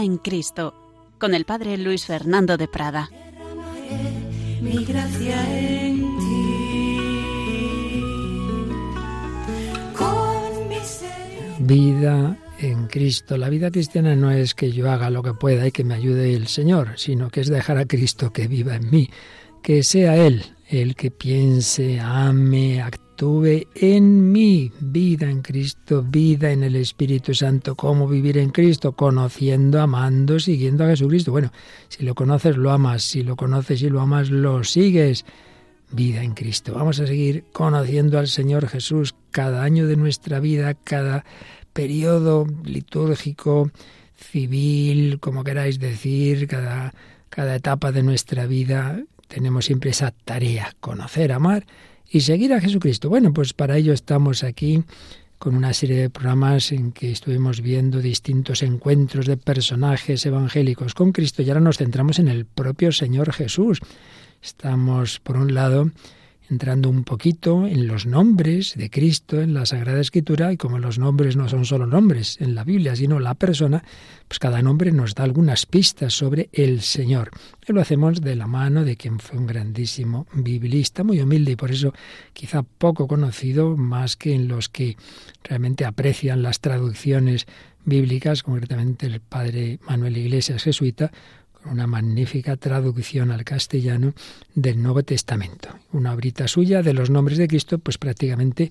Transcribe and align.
Vida 0.00 0.12
en 0.14 0.18
Cristo, 0.18 0.72
con 1.18 1.34
el 1.34 1.44
Padre 1.44 1.76
Luis 1.76 2.06
Fernando 2.06 2.56
de 2.56 2.68
Prada. 2.68 3.10
Mi 4.62 4.82
gracia 4.84 5.58
en 5.58 5.98
ti. 6.18 7.92
Con 9.94 10.68
miseria. 10.70 11.56
Vida 11.58 12.38
en 12.60 12.86
Cristo. 12.86 13.36
La 13.36 13.50
vida 13.50 13.70
cristiana 13.70 14.16
no 14.16 14.30
es 14.30 14.54
que 14.54 14.72
yo 14.72 14.90
haga 14.90 15.10
lo 15.10 15.22
que 15.22 15.34
pueda 15.34 15.66
y 15.66 15.72
que 15.72 15.84
me 15.84 15.94
ayude 15.94 16.34
el 16.34 16.46
Señor, 16.46 16.92
sino 16.96 17.28
que 17.28 17.42
es 17.42 17.48
dejar 17.48 17.76
a 17.76 17.84
Cristo 17.84 18.32
que 18.32 18.48
viva 18.48 18.76
en 18.76 18.88
mí, 18.90 19.10
que 19.62 19.82
sea 19.82 20.16
Él 20.16 20.44
el 20.66 20.94
que 20.94 21.10
piense, 21.10 22.00
ame, 22.00 22.80
actúe 22.80 23.09
en 23.74 24.32
mí. 24.32 24.72
Vida 24.80 25.30
en 25.30 25.42
Cristo, 25.42 26.02
vida 26.02 26.52
en 26.52 26.62
el 26.62 26.74
Espíritu 26.76 27.34
Santo. 27.34 27.74
¿Cómo 27.74 28.08
vivir 28.08 28.38
en 28.38 28.48
Cristo? 28.50 28.92
Conociendo, 28.92 29.80
amando, 29.80 30.40
siguiendo 30.40 30.84
a 30.84 30.88
Jesucristo. 30.88 31.30
Bueno, 31.30 31.52
si 31.88 32.04
lo 32.04 32.14
conoces, 32.14 32.56
lo 32.56 32.70
amas. 32.70 33.02
Si 33.02 33.22
lo 33.22 33.36
conoces 33.36 33.82
y 33.82 33.90
lo 33.90 34.00
amas, 34.00 34.30
lo 34.30 34.64
sigues. 34.64 35.26
Vida 35.90 36.22
en 36.22 36.32
Cristo. 36.32 36.72
Vamos 36.74 36.98
a 37.00 37.06
seguir 37.06 37.44
conociendo 37.52 38.18
al 38.18 38.28
Señor 38.28 38.68
Jesús 38.68 39.14
cada 39.30 39.64
año 39.64 39.86
de 39.86 39.96
nuestra 39.96 40.40
vida, 40.40 40.72
cada 40.72 41.26
periodo 41.74 42.46
litúrgico, 42.64 43.70
civil, 44.14 45.20
como 45.20 45.44
queráis 45.44 45.78
decir, 45.78 46.46
cada, 46.46 46.94
cada 47.28 47.56
etapa 47.56 47.92
de 47.92 48.02
nuestra 48.02 48.46
vida, 48.46 49.02
tenemos 49.28 49.66
siempre 49.66 49.90
esa 49.90 50.10
tarea, 50.10 50.74
conocer, 50.80 51.32
amar 51.32 51.66
y 52.10 52.20
seguir 52.20 52.52
a 52.52 52.60
Jesucristo. 52.60 53.08
Bueno, 53.08 53.32
pues 53.32 53.52
para 53.52 53.76
ello 53.76 53.92
estamos 53.92 54.42
aquí 54.42 54.82
con 55.38 55.56
una 55.56 55.72
serie 55.72 55.96
de 55.96 56.10
programas 56.10 56.70
en 56.72 56.92
que 56.92 57.10
estuvimos 57.10 57.62
viendo 57.62 58.00
distintos 58.00 58.62
encuentros 58.62 59.24
de 59.26 59.38
personajes 59.38 60.26
evangélicos 60.26 60.92
con 60.94 61.12
Cristo 61.12 61.40
y 61.40 61.48
ahora 61.48 61.60
nos 61.60 61.78
centramos 61.78 62.18
en 62.18 62.28
el 62.28 62.44
propio 62.44 62.92
Señor 62.92 63.32
Jesús. 63.32 63.80
Estamos, 64.42 65.20
por 65.20 65.36
un 65.36 65.54
lado, 65.54 65.90
entrando 66.50 66.90
un 66.90 67.04
poquito 67.04 67.66
en 67.66 67.86
los 67.86 68.06
nombres 68.06 68.74
de 68.76 68.90
Cristo 68.90 69.40
en 69.40 69.54
la 69.54 69.66
Sagrada 69.66 70.00
Escritura 70.00 70.52
y 70.52 70.56
como 70.56 70.78
los 70.78 70.98
nombres 70.98 71.36
no 71.36 71.48
son 71.48 71.64
solo 71.64 71.86
nombres 71.86 72.40
en 72.40 72.54
la 72.54 72.64
Biblia, 72.64 72.96
sino 72.96 73.20
la 73.20 73.34
persona, 73.34 73.84
pues 74.26 74.38
cada 74.38 74.60
nombre 74.60 74.90
nos 74.90 75.14
da 75.14 75.24
algunas 75.24 75.66
pistas 75.66 76.12
sobre 76.12 76.50
el 76.52 76.80
Señor. 76.80 77.30
Y 77.66 77.72
lo 77.72 77.80
hacemos 77.80 78.20
de 78.20 78.34
la 78.34 78.48
mano 78.48 78.84
de 78.84 78.96
quien 78.96 79.20
fue 79.20 79.38
un 79.38 79.46
grandísimo 79.46 80.26
biblista, 80.32 81.04
muy 81.04 81.20
humilde 81.20 81.52
y 81.52 81.56
por 81.56 81.70
eso 81.70 81.94
quizá 82.32 82.62
poco 82.62 83.06
conocido, 83.06 83.76
más 83.76 84.16
que 84.16 84.34
en 84.34 84.48
los 84.48 84.68
que 84.68 84.96
realmente 85.44 85.84
aprecian 85.84 86.42
las 86.42 86.60
traducciones 86.60 87.46
bíblicas, 87.84 88.42
concretamente 88.42 89.06
el 89.06 89.20
padre 89.20 89.78
Manuel 89.86 90.16
Iglesias, 90.16 90.64
jesuita, 90.64 91.12
una 91.64 91.86
magnífica 91.86 92.56
traducción 92.56 93.30
al 93.30 93.44
castellano 93.44 94.14
del 94.54 94.82
Nuevo 94.82 95.02
Testamento. 95.02 95.68
Una 95.92 96.12
obrita 96.12 96.48
suya 96.48 96.82
de 96.82 96.94
los 96.94 97.10
nombres 97.10 97.38
de 97.38 97.48
Cristo, 97.48 97.78
pues 97.78 97.98
prácticamente 97.98 98.70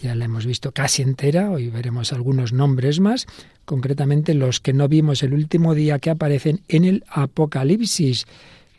ya 0.00 0.14
la 0.14 0.24
hemos 0.24 0.46
visto 0.46 0.72
casi 0.72 1.02
entera, 1.02 1.50
hoy 1.50 1.68
veremos 1.68 2.12
algunos 2.12 2.52
nombres 2.52 3.00
más, 3.00 3.26
concretamente 3.64 4.32
los 4.34 4.60
que 4.60 4.72
no 4.72 4.88
vimos 4.88 5.22
el 5.22 5.34
último 5.34 5.74
día 5.74 5.98
que 5.98 6.10
aparecen 6.10 6.62
en 6.68 6.84
el 6.84 7.04
Apocalipsis, 7.08 8.26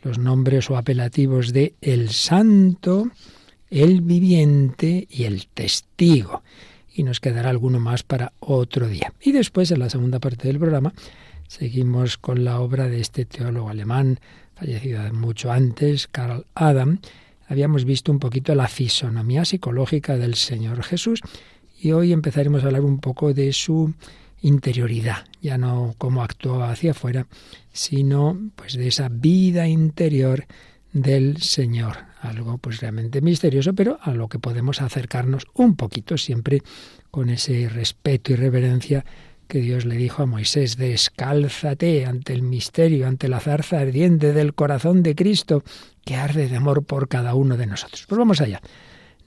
los 0.02 0.18
nombres 0.18 0.68
o 0.68 0.76
apelativos 0.76 1.52
de 1.52 1.74
el 1.80 2.10
santo, 2.10 3.08
el 3.70 4.00
viviente 4.00 5.06
y 5.08 5.24
el 5.24 5.46
testigo. 5.46 6.42
Y 6.94 7.04
nos 7.04 7.20
quedará 7.20 7.50
alguno 7.50 7.78
más 7.78 8.02
para 8.02 8.32
otro 8.40 8.88
día. 8.88 9.12
Y 9.22 9.32
después, 9.32 9.70
en 9.70 9.78
la 9.78 9.88
segunda 9.88 10.18
parte 10.18 10.48
del 10.48 10.58
programa, 10.58 10.92
Seguimos 11.58 12.16
con 12.16 12.44
la 12.44 12.60
obra 12.60 12.88
de 12.88 12.98
este 12.98 13.26
teólogo 13.26 13.68
alemán, 13.68 14.18
fallecido 14.54 15.02
mucho 15.12 15.52
antes, 15.52 16.06
Karl 16.06 16.46
Adam. 16.54 16.98
Habíamos 17.46 17.84
visto 17.84 18.10
un 18.10 18.18
poquito 18.18 18.54
la 18.54 18.68
fisonomía 18.68 19.44
psicológica 19.44 20.16
del 20.16 20.34
Señor 20.34 20.82
Jesús 20.82 21.20
y 21.78 21.92
hoy 21.92 22.14
empezaremos 22.14 22.62
a 22.62 22.68
hablar 22.68 22.80
un 22.80 23.00
poco 23.00 23.34
de 23.34 23.52
su 23.52 23.92
interioridad, 24.40 25.26
ya 25.42 25.58
no 25.58 25.94
cómo 25.98 26.22
actuó 26.22 26.62
hacia 26.62 26.92
afuera, 26.92 27.26
sino 27.70 28.50
pues 28.56 28.72
de 28.72 28.88
esa 28.88 29.10
vida 29.10 29.68
interior 29.68 30.46
del 30.94 31.36
Señor, 31.42 31.98
algo 32.22 32.56
pues 32.56 32.80
realmente 32.80 33.20
misterioso, 33.20 33.74
pero 33.74 33.98
a 34.00 34.14
lo 34.14 34.26
que 34.30 34.38
podemos 34.38 34.80
acercarnos 34.80 35.46
un 35.52 35.76
poquito 35.76 36.16
siempre 36.16 36.62
con 37.10 37.28
ese 37.28 37.68
respeto 37.68 38.32
y 38.32 38.36
reverencia 38.36 39.04
que 39.52 39.60
Dios 39.60 39.84
le 39.84 39.96
dijo 39.96 40.22
a 40.22 40.26
Moisés, 40.26 40.78
descálzate 40.78 42.06
ante 42.06 42.32
el 42.32 42.40
misterio, 42.40 43.06
ante 43.06 43.28
la 43.28 43.38
zarza 43.38 43.80
ardiente 43.80 44.32
del 44.32 44.54
corazón 44.54 45.02
de 45.02 45.14
Cristo, 45.14 45.62
que 46.06 46.16
arde 46.16 46.48
de 46.48 46.56
amor 46.56 46.84
por 46.84 47.06
cada 47.06 47.34
uno 47.34 47.58
de 47.58 47.66
nosotros. 47.66 48.06
Pues 48.08 48.18
vamos 48.18 48.40
allá. 48.40 48.62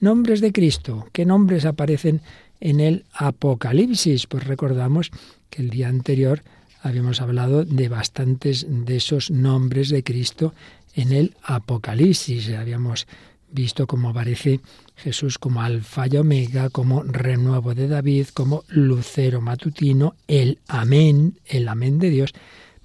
Nombres 0.00 0.40
de 0.40 0.50
Cristo. 0.50 1.06
¿Qué 1.12 1.24
nombres 1.24 1.64
aparecen 1.64 2.22
en 2.58 2.80
el 2.80 3.04
Apocalipsis? 3.12 4.26
Pues 4.26 4.42
recordamos 4.48 5.12
que 5.48 5.62
el 5.62 5.70
día 5.70 5.86
anterior 5.86 6.42
habíamos 6.82 7.20
hablado 7.20 7.64
de 7.64 7.88
bastantes 7.88 8.66
de 8.68 8.96
esos 8.96 9.30
nombres 9.30 9.90
de 9.90 10.02
Cristo 10.02 10.54
en 10.96 11.12
el 11.12 11.36
Apocalipsis. 11.44 12.50
Habíamos 12.50 13.06
visto 13.52 13.86
cómo 13.86 14.08
aparece 14.08 14.58
Jesús 14.96 15.38
como 15.38 15.62
alfa 15.62 16.06
y 16.06 16.16
omega, 16.16 16.70
como 16.70 17.02
renuevo 17.02 17.74
de 17.74 17.86
David, 17.86 18.28
como 18.32 18.64
lucero 18.68 19.40
matutino, 19.40 20.14
el 20.26 20.58
amén, 20.66 21.38
el 21.44 21.68
amén 21.68 21.98
de 21.98 22.10
Dios. 22.10 22.32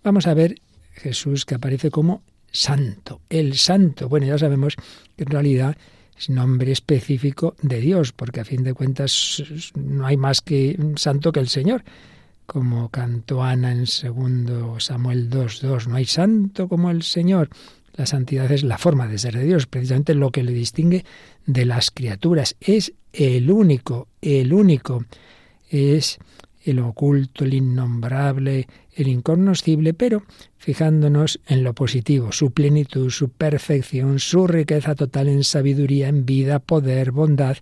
Vamos 0.04 0.28
a 0.28 0.34
ver 0.34 0.62
Jesús 0.94 1.46
que 1.46 1.56
aparece 1.56 1.90
como 1.90 2.22
santo, 2.52 3.22
el 3.30 3.58
santo. 3.58 4.10
Bueno, 4.10 4.28
ya 4.28 4.38
sabemos 4.38 4.76
que 5.16 5.24
en 5.24 5.30
realidad 5.30 5.78
es 6.18 6.30
nombre 6.30 6.72
específico 6.72 7.56
de 7.62 7.80
Dios, 7.80 8.12
porque 8.12 8.42
a 8.42 8.46
fin 8.46 8.64
de 8.64 8.74
cuentas 8.74 9.42
no 9.76 10.06
hay 10.06 10.18
más 10.18 10.42
que 10.42 10.78
santo 10.98 11.32
que 11.32 11.40
el 11.40 11.48
Señor. 11.48 11.84
Como 12.46 12.90
cantó 12.90 13.42
Ana 13.42 13.72
en 13.72 13.88
segundo 13.88 14.80
Samuel 14.82 15.30
2.2, 15.30 15.88
no 15.88 15.96
hay 15.96 16.06
santo 16.06 16.68
como 16.68 16.92
el 16.92 17.04
Señor. 17.04 17.50
La 17.94 18.06
santidad 18.06 18.52
es 18.52 18.63
la 18.63 18.78
forma 18.78 19.07
de 19.07 19.18
ser 19.18 19.38
de 19.38 19.44
Dios, 19.44 19.68
precisamente 19.68 20.16
lo 20.16 20.31
que 20.31 20.44
le 20.44 20.53
distingue 20.53 21.06
de 21.46 21.66
las 21.66 21.91
criaturas. 21.91 22.56
Es 22.62 22.94
el 23.13 23.52
único, 23.52 24.07
el 24.22 24.53
único. 24.53 25.06
Es 25.69 26.19
el 26.63 26.80
oculto, 26.80 27.44
el 27.44 27.53
innombrable, 27.53 28.68
el 28.94 29.07
incognoscible, 29.07 29.94
pero 29.94 30.24
fijándonos 30.57 31.40
en 31.47 31.63
lo 31.63 31.74
positivo, 31.74 32.31
su 32.31 32.51
plenitud, 32.51 33.09
su 33.09 33.30
perfección, 33.30 34.19
su 34.19 34.47
riqueza 34.47 34.96
total 34.96 35.28
en 35.28 35.44
sabiduría, 35.44 36.07
en 36.07 36.25
vida, 36.25 36.59
poder, 36.59 37.12
bondad. 37.12 37.57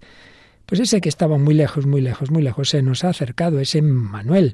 Pues 0.66 0.82
ese 0.82 1.02
que 1.02 1.10
estaba 1.10 1.38
muy 1.38 1.54
lejos, 1.54 1.86
muy 1.86 2.02
lejos, 2.02 2.30
muy 2.30 2.42
lejos, 2.42 2.70
se 2.70 2.82
nos 2.82 3.04
ha 3.04 3.10
acercado, 3.10 3.60
ese 3.60 3.82
Manuel. 3.82 4.54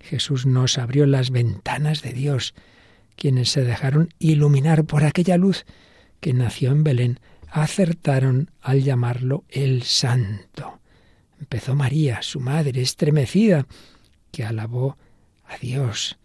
Jesús 0.00 0.46
nos 0.46 0.78
abrió 0.78 1.06
las 1.06 1.30
ventanas 1.30 2.02
de 2.02 2.12
Dios 2.12 2.54
quienes 3.16 3.50
se 3.50 3.64
dejaron 3.64 4.12
iluminar 4.18 4.84
por 4.84 5.04
aquella 5.04 5.36
luz 5.36 5.64
que 6.20 6.32
nació 6.32 6.70
en 6.70 6.84
Belén, 6.84 7.20
acertaron 7.50 8.50
al 8.60 8.82
llamarlo 8.82 9.44
el 9.48 9.82
Santo. 9.82 10.80
Empezó 11.38 11.74
María, 11.74 12.22
su 12.22 12.40
madre, 12.40 12.80
estremecida, 12.80 13.66
que 14.30 14.44
alabó 14.44 14.96
a 15.44 15.58
Dios 15.58 16.18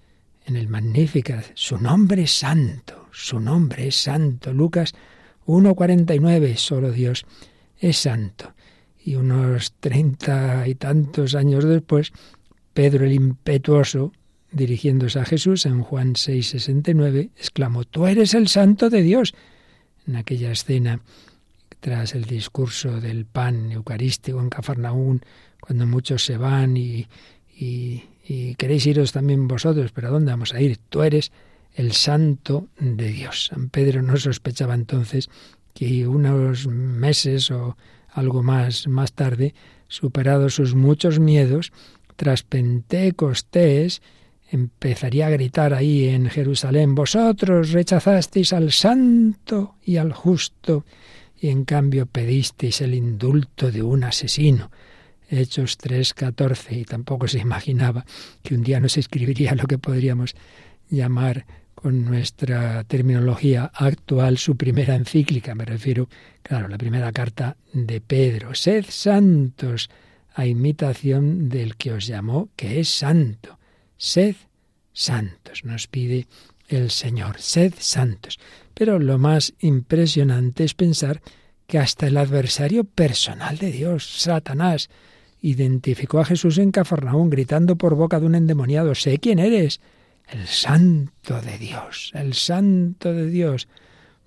en 0.46 0.56
el 0.56 0.68
Magnificat. 0.68 1.46
Su 1.56 1.78
nombre 1.78 2.24
es 2.24 2.32
santo, 2.32 3.08
su 3.12 3.40
nombre 3.40 3.88
es 3.88 3.96
santo. 3.96 4.54
Lucas 4.54 4.94
1.49, 5.46 6.56
solo 6.56 6.92
Dios 6.92 7.26
es 7.78 7.98
santo. 7.98 8.54
Y 9.04 9.16
unos 9.16 9.74
treinta 9.80 10.68
y 10.68 10.76
tantos 10.76 11.36
años 11.36 11.64
después, 11.64 12.12
Pedro 12.74 13.06
el 13.06 13.14
impetuoso 13.14 14.12
dirigiéndose 14.52 15.20
a 15.20 15.26
Jesús 15.26 15.66
en 15.66 15.82
Juan 15.82 16.16
6:69, 16.16 17.30
exclamó, 17.38 17.84
Tú 17.84 18.08
eres 18.08 18.34
el 18.34 18.48
santo 18.48 18.90
de 18.90 19.02
Dios. 19.02 19.34
En 20.08 20.16
aquella 20.16 20.52
escena, 20.52 21.02
tras 21.80 22.16
el 22.16 22.26
discurso 22.26 23.00
del 23.02 23.26
pan 23.26 23.72
eucarístico 23.72 24.40
en 24.40 24.50
Cafarnaún, 24.50 25.22
cuando 25.60 25.86
muchos 25.86 26.24
se 26.24 26.38
van 26.38 26.78
y, 26.78 27.08
queréis 28.58 28.86
iros 28.86 29.12
también 29.12 29.48
vosotros, 29.48 29.92
pero 29.92 30.08
¿a 30.08 30.12
dónde 30.12 30.32
vamos 30.32 30.54
a 30.54 30.62
ir? 30.62 30.78
Tú 30.90 31.02
eres 31.02 31.32
el 31.76 31.92
santo 31.94 32.68
de 32.80 33.08
Dios. 33.08 33.48
San 33.48 33.70
Pedro 33.70 34.02
no 34.02 34.18
sospechaba 34.18 34.74
entonces 34.74 35.30
que 35.74 36.08
unos 36.08 36.68
meses 36.68 37.52
o 37.52 37.78
algo 38.10 38.44
más 38.44 38.88
más 38.88 39.14
tarde, 39.14 39.54
superados 39.88 40.56
sus 40.56 40.74
muchos 40.74 41.20
miedos, 41.20 41.72
tras 42.16 42.44
Pentecostés, 42.44 44.02
empezaría 44.50 45.28
a 45.28 45.30
gritar 45.30 45.74
ahí 45.74 46.08
en 46.08 46.30
Jerusalén, 46.30 46.96
vosotros 46.96 47.72
rechazasteis 47.72 48.54
al 48.54 48.72
santo 48.72 49.76
y 49.84 49.98
al 49.98 50.14
justo, 50.14 50.86
y 51.40 51.50
en 51.50 51.66
cambio 51.66 52.06
pedisteis 52.06 52.82
el 52.82 52.94
indulto 52.94 53.72
de 53.72 53.84
un 53.84 54.04
asesino. 54.04 54.72
Hechos 55.30 55.78
3.14, 55.78 56.78
y 56.78 56.86
tampoco 56.86 57.28
se 57.28 57.40
imaginaba 57.40 58.06
que 58.42 58.56
un 58.56 58.64
día 58.64 58.80
nos 58.80 58.98
escribiría 58.98 59.56
lo 59.56 59.66
que 59.66 59.78
podríamos 59.78 60.36
llamar 60.90 61.46
con 61.76 62.06
nuestra 62.06 62.84
terminología 62.86 63.70
actual 63.74 64.38
su 64.38 64.56
primera 64.56 64.96
encíclica. 64.96 65.54
Me 65.54 65.66
refiero, 65.66 66.08
claro, 66.42 66.70
la 66.70 66.78
primera 66.78 67.12
carta 67.12 67.58
de 67.74 68.02
Pedro. 68.02 68.56
Sed 68.56 68.86
santos 68.88 69.90
a 70.34 70.46
imitación 70.46 71.50
del 71.50 71.76
que 71.76 71.92
os 71.92 72.08
llamó, 72.08 72.50
que 72.56 72.80
es 72.80 72.90
santo. 72.90 73.60
Sed 73.98 74.36
santos, 74.94 75.64
nos 75.64 75.88
pide 75.88 76.28
el 76.68 76.92
Señor. 76.92 77.40
Sed 77.40 77.74
santos. 77.78 78.40
Pero 78.74 79.00
lo 79.00 79.18
más 79.18 79.54
impresionante 79.60 80.64
es 80.64 80.74
pensar 80.74 81.22
que 81.68 81.80
hasta 81.80 82.08
el 82.08 82.18
adversario 82.18 82.84
personal 82.84 83.58
de 83.58 83.72
Dios, 83.72 84.22
Satanás, 84.22 84.90
identificó 85.42 86.20
a 86.20 86.26
Jesús 86.26 86.58
en 86.58 86.72
Cafarnaún 86.72 87.30
gritando 87.30 87.76
por 87.76 87.96
boca 87.96 88.20
de 88.20 88.26
un 88.26 88.36
endemoniado, 88.36 88.96
sé 88.96 89.20
quién 89.20 89.40
eres, 89.40 89.82
el 90.30 90.48
santo 90.48 91.42
de 91.42 91.58
Dios, 91.58 92.12
el 92.14 92.34
santo 92.34 93.14
de 93.14 93.30
Dios. 93.30 93.68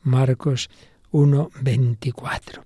Marcos 0.03 0.71
1:24. 1.13 2.65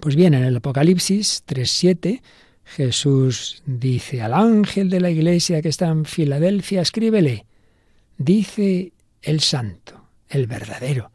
Pues 0.00 0.14
bien, 0.14 0.34
en 0.34 0.44
el 0.44 0.56
Apocalipsis 0.56 1.42
3:7 1.46 2.22
Jesús 2.68 3.62
dice 3.64 4.20
al 4.20 4.34
ángel 4.34 4.90
de 4.90 5.00
la 5.00 5.10
iglesia 5.10 5.62
que 5.62 5.70
está 5.70 5.88
en 5.88 6.04
Filadelfia, 6.04 6.82
escríbele, 6.82 7.46
dice 8.18 8.92
el 9.22 9.40
santo, 9.40 10.04
el 10.28 10.46
verdadero, 10.46 11.10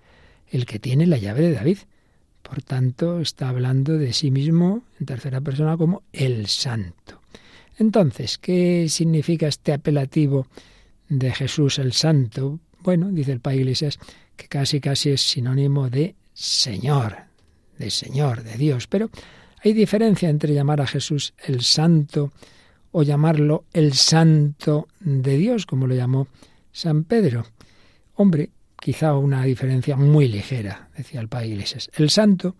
el 0.50 0.65
que 0.65 0.79
tiene 0.79 1.05
la 1.05 1.17
llave 1.17 1.41
de 1.41 1.53
David. 1.53 1.77
Por 2.41 2.61
tanto, 2.63 3.19
está 3.19 3.50
hablando 3.50 3.97
de 3.97 4.13
sí 4.13 4.31
mismo 4.31 4.83
en 5.00 5.05
tercera 5.05 5.41
persona 5.41 5.77
como 5.77 6.03
el 6.11 6.47
santo. 6.47 7.21
Entonces, 7.77 8.38
¿qué 8.38 8.88
significa 8.89 9.47
este 9.47 9.73
apelativo 9.73 10.47
de 11.07 11.31
Jesús 11.31 11.79
el 11.79 11.94
santo? 11.94 12.59
Bueno, 12.79 13.09
dice 13.11 13.31
el 13.31 13.39
Padre 13.39 13.59
Iglesias 13.59 13.99
que 14.35 14.47
casi 14.47 14.81
casi 14.81 15.11
es 15.11 15.21
sinónimo 15.21 15.89
de 15.89 16.15
Señor, 16.33 17.15
de 17.77 17.91
Señor, 17.91 18.44
de 18.44 18.57
Dios. 18.57 18.88
Pero 18.88 19.09
hay 19.63 19.74
diferencia 19.74 20.30
entre 20.30 20.54
llamar 20.54 20.81
a 20.81 20.88
Jesús 20.88 21.33
el 21.45 21.62
santo 21.62 22.33
o 22.92 23.01
llamarlo 23.04 23.63
el 23.71 23.94
santo 23.94 24.88
de 25.00 25.38
Dios, 25.38 25.65
como 25.65 25.88
lo 25.88 25.95
llamó 25.95 26.27
San 26.71 27.06
Pedro. 27.06 27.45
Hombre, 28.15 28.50
quizá 28.80 29.15
una 29.15 29.44
diferencia 29.44 29.95
muy 29.95 30.27
ligera, 30.27 30.89
decía 30.98 31.21
el 31.21 31.30
Padre 31.30 31.48
Iglesias. 31.48 31.89
El 31.95 32.10
santo 32.10 32.56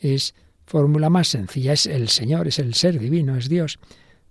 es 0.00 0.34
fórmula 0.64 1.10
más 1.10 1.28
sencilla, 1.28 1.72
es 1.72 1.86
el 1.86 2.08
Señor, 2.08 2.46
es 2.46 2.60
el 2.60 2.74
ser 2.74 3.00
divino, 3.00 3.36
es 3.36 3.48
Dios. 3.48 3.80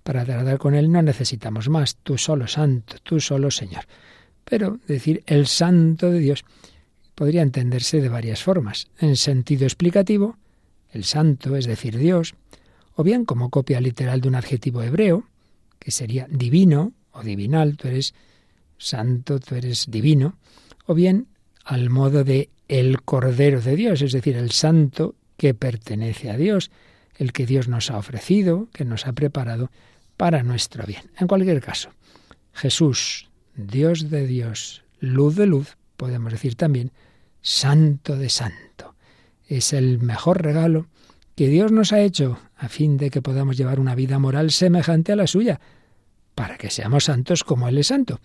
Para 0.02 0.24
tratar 0.24 0.58
con 0.58 0.76
Él 0.76 0.92
no 0.92 1.02
necesitamos 1.02 1.68
más, 1.68 1.98
tú 1.98 2.18
solo 2.18 2.48
santo, 2.48 2.96
tú 3.04 3.20
solo 3.20 3.52
Señor. 3.52 3.84
Pero 4.46 4.80
decir 4.88 5.24
el 5.26 5.46
santo 5.48 6.10
de 6.10 6.20
Dios 6.20 6.46
podría 7.16 7.42
entenderse 7.42 8.02
de 8.02 8.10
varias 8.10 8.42
formas. 8.42 8.88
En 8.98 9.18
sentido 9.18 9.66
explicativo, 9.66 10.38
el 10.94 11.04
santo, 11.04 11.56
es 11.56 11.66
decir, 11.66 11.98
Dios, 11.98 12.36
o 12.96 13.04
bien 13.04 13.26
como 13.26 13.50
copia 13.50 13.82
literal 13.82 14.22
de 14.22 14.28
un 14.28 14.36
adjetivo 14.36 14.84
hebreo, 14.84 15.26
que 15.80 15.92
sería 15.92 16.28
divino 16.30 16.94
o 17.12 17.24
divinal, 17.24 17.76
tú 17.78 17.88
eres 17.88 18.14
santo, 18.78 19.40
tú 19.40 19.56
eres 19.56 19.88
divino, 19.90 20.38
o 20.86 20.94
bien 20.94 21.28
al 21.66 21.90
modo 21.90 22.24
de 22.24 22.50
el 22.68 23.02
Cordero 23.02 23.62
de 23.62 23.76
Dios, 23.76 24.02
es 24.02 24.12
decir, 24.12 24.38
el 24.38 24.52
santo 24.52 25.16
que 25.38 25.54
pertenece 25.54 26.30
a 26.30 26.38
Dios, 26.38 26.72
el 27.18 27.34
que 27.34 27.46
Dios 27.46 27.68
nos 27.68 27.92
ha 27.92 27.98
ofrecido, 27.98 28.70
que 28.72 28.86
nos 28.86 29.08
ha 29.08 29.14
preparado 29.14 29.72
para 30.18 30.44
nuestro 30.44 30.86
bien. 30.86 31.12
En 31.18 31.28
cualquier 31.28 31.62
caso, 31.62 31.90
Jesús, 32.54 33.30
Dios 33.56 34.10
de 34.10 34.26
Dios, 34.28 34.84
luz 35.00 35.36
de 35.36 35.48
luz, 35.48 35.78
podemos 35.98 36.32
decir 36.32 36.56
también, 36.56 36.92
santo 37.42 38.16
de 38.16 38.30
santo. 38.30 38.93
Es 39.54 39.72
el 39.72 40.00
mejor 40.00 40.42
regalo 40.42 40.88
que 41.36 41.48
Dios 41.48 41.72
nos 41.72 41.94
ha 41.94 42.02
hecho 42.02 42.40
a 42.58 42.70
fin 42.70 42.98
de 42.98 43.12
que 43.12 43.22
podamos 43.22 43.56
llevar 43.56 43.80
una 43.80 43.94
vida 43.94 44.18
moral 44.18 44.50
semejante 44.50 45.12
a 45.12 45.16
la 45.16 45.28
suya, 45.28 45.60
para 46.34 46.58
que 46.58 46.72
seamos 46.72 47.04
santos 47.04 47.44
como 47.44 47.68
Él 47.68 47.78
es 47.78 47.88
santo, 47.88 48.20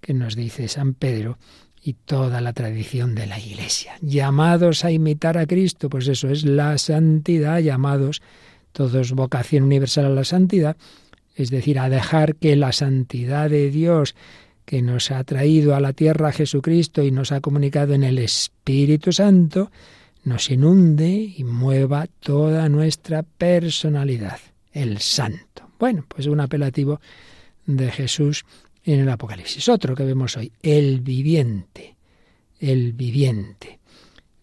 que 0.00 0.14
nos 0.14 0.36
dice 0.36 0.68
San 0.68 0.94
Pedro 0.94 1.36
y 1.82 1.94
toda 1.94 2.40
la 2.40 2.52
tradición 2.52 3.16
de 3.16 3.26
la 3.26 3.40
Iglesia. 3.40 3.94
Llamados 4.02 4.84
a 4.84 4.92
imitar 4.92 5.36
a 5.36 5.46
Cristo, 5.46 5.90
pues 5.90 6.06
eso 6.06 6.28
es 6.28 6.44
la 6.44 6.78
santidad, 6.78 7.58
llamados 7.58 8.22
todos 8.70 9.14
vocación 9.14 9.64
universal 9.64 10.04
a 10.04 10.10
la 10.10 10.24
santidad, 10.24 10.76
es 11.34 11.50
decir, 11.50 11.80
a 11.80 11.88
dejar 11.88 12.36
que 12.36 12.54
la 12.54 12.70
santidad 12.70 13.50
de 13.50 13.68
Dios 13.72 14.14
que 14.64 14.80
nos 14.80 15.10
ha 15.10 15.24
traído 15.24 15.74
a 15.74 15.80
la 15.80 15.92
tierra 15.92 16.30
Jesucristo 16.30 17.02
y 17.02 17.10
nos 17.10 17.32
ha 17.32 17.40
comunicado 17.40 17.94
en 17.94 18.04
el 18.04 18.18
Espíritu 18.18 19.10
Santo, 19.10 19.72
nos 20.28 20.50
inunde 20.50 21.34
y 21.36 21.42
mueva 21.44 22.06
toda 22.06 22.68
nuestra 22.68 23.22
personalidad, 23.22 24.38
el 24.72 24.98
santo. 24.98 25.70
Bueno, 25.78 26.04
pues 26.06 26.26
un 26.26 26.40
apelativo 26.40 27.00
de 27.66 27.90
Jesús 27.90 28.44
en 28.84 29.00
el 29.00 29.08
Apocalipsis. 29.08 29.68
Otro 29.68 29.94
que 29.94 30.04
vemos 30.04 30.36
hoy, 30.36 30.52
el 30.62 31.00
viviente, 31.00 31.96
el 32.60 32.92
viviente. 32.92 33.80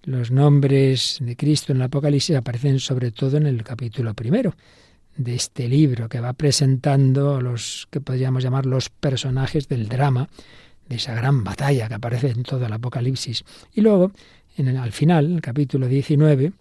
Los 0.04 0.32
nombres 0.32 1.18
de 1.22 1.36
Cristo 1.36 1.72
en 1.72 1.78
el 1.78 1.84
Apocalipsis 1.84 2.36
aparecen 2.36 2.80
sobre 2.80 3.12
todo 3.12 3.38
en 3.38 3.48
el 3.48 3.64
capítulo 3.64 4.14
primero 4.14 4.56
de 5.18 5.36
este 5.36 5.68
libro 5.68 6.10
que 6.10 6.20
va 6.20 6.34
presentando 6.34 7.42
los 7.42 7.88
que 7.90 8.02
podríamos 8.02 8.44
llamar 8.44 8.66
los 8.66 8.90
personajes 8.90 9.68
del 9.68 9.88
drama 9.88 10.28
de 10.88 10.98
esa 10.98 11.16
gran 11.16 11.44
batalla 11.44 11.88
que 11.88 11.96
aparece 11.96 12.30
en 12.30 12.44
todo 12.44 12.66
el 12.66 12.74
Apocalipsis. 12.74 13.44
Y 13.74 13.82
luego, 13.82 14.12
en 14.56 14.68
el, 14.68 14.78
al 14.78 14.92
final, 14.92 15.34
el 15.34 15.42
capítulo 15.42 15.88
19, 15.88 16.54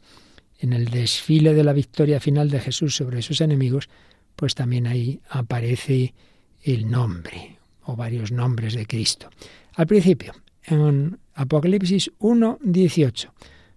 en 0.60 0.72
el 0.72 0.86
desfile 0.86 1.54
de 1.54 1.64
la 1.64 1.72
victoria 1.72 2.20
final 2.20 2.50
de 2.50 2.60
Jesús 2.60 2.96
sobre 2.96 3.22
sus 3.22 3.40
enemigos, 3.40 3.88
pues 4.36 4.54
también 4.54 4.86
ahí 4.86 5.20
aparece 5.28 6.14
el 6.62 6.90
nombre, 6.90 7.58
o 7.84 7.96
varios 7.96 8.32
nombres 8.32 8.74
de 8.74 8.86
Cristo. 8.86 9.30
Al 9.74 9.86
principio, 9.86 10.32
en 10.64 11.18
Apocalipsis 11.34 12.10
1, 12.18 12.58
18, 12.62 13.32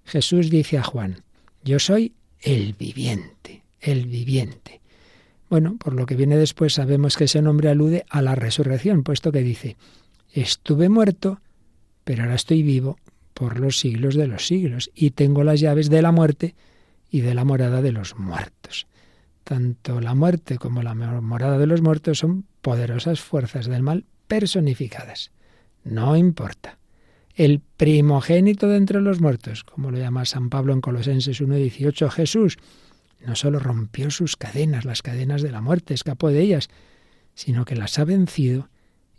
Jesús 0.06 0.50
dice 0.50 0.77
a 0.77 0.84
Juan, 0.84 1.24
yo 1.63 1.80
soy 1.80 2.13
el 2.39 2.74
viviente, 2.74 3.63
el 3.82 4.06
viviente. 4.06 4.82
Bueno, 5.50 5.77
por 5.77 5.94
lo 5.94 6.06
que 6.06 6.15
viene 6.15 6.38
después 6.38 6.74
sabemos 6.74 7.18
que 7.18 7.25
ese 7.25 7.41
nombre 7.41 7.70
alude 7.70 8.06
a 8.10 8.22
la 8.22 8.36
resurrección, 8.36 9.03
puesto 9.03 9.32
que 9.32 9.41
dice, 9.41 9.77
estuve 10.32 10.89
muerto, 10.89 11.41
pero 12.03 12.24
ahora 12.24 12.36
estoy 12.36 12.63
vivo 12.63 12.98
por 13.38 13.60
los 13.60 13.77
siglos 13.77 14.15
de 14.15 14.25
los 14.25 14.48
siglos, 14.48 14.89
y 14.96 15.12
tengo 15.12 15.44
las 15.44 15.60
llaves 15.60 15.91
de 15.91 16.01
la 16.01 16.12
muerte 16.12 16.56
y 17.12 17.22
de 17.22 17.36
la 17.36 17.46
morada 17.46 17.84
de 17.84 17.91
los 17.91 18.17
muertos. 18.17 18.88
Tanto 19.44 20.01
la 20.01 20.15
muerte 20.15 20.58
como 20.58 20.82
la 20.82 20.96
morada 20.96 21.60
de 21.60 21.67
los 21.67 21.84
muertos 21.84 22.17
son 22.17 22.46
poderosas 22.63 23.22
fuerzas 23.22 23.67
del 23.67 23.84
mal 23.84 24.06
personificadas. 24.27 25.29
No 25.84 26.17
importa. 26.17 26.79
El 27.36 27.60
primogénito 27.60 28.70
de 28.70 28.77
entre 28.77 29.01
los 29.01 29.22
muertos, 29.22 29.63
como 29.63 29.91
lo 29.91 30.00
llama 30.00 30.25
San 30.25 30.50
Pablo 30.50 30.74
en 30.74 30.82
Colosenses 30.82 31.39
1.18, 31.39 32.10
Jesús, 32.10 32.58
no 33.24 33.36
solo 33.36 33.60
rompió 33.60 34.10
sus 34.10 34.36
cadenas, 34.36 34.84
las 34.84 35.03
cadenas 35.03 35.44
de 35.44 35.51
la 35.51 35.62
muerte, 35.62 35.94
escapó 35.94 36.29
de 36.29 36.41
ellas, 36.41 36.70
sino 37.36 37.65
que 37.65 37.75
las 37.75 38.00
ha 38.00 38.03
vencido 38.03 38.72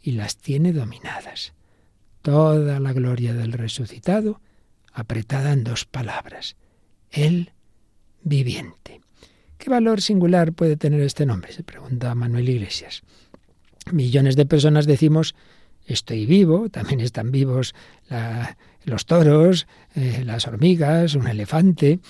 y 0.03 0.11
las 0.13 0.39
tiene 0.39 0.73
dominadas. 0.73 1.53
Toda 2.23 2.81
la 2.81 2.93
gloria 2.93 3.35
del 3.35 3.53
resucitado 3.53 4.41
apretada 4.93 5.53
en 5.53 5.65
dos 5.65 5.85
palabras. 5.85 6.57
El 7.11 7.53
viviente. 8.23 9.01
¿Qué 9.57 9.71
valor 9.71 10.01
singular 10.01 10.53
puede 10.53 10.77
tener 10.77 11.01
este 11.01 11.27
nombre? 11.27 11.53
se 11.53 11.63
pregunta 11.63 12.15
Manuel 12.15 12.49
Iglesias. 12.49 13.03
Millones 13.93 14.37
de 14.37 14.47
personas 14.47 14.87
decimos 14.87 15.35
estoy 15.87 16.27
vivo, 16.27 16.69
también 16.69 17.01
están 17.01 17.33
vivos 17.33 17.75
los 18.85 19.07
toros, 19.07 19.67
eh, 19.95 20.23
las 20.25 20.47
hormigas, 20.47 21.15
un 21.15 21.27
elefante. 21.27 22.01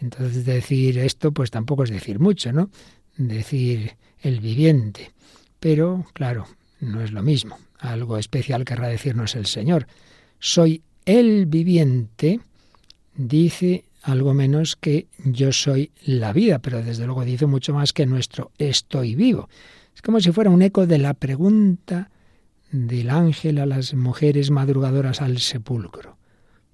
Entonces 0.00 0.44
decir 0.44 0.98
esto 0.98 1.32
pues 1.32 1.50
tampoco 1.50 1.84
es 1.84 1.90
decir 1.90 2.18
mucho, 2.18 2.52
¿no? 2.52 2.70
Decir 3.16 3.96
el 4.20 4.40
viviente. 4.40 5.12
Pero, 5.60 6.04
claro, 6.12 6.46
no 6.80 7.02
es 7.02 7.12
lo 7.12 7.22
mismo. 7.22 7.58
Algo 7.78 8.18
especial 8.18 8.64
querrá 8.64 8.88
decirnos 8.88 9.34
el 9.34 9.46
Señor. 9.46 9.86
Soy 10.38 10.82
el 11.04 11.46
viviente, 11.46 12.40
dice 13.14 13.84
algo 14.02 14.34
menos 14.34 14.76
que 14.76 15.08
yo 15.24 15.52
soy 15.52 15.90
la 16.04 16.32
vida, 16.32 16.60
pero 16.60 16.82
desde 16.82 17.06
luego 17.06 17.24
dice 17.24 17.46
mucho 17.46 17.74
más 17.74 17.92
que 17.92 18.06
nuestro 18.06 18.52
estoy 18.58 19.14
vivo. 19.14 19.48
Es 19.94 20.02
como 20.02 20.20
si 20.20 20.32
fuera 20.32 20.50
un 20.50 20.62
eco 20.62 20.86
de 20.86 20.98
la 20.98 21.14
pregunta 21.14 22.10
del 22.70 23.10
ángel 23.10 23.58
a 23.58 23.66
las 23.66 23.94
mujeres 23.94 24.50
madrugadoras 24.50 25.22
al 25.22 25.38
sepulcro. 25.38 26.16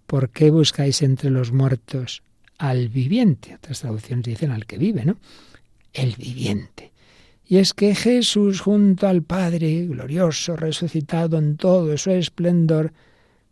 ¿Por 0.07 0.31
qué 0.31 0.51
buscáis 0.51 1.01
entre 1.03 1.31
los 1.31 1.53
muertos 1.53 2.23
al 2.59 2.89
viviente? 2.89 3.55
Otras 3.55 3.81
traducciones 3.81 4.25
dicen 4.25 4.51
al 4.51 4.67
que 4.67 4.77
vive, 4.77 5.05
¿no? 5.05 5.17
el 5.93 6.17
viviente. 6.17 6.92
Y 7.47 7.59
es 7.59 7.75
que 7.75 7.95
Jesús 7.95 8.61
junto 8.61 9.07
al 9.07 9.23
Padre, 9.23 9.87
glorioso, 9.87 10.57
resucitado 10.57 11.39
en 11.39 11.57
todo 11.57 11.97
su 11.99 12.11
esplendor, 12.11 12.93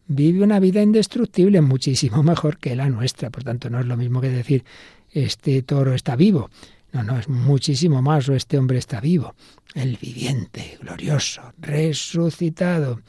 vive 0.06 0.42
una 0.42 0.58
vida 0.58 0.82
indestructible, 0.82 1.60
muchísimo 1.60 2.22
mejor 2.24 2.58
que 2.58 2.76
la 2.76 2.88
nuestra. 2.88 3.30
Por 3.30 3.44
tanto, 3.44 3.70
no 3.70 3.80
es 3.80 3.86
lo 3.86 3.96
mismo 3.96 4.20
que 4.20 4.30
decir 4.30 4.64
este 5.10 5.62
toro 5.62 5.94
está 5.94 6.16
vivo. 6.16 6.50
No, 6.92 7.04
no, 7.04 7.18
es 7.18 7.28
muchísimo 7.28 8.02
más 8.02 8.28
o 8.28 8.34
este 8.34 8.58
hombre 8.58 8.78
está 8.78 9.00
vivo. 9.00 9.34
El 9.74 9.96
viviente, 9.96 10.78
glorioso, 10.80 11.52
resucitado. 11.58 13.00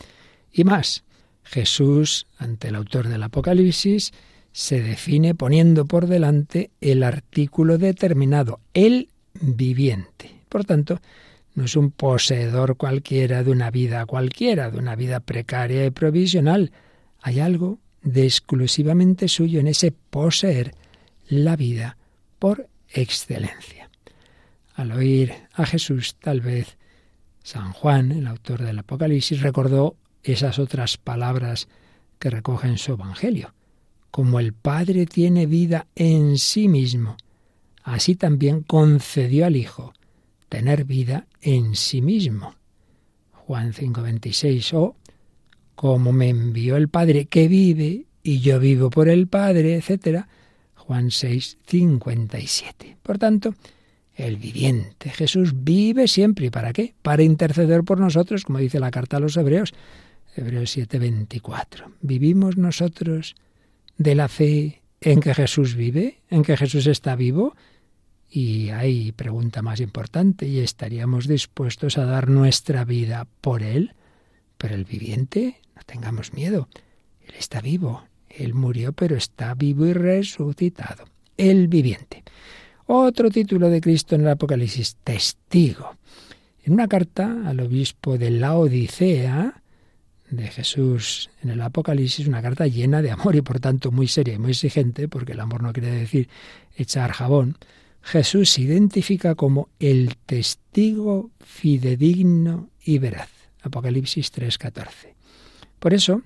Y 0.54 0.64
más, 0.64 1.04
Jesús, 1.44 2.28
ante 2.38 2.68
el 2.68 2.76
autor 2.76 3.08
del 3.08 3.24
Apocalipsis, 3.24 4.14
se 4.52 4.82
define 4.82 5.34
poniendo 5.34 5.86
por 5.86 6.08
delante 6.08 6.70
el 6.82 7.04
artículo 7.04 7.78
determinado, 7.78 8.60
el 8.74 9.10
viviente. 9.34 10.41
Por 10.52 10.66
tanto, 10.66 11.00
no 11.56 11.64
es 11.64 11.78
un 11.78 11.92
poseedor 11.92 12.76
cualquiera 12.76 13.42
de 13.42 13.52
una 13.52 13.72
vida 13.72 14.06
cualquiera, 14.06 14.70
de 14.70 14.80
una 14.80 14.98
vida 14.98 15.22
precaria 15.22 15.86
y 15.86 15.92
provisional. 15.92 16.74
Hay 17.22 17.40
algo 17.40 17.80
de 18.02 18.26
exclusivamente 18.26 19.30
suyo 19.30 19.62
en 19.62 19.68
ese 19.68 19.94
poseer 19.94 20.76
la 21.30 21.56
vida 21.56 21.96
por 22.38 22.68
excelencia. 22.90 23.90
Al 24.76 24.92
oír 24.92 25.34
a 25.54 25.66
Jesús, 25.66 26.16
tal 26.20 26.42
vez 26.42 26.78
San 27.44 27.72
Juan, 27.72 28.12
el 28.12 28.28
autor 28.28 28.62
del 28.62 28.80
Apocalipsis, 28.80 29.40
recordó 29.40 29.96
esas 30.22 30.60
otras 30.60 30.98
palabras 30.98 31.70
que 32.20 32.30
recoge 32.30 32.68
en 32.68 32.78
su 32.78 32.92
Evangelio. 32.92 33.54
Como 34.10 34.42
el 34.42 34.52
Padre 34.52 35.06
tiene 35.06 35.46
vida 35.46 35.88
en 35.96 36.38
sí 36.38 36.68
mismo, 36.68 37.16
así 37.84 38.16
también 38.16 38.64
concedió 38.64 39.46
al 39.46 39.56
Hijo 39.56 39.94
tener 40.52 40.84
vida 40.84 41.28
en 41.42 41.76
sí 41.76 42.02
mismo. 42.02 42.56
Juan 43.32 43.72
5:26 43.72 44.74
o 44.74 44.98
como 45.76 46.12
me 46.12 46.28
envió 46.28 46.76
el 46.76 46.90
Padre 46.90 47.26
que 47.26 47.48
vive 47.48 48.06
y 48.22 48.42
yo 48.42 48.60
vivo 48.60 48.90
por 48.90 49.08
el 49.08 49.28
Padre, 49.28 49.76
etc. 49.76 50.26
Juan 50.76 51.10
6:57. 51.10 52.98
Por 53.02 53.18
tanto, 53.18 53.56
el 54.14 54.36
viviente 54.36 55.10
Jesús 55.10 55.54
vive 55.64 56.10
siempre. 56.10 56.48
¿Y 56.48 56.50
para 56.50 56.74
qué? 56.74 56.96
Para 57.02 57.24
interceder 57.24 57.84
por 57.84 58.02
nosotros, 58.02 58.44
como 58.44 58.60
dice 58.60 58.82
la 58.82 58.92
carta 58.92 59.18
a 59.18 59.22
los 59.22 59.38
Hebreos, 59.38 59.74
Hebreos 60.36 60.70
7:24. 60.76 61.94
¿Vivimos 62.02 62.58
nosotros 62.58 63.36
de 63.98 64.16
la 64.16 64.28
fe 64.28 64.82
en 65.00 65.22
que 65.22 65.34
Jesús 65.34 65.76
vive, 65.76 66.20
en 66.30 66.44
que 66.44 66.58
Jesús 66.58 66.88
está 66.88 67.16
vivo? 67.16 67.56
Y 68.34 68.70
hay 68.70 69.12
pregunta 69.12 69.62
más 69.62 69.82
importante, 69.82 70.48
¿y 70.48 70.60
estaríamos 70.60 71.28
dispuestos 71.28 71.98
a 71.98 72.06
dar 72.06 72.30
nuestra 72.30 72.86
vida 72.86 73.28
por 73.42 73.62
Él? 73.62 73.94
Pero 74.58 74.74
el 74.74 74.86
viviente, 74.86 75.60
no 75.76 75.82
tengamos 75.86 76.32
miedo, 76.32 76.70
Él 77.28 77.36
está 77.38 77.60
vivo, 77.60 78.06
Él 78.30 78.54
murió, 78.54 78.94
pero 78.94 79.18
está 79.18 79.54
vivo 79.54 79.86
y 79.86 79.92
resucitado. 79.92 81.04
El 81.36 81.68
viviente. 81.68 82.24
Otro 82.86 83.30
título 83.30 83.70
de 83.70 83.82
Cristo 83.82 84.16
en 84.16 84.22
el 84.22 84.30
Apocalipsis, 84.30 84.96
testigo. 85.04 85.98
En 86.64 86.74
una 86.74 86.88
carta 86.88 87.44
al 87.46 87.60
obispo 87.60 88.18
de 88.18 88.30
la 88.30 88.56
Odisea, 88.56 89.62
de 90.30 90.48
Jesús 90.48 91.30
en 91.44 91.50
el 91.50 91.62
Apocalipsis, 91.62 92.28
una 92.28 92.42
carta 92.42 92.66
llena 92.66 93.02
de 93.02 93.12
amor 93.12 93.36
y 93.36 93.42
por 93.42 93.60
tanto 93.60 93.92
muy 93.92 94.08
seria 94.08 94.36
y 94.36 94.40
muy 94.40 94.52
exigente, 94.52 95.10
porque 95.10 95.34
el 95.34 95.42
amor 95.42 95.64
no 95.64 95.74
quiere 95.74 95.92
decir 95.92 96.30
echar 96.78 97.12
jabón, 97.12 97.58
Jesús 98.02 98.50
se 98.52 98.62
identifica 98.62 99.36
como 99.36 99.70
el 99.80 100.16
testigo 100.26 101.32
fidedigno 101.40 102.70
y 102.84 102.98
veraz. 102.98 103.30
Apocalipsis 103.62 104.32
3:14. 104.32 105.14
Por 105.80 105.94
eso, 105.94 106.24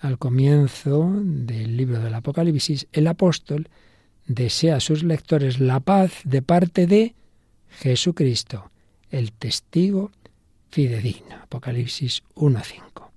al 0.00 0.18
comienzo 0.18 1.12
del 1.22 1.76
libro 1.76 2.00
del 2.00 2.14
Apocalipsis, 2.14 2.86
el 2.92 3.06
apóstol 3.06 3.68
desea 4.26 4.76
a 4.76 4.80
sus 4.80 5.04
lectores 5.04 5.60
la 5.60 5.80
paz 5.80 6.12
de 6.24 6.42
parte 6.42 6.86
de 6.86 7.14
Jesucristo, 7.70 8.70
el 9.10 9.32
testigo 9.32 10.10
fidedigno. 10.70 11.36
Apocalipsis 11.42 12.22
1:5. 12.34 13.12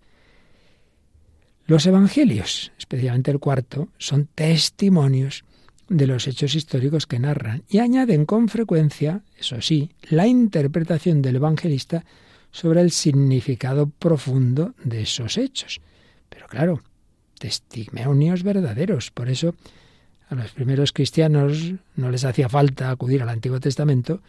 Los 1.68 1.86
evangelios, 1.88 2.72
especialmente 2.78 3.32
el 3.32 3.40
cuarto, 3.40 3.88
son 3.98 4.28
testimonios 4.36 5.44
de 5.88 6.08
los 6.08 6.28
hechos 6.28 6.56
históricos 6.56 7.06
que 7.06 7.20
narran 7.20 7.64
y 7.70 7.80
añaden 7.80 8.26
con 8.26 8.50
frecuencia, 8.50 9.22
eso 9.38 9.62
sí, 9.62 9.92
la 10.10 10.28
interpretación 10.28 11.22
del 11.22 11.38
evangelista 11.38 12.06
sobre 12.52 12.82
el 12.82 12.92
significado 12.92 13.88
profundo 13.88 14.74
de 14.84 15.02
esos 15.02 15.38
hechos. 15.38 15.82
Pero 16.30 16.48
claro, 16.48 16.82
testimonios 17.38 18.44
verdaderos. 18.44 19.12
Por 19.12 19.30
eso 19.30 19.56
a 20.30 20.36
los 20.36 20.52
primeros 20.52 20.92
cristianos 20.92 21.74
no 21.96 22.10
les 22.10 22.24
hacía 22.24 22.50
falta 22.50 22.90
acudir 22.90 23.22
al 23.22 23.30
Antiguo 23.30 23.60
Testamento 23.60 24.22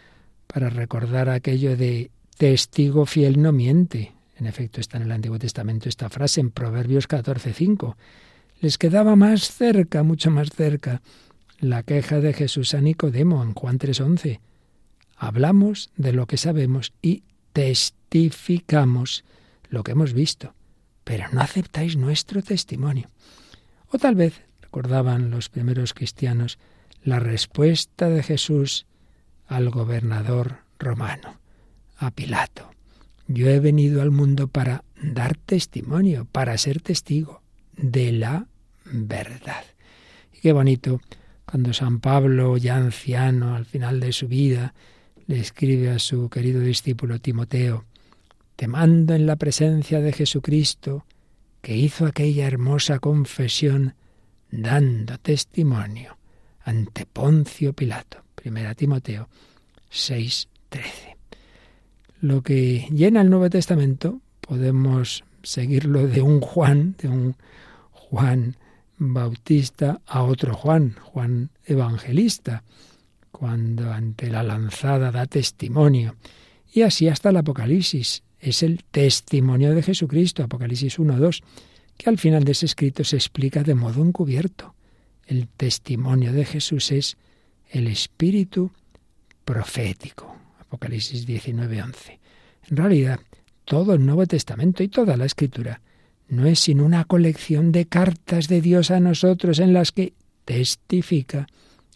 para 0.47 0.69
recordar 0.71 1.29
aquello 1.29 1.77
de 1.77 2.11
testigo 2.37 3.07
fiel 3.07 3.41
no 3.41 3.53
miente. 3.53 4.13
En 4.39 4.47
efecto, 4.47 4.81
está 4.81 4.99
en 4.99 5.05
el 5.05 5.13
Antiguo 5.13 5.39
Testamento 5.39 5.89
esta 5.89 6.11
frase 6.11 6.41
en 6.41 6.51
Proverbios 6.51 7.09
14:5. 7.09 7.97
Les 8.61 8.77
quedaba 8.77 9.17
más 9.17 9.51
cerca, 9.51 10.03
mucho 10.03 10.31
más 10.31 10.51
cerca, 10.51 11.01
la 11.59 11.83
queja 11.83 12.21
de 12.21 12.33
Jesús 12.33 12.75
a 12.75 12.81
Nicodemo 12.81 13.43
en 13.43 13.55
Juan 13.55 13.79
3:11. 13.79 14.41
Hablamos 15.17 15.91
de 15.97 16.13
lo 16.13 16.27
que 16.27 16.37
sabemos 16.37 16.93
y 17.01 17.23
testificamos 17.53 19.25
lo 19.69 19.83
que 19.83 19.93
hemos 19.93 20.13
visto, 20.13 20.55
pero 21.05 21.29
no 21.33 21.41
aceptáis 21.41 21.97
nuestro 21.97 22.43
testimonio. 22.43 23.09
O 23.89 23.99
tal 23.99 24.15
vez, 24.15 24.43
recordaban 24.61 25.31
los 25.31 25.49
primeros 25.49 25.95
cristianos, 25.95 26.59
la 27.03 27.19
respuesta 27.19 28.09
de 28.09 28.23
Jesús 28.23 28.87
al 29.47 29.71
gobernador 29.71 30.59
romano, 30.79 31.41
a 31.97 32.11
Pilato. 32.11 32.71
Yo 33.29 33.49
he 33.49 33.61
venido 33.61 34.03
al 34.03 34.11
mundo 34.11 34.49
para 34.49 34.85
dar 35.03 35.37
testimonio, 35.37 36.27
para 36.31 36.59
ser 36.59 36.81
testigo 36.81 37.43
de 37.77 38.13
la 38.13 38.47
verdad. 38.85 39.65
Y 40.33 40.41
qué 40.41 40.53
bonito 40.53 41.01
cuando 41.47 41.73
San 41.73 42.01
Pablo, 42.01 42.57
ya 42.57 42.77
anciano, 42.77 43.55
al 43.55 43.65
final 43.65 44.01
de 44.01 44.13
su 44.13 44.29
vida, 44.29 44.75
le 45.27 45.41
escribe 45.41 45.91
a 45.91 45.99
su 45.99 46.29
querido 46.29 46.61
discípulo 46.61 47.19
Timoteo, 47.21 47.85
Te 48.57 48.69
mando 48.69 49.15
en 49.15 49.27
la 49.27 49.37
presencia 49.37 50.01
de 50.01 50.13
Jesucristo, 50.13 51.07
que 51.63 51.77
hizo 51.77 52.07
aquella 52.07 52.47
hermosa 52.47 52.99
confesión 52.99 53.95
dando 54.51 55.19
testimonio 55.19 56.19
ante 56.63 57.07
Poncio 57.07 57.73
Pilato. 57.73 58.23
Primera 58.35 58.75
Timoteo 58.75 59.29
6:13 59.91 61.17
lo 62.21 62.43
que 62.43 62.89
llena 62.91 63.21
el 63.21 63.31
Nuevo 63.31 63.51
Testamento, 63.51 64.21
podemos 64.41 65.25
seguirlo 65.43 66.07
de 66.07 66.23
un 66.23 66.41
Juan, 66.41 66.97
de 66.99 67.09
un 67.09 67.37
Juan 67.93 68.57
Bautista 68.99 70.01
a 70.07 70.23
otro 70.23 70.55
Juan, 70.55 70.97
Juan 71.01 71.51
Evangelista, 71.65 72.63
cuando 73.31 73.93
ante 73.93 74.31
la 74.31 74.43
lanzada 74.43 75.11
da 75.11 75.27
testimonio. 75.27 76.17
Y 76.73 76.83
así 76.83 77.09
hasta 77.09 77.31
el 77.31 77.37
Apocalipsis. 77.37 78.23
Es 78.39 78.63
el 78.63 78.85
testimonio 78.85 79.75
de 79.75 79.83
Jesucristo, 79.83 80.43
Apocalipsis 80.43 80.99
1.2, 80.99 81.43
que 81.97 82.11
al 82.11 82.19
final 82.19 82.45
de 82.45 82.53
ese 82.53 82.67
escrito 82.67 83.05
se 83.05 83.17
explica 83.17 83.63
de 83.63 83.75
modo 83.75 84.03
encubierto. 84.03 84.75
El 85.27 85.49
testimonio 85.49 86.33
de 86.33 86.45
Jesús 86.45 86.93
es 86.93 87.17
el 87.71 87.89
espíritu 87.89 88.71
profético. 89.45 90.37
Apocalipsis 90.61 91.27
19, 91.27 91.83
11. 91.83 92.21
En 92.71 92.77
realidad, 92.77 93.21
todo 93.65 93.95
el 93.95 94.05
Nuevo 94.05 94.27
Testamento 94.27 94.83
y 94.83 94.89
toda 94.89 95.17
la 95.17 95.25
Escritura 95.25 95.81
no 96.29 96.47
es 96.47 96.61
sino 96.61 96.85
una 96.85 97.05
colección 97.05 97.73
de 97.73 97.87
cartas 97.87 98.49
de 98.49 98.61
Dios 98.61 98.91
a 98.91 99.01
nosotros 99.01 99.59
en 99.59 99.73
las 99.73 99.93
que 99.93 100.13
testifica 100.45 101.47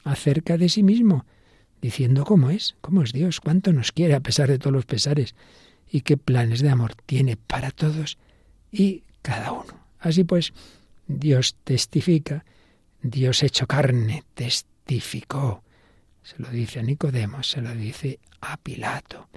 acerca 0.04 0.56
de 0.56 0.68
sí 0.68 0.82
mismo, 0.82 1.24
diciendo 1.80 2.24
cómo 2.24 2.50
es, 2.50 2.76
cómo 2.80 3.02
es 3.02 3.12
Dios, 3.12 3.40
cuánto 3.40 3.72
nos 3.72 3.92
quiere 3.92 4.14
a 4.14 4.20
pesar 4.20 4.48
de 4.48 4.58
todos 4.58 4.72
los 4.72 4.86
pesares 4.86 5.34
y 5.90 6.02
qué 6.02 6.16
planes 6.16 6.60
de 6.60 6.70
amor 6.70 6.94
tiene 7.06 7.36
para 7.36 7.70
todos 7.70 8.18
y 8.70 9.02
cada 9.22 9.52
uno. 9.52 9.74
Así 9.98 10.24
pues, 10.24 10.52
Dios 11.06 11.56
testifica, 11.64 12.44
Dios 13.02 13.42
hecho 13.42 13.66
carne 13.66 14.24
testificó. 14.34 15.62
Se 16.22 16.40
lo 16.40 16.50
dice 16.50 16.80
a 16.80 16.82
Nicodemo, 16.82 17.42
se 17.42 17.60
lo 17.60 17.74
dice 17.74 18.20
a 18.40 18.56
Pilato. 18.56 19.28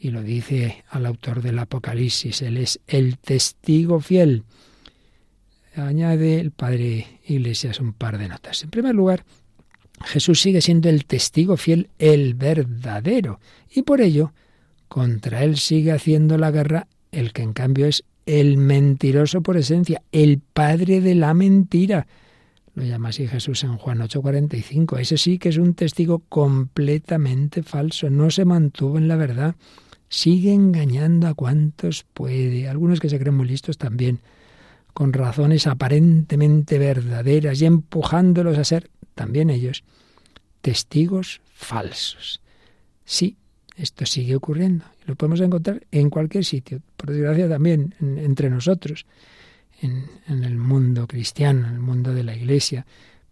Y 0.00 0.10
lo 0.10 0.22
dice 0.22 0.84
al 0.90 1.06
autor 1.06 1.42
del 1.42 1.58
Apocalipsis, 1.58 2.42
él 2.42 2.56
es 2.56 2.80
el 2.86 3.18
testigo 3.18 4.00
fiel. 4.00 4.44
Añade 5.74 6.40
el 6.40 6.50
padre 6.50 7.20
Iglesias 7.26 7.80
un 7.80 7.92
par 7.92 8.18
de 8.18 8.28
notas. 8.28 8.62
En 8.62 8.70
primer 8.70 8.94
lugar, 8.94 9.24
Jesús 10.04 10.40
sigue 10.40 10.60
siendo 10.60 10.88
el 10.88 11.04
testigo 11.04 11.56
fiel, 11.56 11.90
el 11.98 12.34
verdadero, 12.34 13.40
y 13.70 13.82
por 13.82 14.00
ello 14.00 14.32
contra 14.88 15.44
él 15.44 15.56
sigue 15.56 15.92
haciendo 15.92 16.38
la 16.38 16.50
guerra 16.50 16.86
el 17.12 17.32
que 17.32 17.42
en 17.42 17.52
cambio 17.52 17.86
es 17.86 18.04
el 18.26 18.58
mentiroso 18.58 19.40
por 19.40 19.56
esencia, 19.56 20.02
el 20.12 20.40
padre 20.40 21.00
de 21.00 21.14
la 21.14 21.32
mentira. 21.34 22.06
Lo 22.74 22.84
llama 22.84 23.08
así 23.08 23.26
Jesús 23.26 23.64
en 23.64 23.76
Juan 23.76 24.00
8:45. 24.00 24.98
Ese 24.98 25.16
sí 25.16 25.38
que 25.38 25.48
es 25.48 25.56
un 25.56 25.74
testigo 25.74 26.20
completamente 26.28 27.62
falso, 27.62 28.10
no 28.10 28.30
se 28.30 28.44
mantuvo 28.44 28.98
en 28.98 29.08
la 29.08 29.16
verdad, 29.16 29.56
sigue 30.08 30.52
engañando 30.52 31.28
a 31.28 31.34
cuantos 31.34 32.04
puede, 32.14 32.68
algunos 32.68 33.00
que 33.00 33.08
se 33.08 33.18
creen 33.18 33.36
muy 33.36 33.46
listos 33.46 33.78
también, 33.78 34.20
con 34.94 35.12
razones 35.12 35.66
aparentemente 35.66 36.78
verdaderas 36.78 37.60
y 37.60 37.66
empujándolos 37.66 38.58
a 38.58 38.64
ser, 38.64 38.90
también 39.14 39.50
ellos, 39.50 39.84
testigos 40.60 41.40
falsos. 41.52 42.40
Sí, 43.04 43.36
esto 43.76 44.06
sigue 44.06 44.34
ocurriendo. 44.34 44.84
Lo 45.06 45.14
podemos 45.14 45.40
encontrar 45.40 45.86
en 45.92 46.10
cualquier 46.10 46.44
sitio, 46.44 46.80
por 46.96 47.10
desgracia 47.10 47.48
también 47.48 47.94
entre 48.00 48.50
nosotros, 48.50 49.06
en, 49.80 50.04
en, 50.26 50.42
el 50.42 50.56
mundo 50.56 51.06
cristiano, 51.06 51.68
en 51.68 51.74
el 51.74 51.80
mundo 51.80 52.12
de 52.12 52.24
la 52.24 52.34
iglesia. 52.34 52.84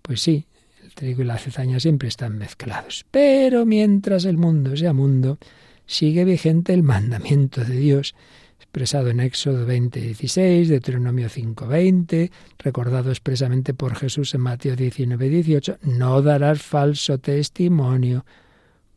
Pues 0.02 0.22
sí, 0.22 0.46
el 0.84 0.94
trigo 0.94 1.22
y 1.22 1.24
la 1.24 1.38
cizaña 1.38 1.80
siempre 1.80 2.08
están 2.08 2.38
mezclados. 2.38 3.04
Pero 3.10 3.66
mientras 3.66 4.24
el 4.24 4.36
mundo 4.36 4.76
sea 4.76 4.92
mundo, 4.92 5.38
sigue 5.86 6.24
vigente 6.24 6.74
el 6.74 6.82
mandamiento 6.82 7.64
de 7.64 7.76
Dios 7.76 8.14
expresado 8.58 9.08
en 9.08 9.20
Éxodo 9.20 9.66
20:16, 9.66 10.68
Deuteronomio 10.68 11.28
5:20, 11.28 12.30
recordado 12.58 13.10
expresamente 13.10 13.74
por 13.74 13.94
Jesús 13.94 14.34
en 14.34 14.42
Mateo 14.42 14.76
19:18, 14.76 15.78
no 15.82 16.22
darás 16.22 16.62
falso 16.62 17.18
testimonio 17.18 18.24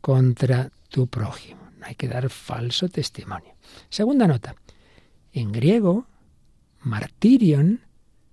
contra 0.00 0.70
tu 0.88 1.06
prójimo. 1.06 1.60
No 1.78 1.86
hay 1.86 1.94
que 1.94 2.08
dar 2.08 2.28
falso 2.28 2.88
testimonio. 2.88 3.54
Segunda 3.88 4.26
nota. 4.26 4.54
En 5.32 5.52
griego, 5.52 6.06
martirion 6.82 7.80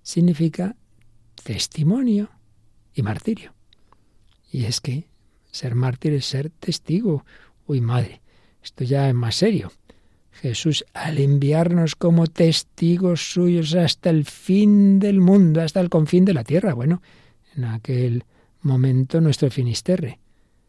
significa 0.02 0.76
testimonio 1.44 2.30
y 2.94 3.04
martirio. 3.04 3.54
Y 4.52 4.66
es 4.66 4.82
que 4.82 5.08
ser 5.52 5.76
mártir 5.76 6.14
es 6.14 6.26
ser 6.26 6.50
testigo. 6.50 7.26
Uy, 7.68 7.82
madre, 7.82 8.22
esto 8.67 8.83
ya 8.83 9.07
es 9.07 9.15
más 9.15 9.36
serio. 9.36 9.71
Jesús, 10.31 10.86
al 10.93 11.17
enviarnos 11.19 11.95
como 11.95 12.27
testigos 12.27 13.31
suyos 13.31 13.74
hasta 13.75 14.09
el 14.09 14.25
fin 14.25 15.00
del 15.00 15.19
mundo, 15.21 15.62
hasta 15.62 15.79
el 15.79 15.89
confín 15.89 16.25
de 16.25 16.33
la 16.33 16.43
tierra, 16.43 16.74
bueno, 16.74 17.01
en 17.55 17.63
aquel 17.63 18.24
momento 18.62 19.21
nuestro 19.21 19.50
Finisterre, 19.50 20.19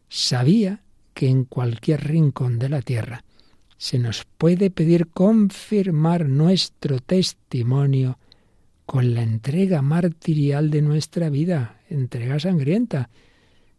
sabía 0.07 0.81
que 1.13 1.27
en 1.27 1.43
cualquier 1.43 2.07
rincón 2.07 2.57
de 2.57 2.69
la 2.69 2.81
tierra 2.81 3.23
se 3.77 3.99
nos 3.99 4.25
puede 4.37 4.71
pedir 4.71 5.07
confirmar 5.07 6.27
nuestro 6.27 6.99
testimonio 6.99 8.17
con 8.85 9.13
la 9.13 9.23
entrega 9.23 9.81
martirial 9.81 10.71
de 10.71 10.81
nuestra 10.81 11.29
vida, 11.29 11.81
entrega 11.89 12.39
sangrienta, 12.39 13.09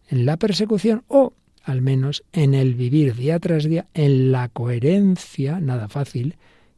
en 0.08 0.26
la 0.26 0.36
persecución 0.36 1.04
o 1.08 1.32
al 1.62 1.82
menos 1.82 2.22
en 2.32 2.54
el 2.54 2.74
vivir 2.74 3.14
día 3.14 3.38
tras 3.38 3.64
día, 3.64 3.86
en 3.94 4.32
la 4.32 4.48
coherencia, 4.48 5.60
nada 5.60 5.88
fácil, 5.88 6.36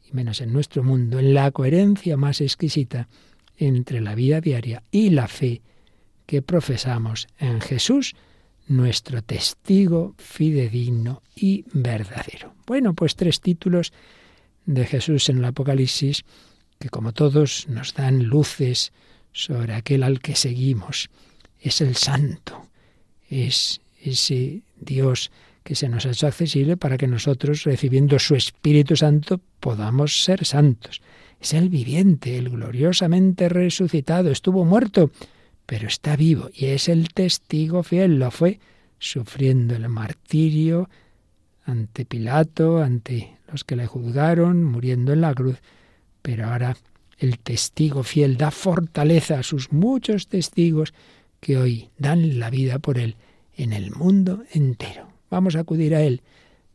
y 0.09 0.13
menos 0.13 0.41
en 0.41 0.53
nuestro 0.53 0.83
mundo, 0.83 1.19
en 1.19 1.35
la 1.35 1.51
coherencia 1.51 2.17
más 2.17 2.41
exquisita 2.41 3.09
entre 3.57 4.01
la 4.01 4.15
vida 4.15 4.41
diaria 4.41 4.83
y 4.91 5.11
la 5.11 5.29
fe 5.29 5.63
que 6.27 6.43
profesamos 6.43 7.29
en 7.39 7.61
Jesús, 7.61 8.15
nuestro 8.67 9.23
testigo 9.23 10.15
fidedigno 10.19 11.23
y 11.35 11.65
verdadero. 11.73 12.55
Bueno, 12.67 12.95
pues 12.95 13.17
tres 13.17 13.41
títulos 13.41 13.93
de 14.65 14.87
Jesús 14.87 15.29
en 15.29 15.39
el 15.39 15.45
Apocalipsis 15.45 16.25
que 16.79 16.89
como 16.89 17.13
todos 17.13 17.69
nos 17.69 17.95
dan 17.95 18.25
luces 18.25 18.93
sobre 19.33 19.75
aquel 19.75 20.03
al 20.03 20.21
que 20.21 20.35
seguimos. 20.35 21.11
Es 21.61 21.81
el 21.81 21.95
santo, 21.95 22.67
es 23.29 23.81
ese 24.03 24.63
Dios 24.81 25.31
que 25.63 25.75
se 25.75 25.89
nos 25.89 26.07
ha 26.07 26.11
hecho 26.11 26.27
accesible 26.27 26.77
para 26.77 26.99
que 26.99 27.07
nosotros, 27.07 27.65
recibiendo 27.65 28.19
su 28.19 28.35
Espíritu 28.35 28.97
Santo, 28.97 29.41
podamos 29.61 30.25
ser 30.25 30.45
santos. 30.45 31.01
Es 31.41 31.55
el 31.55 31.69
viviente, 31.69 32.37
el 32.37 32.51
gloriosamente 32.51 33.49
resucitado, 33.49 34.31
estuvo 34.31 34.65
muerto, 34.65 35.11
pero 35.67 35.87
está 35.87 36.17
vivo 36.17 36.51
y 36.53 36.67
es 36.67 36.89
el 36.89 37.09
testigo 37.13 37.83
fiel, 37.83 38.19
lo 38.19 38.31
fue 38.31 38.61
sufriendo 38.99 39.75
el 39.75 39.89
martirio 39.89 40.89
ante 41.65 42.05
Pilato, 42.05 42.83
ante 42.83 43.37
los 43.51 43.65
que 43.65 43.77
le 43.77 43.87
juzgaron, 43.87 44.65
muriendo 44.65 45.13
en 45.13 45.21
la 45.21 45.35
cruz, 45.35 45.59
pero 46.23 46.47
ahora 46.47 46.77
el 47.19 47.39
testigo 47.39 48.03
fiel 48.03 48.37
da 48.37 48.51
fortaleza 48.51 49.39
a 49.39 49.43
sus 49.45 49.73
muchos 49.73 50.27
testigos 50.27 50.93
que 51.41 51.57
hoy 51.57 51.91
dan 51.99 52.39
la 52.41 52.51
vida 52.51 52.79
por 52.79 52.99
él 52.99 53.17
en 53.57 53.73
el 53.73 53.91
mundo 53.91 54.45
entero. 54.53 55.09
Vamos 55.31 55.57
a 55.57 55.61
acudir 55.61 55.95
a 55.95 56.03
Él, 56.03 56.23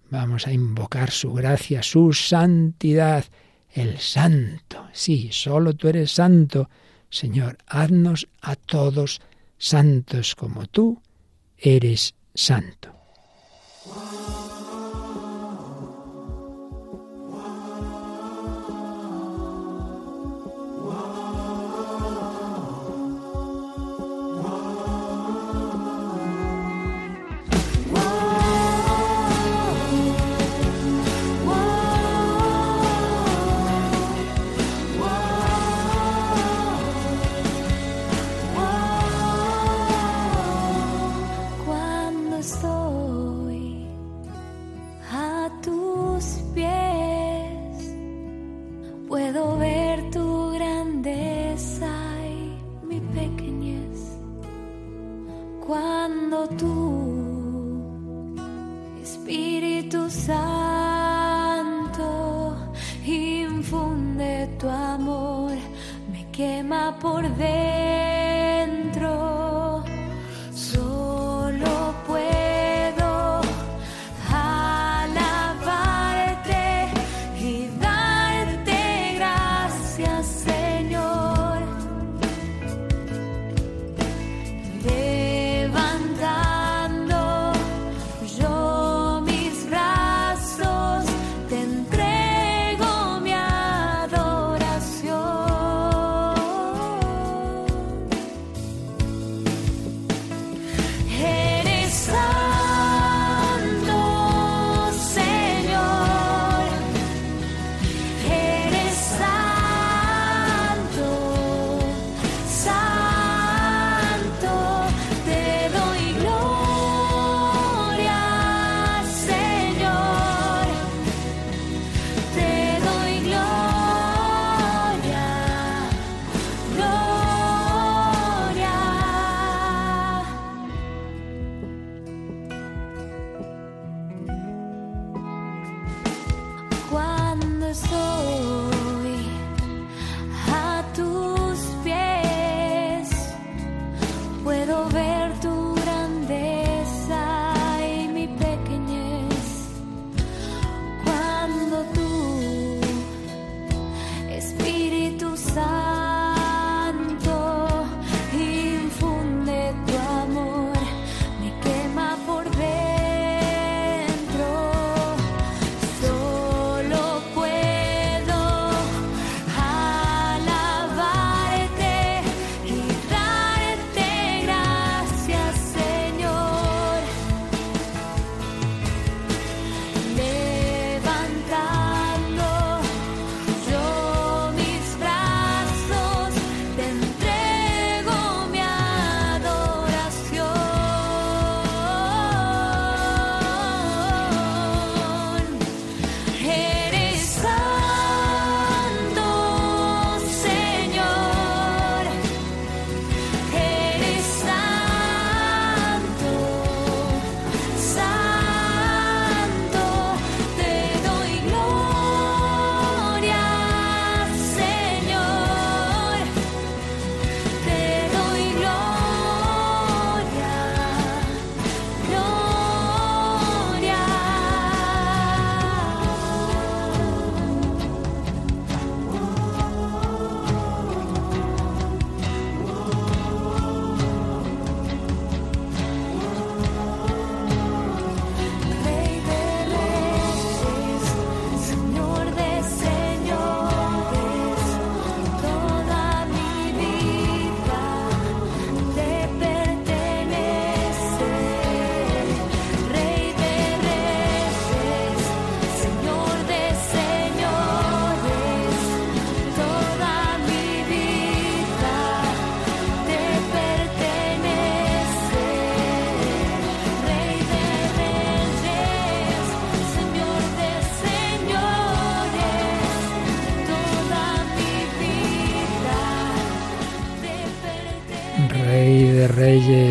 vamos 0.09 0.47
a 0.47 0.53
invocar 0.53 1.11
su 1.11 1.33
gracia, 1.33 1.83
su 1.83 2.13
santidad, 2.13 3.25
el 3.73 3.99
santo. 3.99 4.87
Sí, 4.93 5.29
solo 5.31 5.73
tú 5.73 5.87
eres 5.87 6.11
santo. 6.11 6.69
Señor, 7.09 7.57
haznos 7.67 8.27
a 8.41 8.55
todos 8.55 9.21
santos 9.57 10.35
como 10.35 10.67
tú 10.67 11.01
eres 11.57 12.15
santo. 12.33 12.93
quema 66.37 66.95
por 67.01 67.23
dentro. 67.29 67.86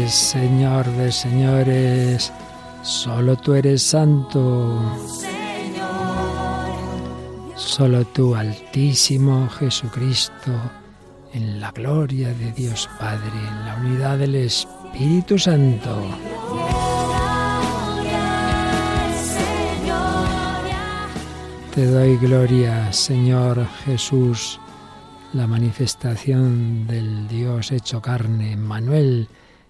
Señor 0.08 0.86
de 0.96 1.12
señores, 1.12 2.32
solo 2.82 3.36
tú 3.36 3.54
eres 3.54 3.82
santo. 3.82 4.80
Solo 7.54 8.04
tú, 8.06 8.34
Altísimo 8.34 9.48
Jesucristo, 9.50 10.52
en 11.32 11.60
la 11.60 11.70
gloria 11.70 12.32
de 12.32 12.52
Dios 12.52 12.88
Padre, 12.98 13.38
en 13.48 13.66
la 13.66 13.76
unidad 13.80 14.18
del 14.18 14.36
Espíritu 14.36 15.38
Santo. 15.38 16.02
Te 21.74 21.86
doy 21.86 22.16
gloria, 22.16 22.92
Señor 22.92 23.66
Jesús, 23.84 24.58
la 25.32 25.46
manifestación 25.46 26.86
del 26.86 27.28
Dios 27.28 27.72
hecho 27.72 28.00
carne, 28.00 28.56
Manuel 28.56 29.28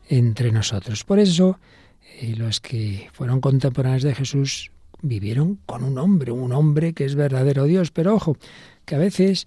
entre 0.09 0.53
nosotros. 0.53 1.05
Por 1.05 1.19
eso, 1.19 1.59
eh, 2.21 2.35
los 2.37 2.61
que 2.61 3.09
fueron 3.13 3.41
contemporáneos 3.41 4.03
de 4.03 4.15
Jesús 4.15 4.71
vivieron 5.03 5.59
con 5.67 5.85
un 5.85 5.99
hombre, 5.99 6.33
un 6.33 6.53
hombre 6.53 6.93
que 6.93 7.05
es 7.05 7.15
verdadero 7.15 7.65
Dios, 7.65 7.91
pero 7.91 8.15
ojo, 8.15 8.37
que 8.85 8.95
a 8.95 8.99
veces 8.99 9.47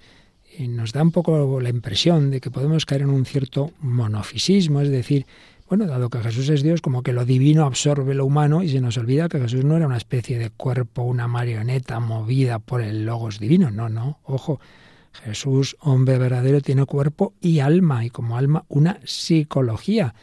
eh, 0.58 0.68
nos 0.68 0.94
da 0.94 1.02
un 1.02 1.12
poco 1.12 1.60
la 1.62 1.70
impresión 1.70 2.32
de 2.32 2.42
que 2.42 2.52
podemos 2.52 2.86
caer 2.86 3.04
en 3.04 3.10
un 3.10 3.26
cierto 3.26 3.72
monofisismo, 3.80 4.82
es 4.82 4.90
decir, 4.90 5.26
bueno, 5.70 5.86
dado 5.86 6.10
que 6.10 6.20
Jesús 6.20 6.50
es 6.50 6.64
Dios, 6.64 6.82
como 6.82 7.04
que 7.04 7.14
lo 7.14 7.26
divino 7.26 7.66
absorbe 7.66 8.16
lo 8.16 8.26
humano 8.26 8.64
y 8.64 8.70
se 8.70 8.82
nos 8.82 8.98
olvida 8.98 9.30
que 9.30 9.40
Jesús 9.40 9.64
no 9.64 9.78
era 9.78 9.86
una 9.86 9.98
especie 9.98 10.40
de 10.40 10.50
cuerpo, 10.50 11.04
una 11.04 11.28
marioneta 11.28 12.00
movida 12.00 12.58
por 12.58 12.82
el 12.82 13.06
logos 13.06 13.40
divino, 13.40 13.70
no, 13.70 13.88
no, 13.88 14.20
ojo, 14.24 14.60
Jesús, 15.14 15.76
hombre 15.80 16.18
verdadero, 16.18 16.62
tiene 16.62 16.86
cuerpo 16.86 17.34
y 17.42 17.60
alma, 17.60 18.06
y 18.06 18.10
como 18.10 18.38
alma 18.38 18.66
una 18.70 19.00
psicología. 19.06 20.14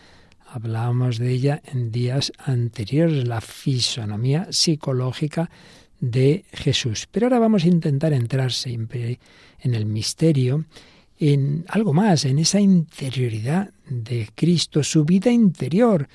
Hablábamos 0.47 1.19
de 1.19 1.31
ella 1.31 1.63
en 1.65 1.91
días 1.91 2.33
anteriores, 2.39 3.27
la 3.27 3.41
fisonomía 3.41 4.49
psicológica 4.51 5.51
de 6.01 6.45
Jesús. 6.53 7.09
Pero 7.11 7.27
ahora 7.27 7.39
vamos 7.39 7.65
a 7.65 7.69
intentar 7.69 8.13
entrar 8.13 8.53
siempre 8.53 9.19
en 9.61 9.75
el 9.75 9.87
misterio, 9.87 10.65
en 11.19 11.65
algo 11.69 11.93
más, 11.93 12.25
en 12.25 12.39
esa 12.39 12.61
interioridad 12.61 13.71
de 13.89 14.29
Cristo, 14.35 14.83
su 14.83 15.05
vida 15.05 15.31
interior. 15.31 16.09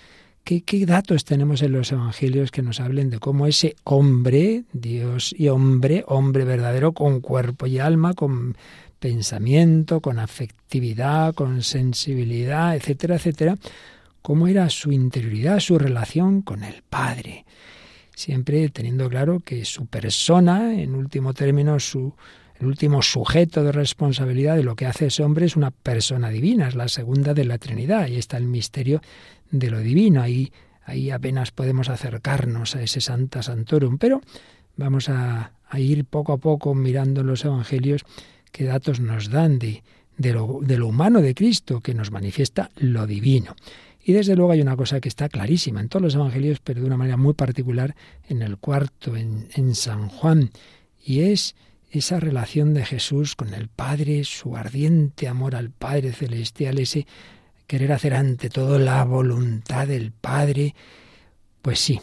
¿Qué, 0.44 0.62
¿Qué, 0.62 0.86
datos 0.86 1.24
tenemos 1.24 1.62
en 1.62 1.72
los 1.72 1.92
evangelios 1.92 2.52
que 2.52 2.64
nos 2.64 2.80
hablen 2.80 3.10
de 3.10 3.20
cómo 3.20 3.46
ese 3.46 3.76
hombre, 3.84 4.64
Dios 4.74 5.36
y 5.38 5.50
hombre, 5.50 6.04
hombre 6.08 6.46
verdadero, 6.46 6.94
con 6.94 7.22
cuerpo 7.22 7.68
y 7.68 7.78
alma, 7.78 8.14
con 8.14 8.58
pensamiento, 9.00 10.00
con 10.00 10.20
afectividad, 10.20 11.34
con 11.34 11.64
sensibilidad, 11.64 12.76
etcétera, 12.76 13.16
etcétera, 13.16 13.58
cómo 14.22 14.48
era 14.48 14.70
su 14.70 14.92
interioridad, 14.92 15.60
su 15.60 15.78
relación 15.78 16.42
con 16.42 16.64
el 16.64 16.84
Padre. 16.84 17.46
Siempre 18.16 18.70
teniendo 18.70 19.10
claro 19.10 19.40
que 19.40 19.66
su 19.66 19.88
persona, 19.88 20.74
en 20.80 20.96
último 20.96 21.34
término, 21.34 21.80
su, 21.80 22.14
el 22.62 22.68
último 22.68 23.02
sujeto 23.02 23.64
de 23.64 23.72
responsabilidad 23.72 24.56
de 24.56 24.62
lo 24.62 24.76
que 24.76 24.86
hace 24.86 25.08
ese 25.08 25.24
hombre 25.24 25.48
es 25.48 25.56
una 25.56 25.72
persona 25.72 26.30
divina, 26.30 26.68
es 26.68 26.76
la 26.76 26.88
segunda 26.88 27.34
de 27.34 27.44
la 27.44 27.58
Trinidad. 27.58 28.04
Ahí 28.04 28.18
está 28.18 28.38
el 28.38 28.46
misterio 28.46 29.02
de 29.50 29.72
lo 29.72 29.80
divino. 29.80 30.22
Ahí, 30.22 30.54
ahí 30.86 31.10
apenas 31.10 31.50
podemos 31.50 31.90
acercarnos 31.90 32.76
a 32.76 32.84
ese 32.84 33.02
Santa 33.02 33.42
Santorum. 33.42 33.98
Pero 33.98 34.22
vamos 34.78 35.10
a, 35.10 35.54
ir 35.74 36.06
poco 36.06 36.34
a 36.34 36.38
poco 36.38 36.76
mirando 36.76 37.24
los 37.24 37.44
Evangelios 37.46 38.04
qué 38.52 38.66
datos 38.66 39.00
nos 39.00 39.32
dan 39.32 39.58
de, 39.58 39.82
de, 40.18 40.34
lo, 40.34 40.60
de 40.62 40.78
lo 40.78 40.88
humano 40.88 41.22
de 41.22 41.34
Cristo, 41.34 41.82
que 41.82 41.96
nos 41.96 42.12
manifiesta 42.12 42.70
lo 42.76 43.08
divino. 43.08 43.56
Y 44.04 44.14
desde 44.14 44.36
luego 44.36 44.52
hay 44.52 44.62
una 44.62 44.78
cosa 44.78 45.00
que 45.00 45.10
está 45.10 45.30
clarísima 45.30 45.82
en 45.82 45.90
todos 45.90 46.04
los 46.04 46.16
evangelios, 46.16 46.60
pero 46.60 46.82
de 46.82 46.88
una 46.88 46.98
manera 46.98 47.18
muy 47.18 47.34
particular 47.34 47.96
en 48.28 48.42
el 48.42 48.58
cuarto, 48.58 49.16
en, 49.16 49.48
en 49.56 49.76
San 49.76 50.10
Juan, 50.10 50.50
y 51.04 51.22
es 51.22 51.56
esa 51.92 52.20
relación 52.20 52.74
de 52.74 52.86
Jesús 52.86 53.36
con 53.36 53.54
el 53.54 53.68
Padre, 53.68 54.24
su 54.24 54.56
ardiente 54.56 55.28
amor 55.28 55.56
al 55.56 55.70
Padre 55.70 56.14
Celestial, 56.14 56.80
ese 56.80 57.06
querer 57.68 57.92
hacer 57.92 58.14
ante 58.14 58.50
todo 58.50 58.80
la 58.80 59.04
voluntad 59.04 59.88
del 59.88 60.12
Padre. 60.12 60.74
Pues 61.62 61.80
sí, 61.80 62.00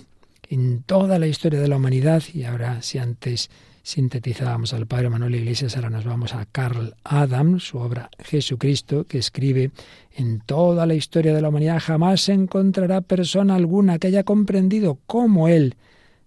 en 0.48 0.82
toda 0.82 1.18
la 1.18 1.26
historia 1.26 1.60
de 1.60 1.68
la 1.68 1.76
humanidad, 1.76 2.22
y 2.32 2.44
ahora 2.44 2.82
si 2.82 2.98
antes 2.98 3.50
sintetizábamos 3.82 4.74
al 4.74 4.86
padre 4.86 5.08
Manuel 5.08 5.36
Iglesias, 5.36 5.74
ahora 5.74 5.88
nos 5.88 6.04
vamos 6.04 6.34
a 6.34 6.44
Carl 6.44 6.94
Adam, 7.04 7.58
su 7.58 7.78
obra 7.78 8.10
Jesucristo, 8.18 9.04
que 9.04 9.16
escribe 9.16 9.70
en 10.14 10.40
toda 10.40 10.84
la 10.84 10.94
historia 10.94 11.34
de 11.34 11.40
la 11.40 11.48
humanidad 11.48 11.80
jamás 11.80 12.20
se 12.20 12.34
encontrará 12.34 13.00
persona 13.00 13.54
alguna 13.54 13.98
que 13.98 14.08
haya 14.08 14.24
comprendido 14.24 14.98
como 15.06 15.48
él, 15.48 15.76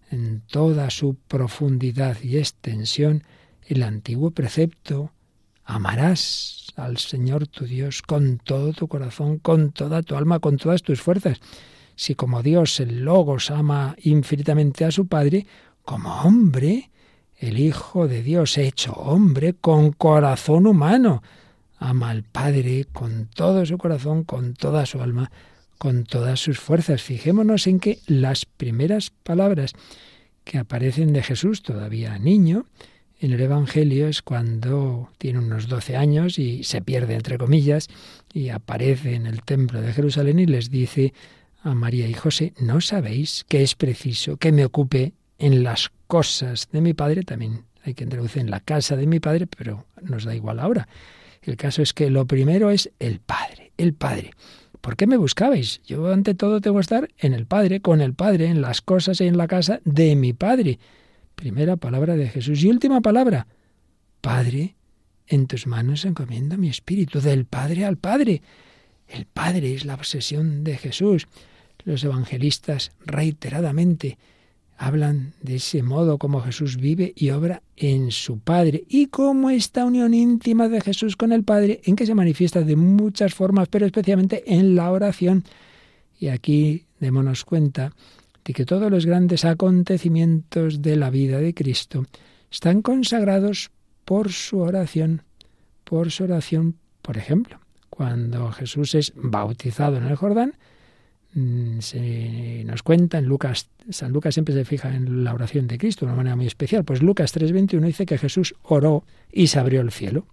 en 0.09 0.41
toda 0.47 0.89
su 0.89 1.15
profundidad 1.27 2.17
y 2.23 2.37
extensión, 2.37 3.23
el 3.67 3.83
antiguo 3.83 4.31
precepto, 4.31 5.11
amarás 5.63 6.67
al 6.75 6.97
Señor 6.97 7.47
tu 7.47 7.65
Dios 7.65 8.01
con 8.01 8.37
todo 8.37 8.73
tu 8.73 8.87
corazón, 8.87 9.39
con 9.39 9.71
toda 9.71 10.03
tu 10.03 10.15
alma, 10.15 10.39
con 10.39 10.57
todas 10.57 10.81
tus 10.81 11.01
fuerzas. 11.01 11.39
Si 11.95 12.15
como 12.15 12.41
Dios 12.41 12.79
el 12.79 13.03
Logos 13.05 13.51
ama 13.51 13.95
infinitamente 14.01 14.85
a 14.85 14.91
su 14.91 15.07
Padre, 15.07 15.45
como 15.83 16.21
hombre, 16.21 16.89
el 17.37 17.59
Hijo 17.59 18.07
de 18.07 18.21
Dios 18.23 18.57
hecho 18.57 18.93
hombre 18.93 19.53
con 19.53 19.91
corazón 19.91 20.67
humano, 20.67 21.21
ama 21.77 22.11
al 22.11 22.23
Padre 22.23 22.85
con 22.91 23.27
todo 23.27 23.65
su 23.65 23.77
corazón, 23.77 24.23
con 24.23 24.53
toda 24.53 24.85
su 24.85 25.01
alma, 25.01 25.31
con 25.77 26.03
todas 26.03 26.39
sus 26.39 26.59
fuerzas. 26.59 27.01
Fijémonos 27.01 27.65
en 27.67 27.79
que 27.79 27.99
las 28.05 28.45
primeras 28.45 29.09
palabras 29.09 29.73
que 30.43 30.59
aparecen 30.59 31.13
de 31.13 31.23
Jesús, 31.23 31.63
todavía 31.63 32.17
niño, 32.19 32.65
en 33.21 33.31
el 33.31 33.39
Evangelio 33.39 34.07
es 34.07 34.21
cuando 34.21 35.09
tiene 35.17 35.39
unos 35.39 35.67
doce 35.67 35.95
años 35.95 36.39
y 36.39 36.63
se 36.63 36.81
pierde, 36.81 37.13
entre 37.13 37.37
comillas, 37.37 37.87
y 38.33 38.49
aparece 38.49 39.13
en 39.13 39.27
el 39.27 39.43
templo 39.43 39.79
de 39.79 39.93
Jerusalén 39.93 40.39
y 40.39 40.47
les 40.47 40.71
dice 40.71 41.13
a 41.61 41.75
María 41.75 42.07
y 42.07 42.13
José, 42.13 42.53
¿no 42.59 42.81
sabéis 42.81 43.45
que 43.47 43.61
es 43.61 43.75
preciso 43.75 44.37
que 44.37 44.51
me 44.51 44.65
ocupe 44.65 45.13
en 45.37 45.63
las 45.63 45.91
cosas 46.07 46.67
de 46.71 46.81
mi 46.81 46.93
Padre? 46.93 47.21
También 47.21 47.65
hay 47.83 47.93
que 47.93 48.07
traducir 48.07 48.41
en 48.41 48.49
la 48.49 48.59
casa 48.59 48.95
de 48.95 49.05
mi 49.05 49.19
Padre, 49.19 49.45
pero 49.45 49.85
nos 50.01 50.25
da 50.25 50.35
igual 50.35 50.59
ahora. 50.59 50.87
El 51.43 51.57
caso 51.57 51.83
es 51.83 51.93
que 51.93 52.09
lo 52.09 52.25
primero 52.25 52.71
es 52.71 52.91
el 52.99 53.19
Padre, 53.19 53.71
el 53.77 53.93
Padre. 53.93 54.31
¿por 54.81 54.95
qué 54.95 55.07
me 55.07 55.17
buscabais? 55.17 55.79
Yo 55.85 56.11
ante 56.11 56.33
todo 56.33 56.59
tengo 56.59 56.77
que 56.77 56.81
estar 56.81 57.09
en 57.19 57.33
el 57.33 57.45
Padre, 57.45 57.79
con 57.81 58.01
el 58.01 58.13
Padre, 58.13 58.47
en 58.47 58.61
las 58.61 58.81
cosas 58.81 59.21
y 59.21 59.27
en 59.27 59.37
la 59.37 59.47
casa 59.47 59.79
de 59.85 60.15
mi 60.15 60.33
Padre. 60.33 60.79
Primera 61.41 61.75
palabra 61.75 62.15
de 62.15 62.29
Jesús. 62.29 62.63
Y 62.63 62.69
última 62.69 63.01
palabra, 63.01 63.47
Padre, 64.21 64.75
en 65.25 65.47
tus 65.47 65.65
manos 65.65 66.05
encomiendo 66.05 66.55
mi 66.55 66.69
espíritu, 66.69 67.19
del 67.19 67.45
Padre 67.45 67.83
al 67.83 67.97
Padre. 67.97 68.43
El 69.07 69.25
Padre 69.25 69.73
es 69.73 69.83
la 69.83 69.95
obsesión 69.95 70.63
de 70.63 70.77
Jesús. 70.77 71.25
Los 71.83 72.03
evangelistas 72.03 72.91
reiteradamente 73.03 74.19
hablan 74.77 75.33
de 75.41 75.55
ese 75.55 75.81
modo 75.81 76.19
como 76.19 76.41
Jesús 76.41 76.77
vive 76.77 77.11
y 77.15 77.31
obra 77.31 77.63
en 77.75 78.11
su 78.11 78.37
Padre 78.37 78.83
y 78.87 79.07
cómo 79.07 79.49
esta 79.49 79.83
unión 79.83 80.13
íntima 80.13 80.69
de 80.69 80.79
Jesús 80.79 81.15
con 81.17 81.31
el 81.31 81.43
Padre, 81.43 81.81
en 81.85 81.95
que 81.95 82.05
se 82.05 82.13
manifiesta 82.13 82.61
de 82.61 82.75
muchas 82.75 83.33
formas, 83.33 83.67
pero 83.67 83.87
especialmente 83.87 84.43
en 84.45 84.75
la 84.75 84.91
oración. 84.91 85.43
Y 86.19 86.27
aquí 86.27 86.85
démonos 86.99 87.45
cuenta 87.45 87.93
de 88.45 88.53
que 88.53 88.65
todos 88.65 88.91
los 88.91 89.05
grandes 89.05 89.45
acontecimientos 89.45 90.81
de 90.81 90.95
la 90.95 91.09
vida 91.09 91.39
de 91.39 91.53
Cristo 91.53 92.05
están 92.49 92.81
consagrados 92.81 93.71
por 94.05 94.31
su 94.31 94.59
oración, 94.59 95.23
por 95.83 96.11
su 96.11 96.23
oración, 96.23 96.75
por 97.01 97.17
ejemplo, 97.17 97.59
cuando 97.89 98.51
Jesús 98.51 98.95
es 98.95 99.13
bautizado 99.15 99.97
en 99.97 100.05
el 100.05 100.15
Jordán, 100.15 100.55
Mm, 101.33 101.79
se 101.79 102.63
nos 102.65 102.83
cuenta 102.83 103.17
en 103.17 103.25
Lucas, 103.25 103.69
San 103.89 104.11
Lucas 104.11 104.33
siempre 104.33 104.53
se 104.53 104.65
fija 104.65 104.93
en 104.93 105.23
la 105.23 105.33
oración 105.33 105.65
de 105.65 105.77
Cristo 105.77 106.05
de 106.05 106.11
una 106.11 106.17
manera 106.17 106.35
muy 106.35 106.45
especial. 106.45 106.83
Pues 106.83 107.01
Lucas 107.01 107.31
3:21 107.31 107.85
dice 107.85 108.05
que 108.05 108.17
Jesús 108.17 108.53
oró 108.63 109.05
y 109.31 109.47
se 109.47 109.59
abrió 109.59 109.81
el 109.81 109.91
cielo. 109.91 110.25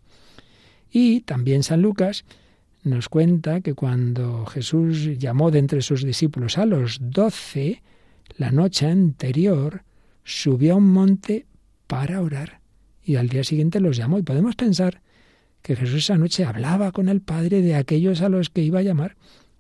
Y 0.91 1.21
también 1.21 1.63
San 1.63 1.83
Lucas 1.83 2.25
nos 2.83 3.09
cuenta 3.09 3.61
que 3.61 3.75
cuando 3.75 4.45
Jesús 4.47 5.19
llamó 5.19 5.51
de 5.51 5.61
entre 5.61 5.83
sus 5.83 6.03
discípulos 6.03 6.59
a 6.59 6.67
los 6.67 6.99
doce, 7.01 7.83
la 8.37 8.51
noche 8.51 8.87
anterior 8.87 9.83
subió 10.25 10.75
a 10.75 10.77
un 10.77 10.93
monte 10.93 11.47
para 11.87 12.21
orar 12.21 12.61
y 13.03 13.17
al 13.17 13.29
día 13.29 13.45
siguiente 13.45 13.81
los 13.81 13.97
llamó. 13.97 14.19
Y 14.19 14.23
podemos 14.23 14.55
pensar 14.55 15.01
que 15.63 15.77
Jesús 15.77 16.05
esa 16.05 16.19
noche 16.19 16.45
hablaba 16.45 16.93
con 16.93 17.09
el 17.09 17.21
Padre 17.21 17.63
de 17.63 17.75
aquellos 17.75 18.21
a 18.23 18.29
los 18.29 18.51
que 18.51 18.63
iba 18.63 18.81
a 18.81 18.83
llamar 18.83 19.17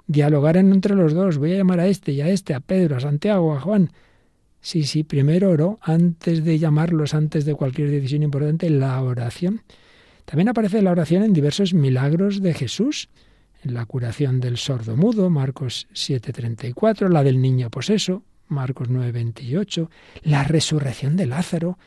dialogaran 0.09 0.73
entre 0.73 0.97
los 0.97 1.15
dos. 1.15 1.39
Voy 1.39 1.53
a 1.53 1.59
llamar 1.59 1.81
a 1.81 1.87
este 1.87 2.13
y 2.13 2.21
a 2.21 2.29
este, 2.29 2.55
a 2.55 2.61
Pedro, 2.61 2.97
a 2.97 3.01
Santiago, 3.01 3.55
a 3.55 3.61
Juan. 3.61 3.93
Sí, 4.61 4.83
sí, 4.83 5.05
primero 5.05 5.51
oró, 5.51 5.79
antes 5.83 6.45
de 6.45 6.59
llamarlos, 6.59 7.15
antes 7.15 7.45
de 7.45 7.55
cualquier 7.55 7.91
decisión 7.91 8.23
importante, 8.23 8.69
la 8.71 9.01
oración. 9.03 9.63
También 10.25 10.49
aparece 10.49 10.83
la 10.83 10.91
oración 10.91 11.23
en 11.23 11.33
diversos 11.33 11.73
milagros 11.75 12.43
de 12.43 12.55
Jesús, 12.55 13.09
en 13.63 13.75
la 13.75 13.87
curación 13.87 14.41
del 14.41 14.57
sordo 14.57 14.97
mudo, 14.97 15.31
Marcos 15.31 15.87
7:34, 15.93 17.09
la 17.09 17.23
del 17.23 17.41
niño 17.41 17.71
poseso, 17.71 18.25
Marcos 18.49 18.89
9:28, 18.89 19.91
la 20.23 20.45
resurrección 20.45 21.17
de 21.17 21.27
Lázaro. 21.27 21.79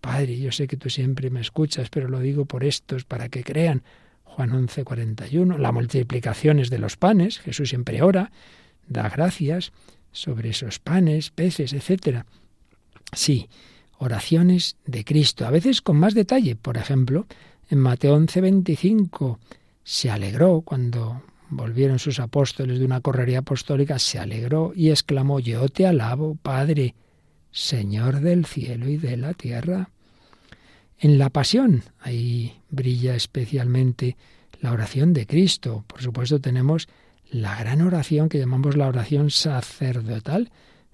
Padre, 0.00 0.38
yo 0.38 0.52
sé 0.52 0.66
que 0.66 0.76
tú 0.76 0.90
siempre 0.90 1.30
me 1.30 1.40
escuchas, 1.40 1.88
pero 1.88 2.08
lo 2.08 2.20
digo 2.20 2.44
por 2.44 2.64
estos, 2.64 3.04
para 3.04 3.28
que 3.28 3.44
crean. 3.44 3.82
Juan 4.24 4.52
11, 4.52 4.84
41, 4.84 5.58
las 5.58 5.72
multiplicaciones 5.72 6.70
de 6.70 6.78
los 6.78 6.96
panes, 6.96 7.38
Jesús 7.38 7.68
siempre 7.68 8.02
ora, 8.02 8.32
da 8.88 9.08
gracias 9.08 9.72
sobre 10.10 10.50
esos 10.50 10.78
panes, 10.78 11.30
peces, 11.30 11.72
etc. 11.72 12.24
Sí, 13.12 13.48
oraciones 13.98 14.76
de 14.86 15.04
Cristo, 15.04 15.46
a 15.46 15.50
veces 15.50 15.82
con 15.82 15.98
más 15.98 16.14
detalle. 16.14 16.56
Por 16.56 16.78
ejemplo, 16.78 17.26
en 17.68 17.78
Mateo 17.78 18.14
11, 18.14 18.40
25, 18.40 19.38
se 19.84 20.10
alegró 20.10 20.62
cuando 20.62 21.22
volvieron 21.52 21.98
sus 21.98 22.18
apóstoles 22.18 22.78
de 22.78 22.84
una 22.86 23.00
correría 23.00 23.40
apostólica, 23.40 23.98
se 23.98 24.18
alegró 24.18 24.72
y 24.74 24.88
exclamó, 24.88 25.38
yo 25.38 25.68
te 25.68 25.86
alabo, 25.86 26.36
Padre, 26.42 26.94
Señor 27.50 28.20
del 28.20 28.46
cielo 28.46 28.88
y 28.88 28.96
de 28.96 29.18
la 29.18 29.34
tierra 29.34 29.90
en 30.98 31.18
la 31.18 31.28
pasión. 31.28 31.82
Ahí 32.00 32.54
brilla 32.70 33.14
especialmente 33.14 34.16
la 34.60 34.72
oración 34.72 35.12
de 35.12 35.26
Cristo. 35.26 35.84
Por 35.86 36.00
supuesto 36.00 36.40
tenemos 36.40 36.88
la 37.30 37.58
gran 37.58 37.82
oración 37.82 38.30
que 38.30 38.38
llamamos 38.38 38.76
la 38.76 38.88
oración 38.88 39.30
sacerdotal, 39.30 40.50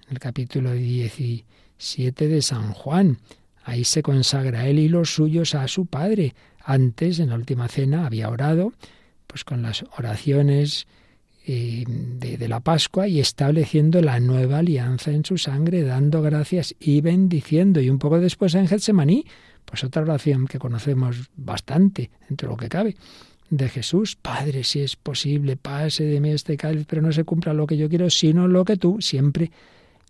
en 0.07 0.11
el 0.11 0.19
capítulo 0.19 0.73
17 0.73 2.27
de 2.27 2.41
San 2.41 2.73
Juan. 2.73 3.19
Ahí 3.63 3.85
se 3.85 4.03
consagra 4.03 4.67
él 4.67 4.79
y 4.79 4.89
los 4.89 5.13
suyos 5.13 5.55
a 5.55 5.67
su 5.69 5.85
Padre. 5.85 6.35
Antes, 6.61 7.19
en 7.19 7.29
la 7.29 7.35
última 7.35 7.69
cena, 7.69 8.05
había 8.05 8.27
orado 8.27 8.73
pues 9.29 9.43
con 9.43 9.61
las 9.61 9.85
oraciones 9.95 10.87
eh, 11.45 11.83
de, 11.87 12.37
de, 12.37 12.47
la 12.47 12.61
Pascua 12.61 13.07
y 13.07 13.19
estableciendo 13.19 14.01
la 14.01 14.19
nueva 14.19 14.57
alianza 14.57 15.11
en 15.11 15.23
su 15.23 15.37
sangre, 15.37 15.83
dando 15.83 16.23
gracias 16.23 16.75
y 16.79 17.01
bendiciendo. 17.01 17.79
Y 17.79 17.91
un 17.91 17.99
poco 17.99 18.19
después 18.19 18.55
en 18.55 18.67
Getsemaní, 18.67 19.25
pues 19.65 19.83
otra 19.83 20.01
oración 20.01 20.47
que 20.47 20.57
conocemos 20.57 21.29
bastante, 21.35 22.09
entre 22.27 22.47
lo 22.47 22.57
que 22.57 22.69
cabe, 22.69 22.95
de 23.51 23.69
Jesús. 23.69 24.15
Padre, 24.15 24.63
si 24.63 24.81
es 24.81 24.95
posible, 24.95 25.57
pase 25.57 26.05
de 26.05 26.19
mí 26.19 26.31
este 26.31 26.57
cáliz, 26.57 26.87
pero 26.89 27.03
no 27.03 27.11
se 27.11 27.23
cumpla 27.23 27.53
lo 27.53 27.67
que 27.67 27.77
yo 27.77 27.87
quiero, 27.87 28.09
sino 28.09 28.47
lo 28.47 28.65
que 28.65 28.77
tú, 28.77 28.97
siempre 28.99 29.51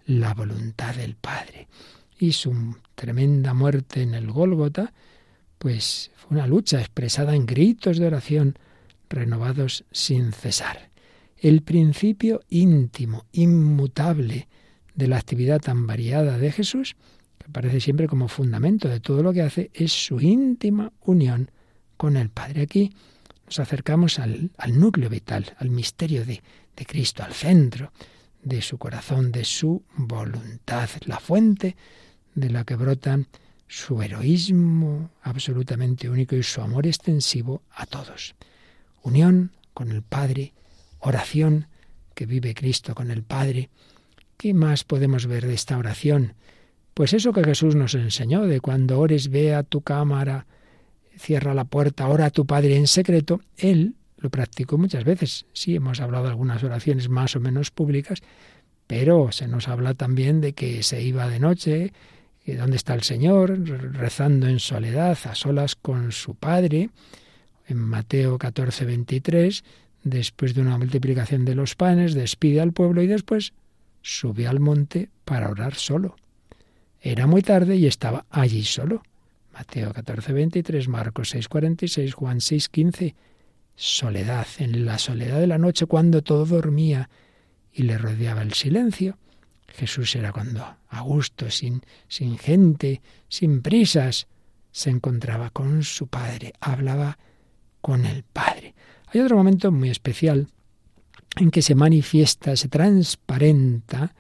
la 0.05 0.33
voluntad 0.33 0.95
del 0.95 1.15
Padre. 1.15 1.67
Y 2.19 2.31
su 2.31 2.75
tremenda 2.95 3.53
muerte 3.53 4.01
en 4.01 4.13
el 4.13 4.31
Gólgota, 4.31 4.93
pues 5.57 6.09
fue 6.15 6.37
una 6.37 6.47
lucha 6.47 6.79
expresada 6.79 7.35
en 7.35 7.45
gritos 7.45 7.97
de 7.97 8.07
oración 8.07 8.57
renovados 9.09 9.85
sin 9.91 10.31
cesar. 10.31 10.91
El 11.37 11.61
principio 11.61 12.41
íntimo, 12.49 13.25
inmutable 13.31 14.47
de 14.93 15.07
la 15.07 15.17
actividad 15.17 15.61
tan 15.61 15.87
variada 15.87 16.37
de 16.37 16.51
Jesús 16.51 16.95
parece 17.51 17.79
siempre 17.79 18.07
como 18.07 18.27
fundamento 18.27 18.87
de 18.87 18.99
todo 18.99 19.23
lo 19.23 19.33
que 19.33 19.41
hace, 19.41 19.71
es 19.73 19.91
su 19.91 20.19
íntima 20.19 20.91
unión 21.01 21.51
con 21.97 22.17
el 22.17 22.29
Padre. 22.29 22.63
Aquí 22.63 22.93
nos 23.45 23.59
acercamos 23.59 24.19
al, 24.19 24.51
núcleo 24.67 25.09
vital, 25.09 25.55
al 25.57 25.69
misterio 25.69 26.25
de 26.25 26.41
Cristo, 26.85 27.23
al 27.23 27.33
centro 27.33 27.91
de 28.41 28.61
su 28.61 28.77
corazón, 28.77 29.31
de 29.31 29.43
su 29.43 29.83
voluntad, 29.95 30.89
la 31.05 31.19
fuente 31.19 31.75
de 32.35 32.49
la 32.49 32.63
que 32.63 32.75
brotan 32.75 33.27
su 33.67 34.01
heroísmo 34.01 35.11
absolutamente 35.21 36.09
único 36.09 36.35
y 36.35 36.43
su 36.43 36.61
amor 36.61 36.87
extensivo 36.87 37.63
a 37.71 37.85
todos. 37.85 38.35
Unión 39.03 39.51
con 39.73 39.91
el 39.91 40.01
Padre, 40.01 40.53
oración 40.99 41.67
que 42.13 42.25
vive 42.25 42.53
Cristo 42.53 42.95
con 42.95 43.11
el 43.11 43.23
Padre. 43.23 43.69
¿Qué 44.37 44.53
más 44.53 44.83
podemos 44.83 45.25
ver 45.25 45.45
de 45.45 45.53
esta 45.53 45.77
oración? 45.77 46.33
Pues 46.93 47.13
eso 47.13 47.31
que 47.31 47.43
Jesús 47.43 47.75
nos 47.75 47.95
enseñó, 47.95 48.41
de 48.45 48.59
cuando 48.59 48.99
ores, 48.99 49.29
ve 49.29 49.55
a 49.55 49.63
tu 49.63 49.81
cámara, 49.81 50.47
cierra 51.17 51.53
la 51.53 51.65
puerta, 51.65 52.07
ora 52.07 52.25
a 52.25 52.29
tu 52.31 52.45
Padre 52.45 52.75
en 52.75 52.87
secreto, 52.87 53.41
Él 53.57 53.95
lo 54.17 54.29
practicó 54.29 54.77
muchas 54.77 55.03
veces. 55.05 55.45
Sí, 55.53 55.75
hemos 55.75 56.01
hablado 56.01 56.25
de 56.25 56.31
algunas 56.31 56.63
oraciones 56.63 57.09
más 57.09 57.35
o 57.35 57.39
menos 57.39 57.71
públicas, 57.71 58.21
pero 58.87 59.31
se 59.31 59.47
nos 59.47 59.67
habla 59.67 59.93
también 59.93 60.41
de 60.41 60.53
que 60.53 60.83
se 60.83 61.01
iba 61.01 61.27
de 61.27 61.39
noche, 61.39 61.93
dónde 62.57 62.77
está 62.77 62.93
el 62.93 63.03
Señor, 63.03 63.59
rezando 63.93 64.47
en 64.47 64.59
soledad, 64.59 65.17
a 65.25 65.35
solas 65.35 65.75
con 65.75 66.11
su 66.11 66.35
Padre. 66.35 66.89
En 67.69 67.77
Mateo 67.77 68.39
14, 68.39 68.83
23, 68.85 69.63
después 70.03 70.55
de 70.55 70.61
una 70.61 70.79
multiplicación 70.79 71.45
de 71.45 71.53
los 71.53 71.75
panes, 71.75 72.15
despide 72.15 72.61
al 72.61 72.73
pueblo 72.73 73.03
y 73.03 73.07
después 73.07 73.53
sube 74.01 74.47
al 74.47 74.59
monte 74.59 75.09
para 75.23 75.49
orar 75.49 75.75
solo. 75.75 76.15
Era 76.99 77.27
muy 77.27 77.43
tarde 77.43 77.75
y 77.75 77.85
estaba 77.85 78.25
allí 78.31 78.63
solo. 78.63 79.03
Mateo 79.53 79.93
14, 79.93 80.33
23, 80.33 80.87
Marcos 80.87 81.29
6, 81.29 81.47
46, 81.47 82.13
Juan 82.15 82.41
6, 82.41 82.69
15. 82.69 83.15
Soledad, 83.75 84.47
en 84.57 84.83
la 84.83 84.97
soledad 84.97 85.39
de 85.39 85.47
la 85.47 85.59
noche 85.59 85.85
cuando 85.85 86.23
todo 86.23 86.47
dormía 86.47 87.07
y 87.71 87.83
le 87.83 87.99
rodeaba 87.99 88.41
el 88.41 88.53
silencio. 88.53 89.19
Jesús 89.67 90.15
era 90.15 90.31
cuando 90.31 90.65
a 90.87 91.01
gusto, 91.01 91.51
sin, 91.51 91.83
sin 92.07 92.39
gente, 92.39 93.03
sin 93.27 93.61
prisas, 93.61 94.27
se 94.71 94.89
encontraba 94.89 95.51
con 95.51 95.83
su 95.83 96.07
Padre, 96.07 96.53
hablaba 96.59 97.19
con 97.81 98.05
el 98.05 98.23
Padre. 98.23 98.73
Hay 99.07 99.21
otro 99.21 99.37
momento 99.37 99.71
muy 99.71 99.89
especial 99.89 100.47
en 101.35 101.51
que 101.51 101.61
se 101.61 101.75
manifiesta, 101.75 102.55
se 102.55 102.67
transparenta 102.67 104.13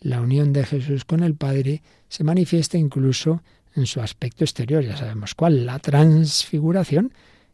la 0.00 0.20
unión 0.20 0.52
de 0.52 0.64
Jesús 0.64 1.04
con 1.04 1.22
el 1.22 1.34
Padre, 1.34 1.82
se 2.08 2.24
manifiesta 2.24 2.78
incluso 2.78 3.42
en 3.74 3.86
su 3.86 4.00
aspecto 4.00 4.44
exterior, 4.44 4.82
ya 4.82 4.96
sabemos 4.96 5.34
cuál, 5.34 5.66
la 5.66 5.78
transfiguración, 5.78 7.12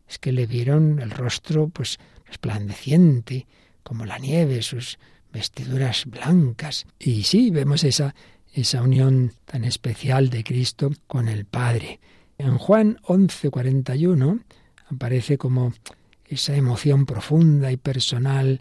es 0.09 0.19
que 0.19 0.33
le 0.33 0.47
vieron 0.47 1.01
el 1.01 1.11
rostro 1.11 1.69
pues 1.69 1.99
resplandeciente 2.27 3.47
como 3.83 4.07
la 4.07 4.19
nieve, 4.19 4.63
sus 4.63 4.99
vestiduras 5.33 6.07
blancas. 6.07 6.87
Y 6.99 7.25
sí, 7.25 7.51
vemos 7.51 7.85
esa, 7.85 8.15
esa 8.53 8.83
unión 8.83 9.33
tan 9.45 9.65
especial 9.65 10.31
de 10.31 10.45
Cristo 10.45 10.91
con 11.07 11.29
el 11.29 11.45
Padre. 11.45 12.01
En 12.39 12.59
Juan 12.59 12.99
11:41 13.03 14.41
aparece 14.91 15.39
como 15.39 15.73
esa 16.27 16.57
emoción 16.57 17.07
profunda 17.07 17.71
y 17.73 17.77
personal 17.77 18.61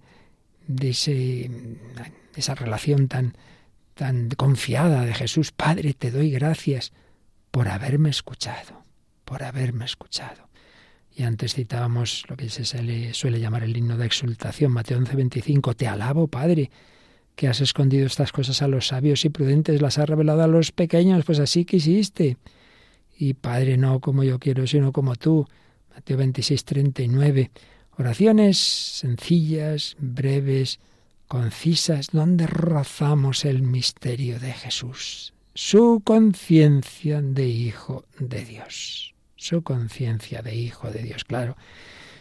de, 0.67 0.89
ese, 0.89 1.49
esa 2.35 2.55
relación 2.55 3.07
tan, 3.07 3.35
tan 3.93 4.29
confiada 4.29 5.05
de 5.05 5.13
Jesús. 5.13 5.51
Padre, 5.51 5.93
te 5.93 6.11
doy 6.11 6.31
gracias 6.31 6.91
por 7.51 7.67
haberme 7.67 8.09
escuchado, 8.09 8.83
por 9.23 9.43
haberme 9.43 9.85
escuchado. 9.85 10.49
Y 11.15 11.23
antes 11.23 11.53
citábamos 11.53 12.25
lo 12.27 12.35
que 12.35 12.49
se 12.49 12.83
le 12.83 13.13
suele 13.13 13.39
llamar 13.39 13.63
el 13.63 13.75
himno 13.75 13.97
de 13.97 14.05
exultación, 14.05 14.73
Mateo 14.73 14.99
11:25, 14.99 15.73
Te 15.73 15.87
alabo, 15.87 16.27
Padre, 16.27 16.69
que 17.35 17.47
has 17.47 17.61
escondido 17.61 18.05
estas 18.05 18.33
cosas 18.33 18.61
a 18.61 18.67
los 18.67 18.87
sabios 18.87 19.23
y 19.23 19.29
prudentes, 19.29 19.81
las 19.81 19.97
has 19.97 20.09
revelado 20.09 20.43
a 20.43 20.47
los 20.47 20.73
pequeños, 20.73 21.23
pues 21.23 21.39
así 21.39 21.63
quisiste. 21.63 22.37
Y 23.17 23.33
Padre, 23.33 23.77
no 23.77 24.01
como 24.01 24.25
yo 24.25 24.39
quiero, 24.39 24.67
sino 24.67 24.91
como 24.91 25.15
tú. 25.15 25.47
Mateo 25.95 26.17
26:39. 26.17 27.49
Oraciones 27.97 28.57
sencillas, 28.57 29.95
breves, 29.99 30.79
concisas, 31.27 32.09
donde 32.11 32.45
rozamos 32.45 33.45
el 33.45 33.63
misterio 33.63 34.39
de 34.39 34.53
Jesús, 34.53 35.33
su 35.53 36.01
conciencia 36.03 37.21
de 37.21 37.47
Hijo 37.47 38.05
de 38.19 38.45
Dios 38.45 39.15
su 39.45 39.61
conciencia 39.61 40.41
de 40.41 40.55
Hijo 40.55 40.89
de 40.89 41.03
Dios. 41.03 41.23
Claro, 41.23 41.55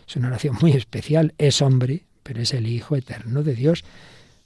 es 0.07 0.17
una 0.17 0.29
oración 0.29 0.57
muy 0.61 0.73
especial, 0.73 1.35
es 1.39 1.63
hombre, 1.63 2.05
pero 2.23 2.43
es 2.43 2.53
el 2.53 2.67
Hijo 2.67 2.97
eterno 2.97 3.43
de 3.43 3.55
Dios. 3.55 3.85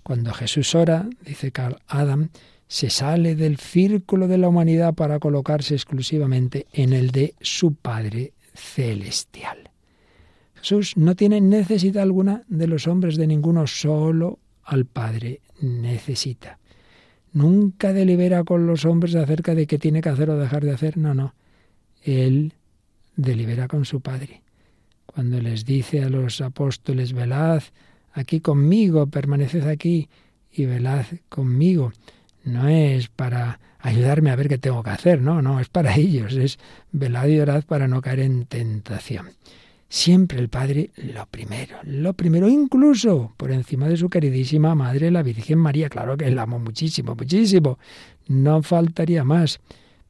Cuando 0.03 0.33
Jesús 0.33 0.75
ora, 0.75 1.09
dice 1.25 1.51
Carl 1.51 1.79
Adam, 1.89 2.31
se 2.69 2.91
sale 2.91 3.35
del 3.35 3.59
círculo 3.59 4.29
de 4.29 4.39
la 4.39 4.49
humanidad 4.49 4.95
para 4.95 5.19
colocarse 5.19 5.75
exclusivamente 5.75 6.67
en 6.73 6.93
el 6.93 7.11
de 7.11 7.35
su 7.41 7.75
Padre 7.75 8.33
celestial. 8.59 9.71
Jesús 10.57 10.97
no 10.97 11.15
tiene 11.15 11.41
necesidad 11.41 12.03
alguna 12.03 12.43
de 12.49 12.67
los 12.67 12.87
hombres, 12.87 13.17
de 13.17 13.27
ninguno, 13.27 13.67
solo 13.67 14.41
al 14.65 14.85
Padre 14.85 15.41
necesita. 15.61 16.59
Nunca 17.33 17.93
delibera 17.93 18.43
con 18.45 18.67
los 18.67 18.85
hombres 18.85 19.15
acerca 19.15 19.55
de 19.55 19.67
qué 19.67 19.79
tiene 19.79 20.01
que 20.01 20.09
hacer 20.09 20.31
o 20.31 20.39
dejar 20.39 20.65
de 20.65 20.73
hacer, 20.73 20.97
no, 20.97 21.15
no. 21.15 21.35
Él 22.03 22.55
delibera 23.17 23.69
con 23.69 23.85
su 23.85 24.01
Padre. 24.01 24.43
Cuando 25.07 25.41
les 25.41 25.65
dice 25.65 26.03
a 26.03 26.09
los 26.09 26.41
apóstoles, 26.41 27.13
velad 27.13 27.63
aquí 28.13 28.41
conmigo, 28.41 29.07
permaneced 29.07 29.67
aquí 29.67 30.09
y 30.51 30.67
velad 30.67 31.07
conmigo, 31.29 31.93
no 32.45 32.69
es 32.69 33.09
para 33.09 33.61
ayudarme 33.81 34.31
a 34.31 34.37
ver 34.37 34.49
qué 34.49 34.59
tengo 34.59 34.83
que 34.83 34.91
hacer, 34.91 35.21
no, 35.21 35.43
no, 35.43 35.61
es 35.61 35.69
para 35.69 35.95
ellos, 35.97 36.35
es 36.35 36.59
velad 36.93 37.29
y 37.29 37.41
orad 37.41 37.65
para 37.65 37.89
no 37.89 38.01
caer 38.01 38.21
en 38.21 38.47
tentación. 38.47 39.31
Siempre 39.91 40.39
el 40.39 40.51
Padre 40.51 40.91
lo 40.97 41.25
primero, 41.27 41.77
lo 41.85 42.13
primero, 42.13 42.47
incluso 42.47 43.33
por 43.39 43.51
encima 43.51 43.89
de 43.89 43.97
su 43.97 44.11
queridísima 44.11 44.75
Madre, 44.75 45.11
la 45.11 45.23
Virgen 45.23 45.59
María. 45.59 45.89
Claro 45.89 46.15
que 46.15 46.31
la 46.31 46.43
amo 46.43 46.59
muchísimo, 46.59 47.15
muchísimo, 47.15 47.79
no 48.27 48.63
faltaría 48.63 49.25
más. 49.25 49.61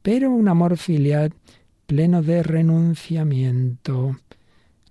Pero 0.03 0.33
un 0.33 0.49
amor 0.49 0.77
filial 0.79 1.33
pleno 1.87 2.23
de 2.23 2.43
renunciamiento. 2.43 4.17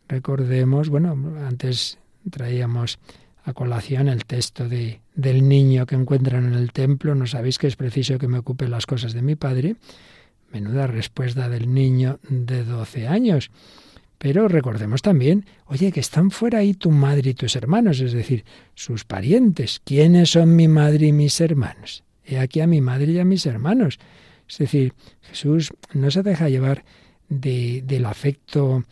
Recordemos, 0.07 0.87
bueno, 0.87 1.17
antes 1.45 1.99
traíamos 2.31 2.97
a 3.47 3.53
colación 3.53 4.09
el 4.09 4.25
texto 4.25 4.67
de, 4.67 4.99
del 5.15 5.47
niño 5.47 5.85
que 5.85 5.95
encuentran 5.95 6.47
en 6.47 6.53
el 6.53 6.73
templo. 6.73 7.15
No 7.15 7.25
sabéis 7.27 7.57
que 7.57 7.67
es 7.67 7.77
preciso 7.77 8.17
que 8.17 8.27
me 8.27 8.39
ocupe 8.39 8.67
las 8.67 8.85
cosas 8.85 9.13
de 9.13 9.21
mi 9.21 9.35
padre. 9.35 9.77
Menuda 10.51 10.85
respuesta 10.85 11.47
del 11.47 11.73
niño 11.73 12.19
de 12.27 12.65
12 12.65 13.07
años. 13.07 13.49
Pero 14.17 14.49
recordemos 14.49 15.01
también, 15.01 15.45
oye, 15.65 15.93
que 15.93 16.01
están 16.01 16.29
fuera 16.29 16.59
ahí 16.59 16.73
tu 16.73 16.91
madre 16.91 17.29
y 17.29 17.33
tus 17.35 17.55
hermanos, 17.55 18.01
es 18.01 18.11
decir, 18.11 18.43
sus 18.75 19.05
parientes. 19.05 19.81
¿Quiénes 19.85 20.31
son 20.31 20.53
mi 20.53 20.67
madre 20.67 21.07
y 21.07 21.13
mis 21.13 21.39
hermanos? 21.39 22.03
He 22.25 22.39
aquí 22.39 22.59
a 22.59 22.67
mi 22.67 22.81
madre 22.81 23.13
y 23.13 23.19
a 23.19 23.25
mis 23.25 23.45
hermanos. 23.45 23.97
Es 24.49 24.57
decir, 24.57 24.93
Jesús 25.21 25.71
no 25.93 26.11
se 26.11 26.21
deja 26.21 26.49
llevar 26.49 26.83
del 27.29 28.05
afecto 28.05 28.83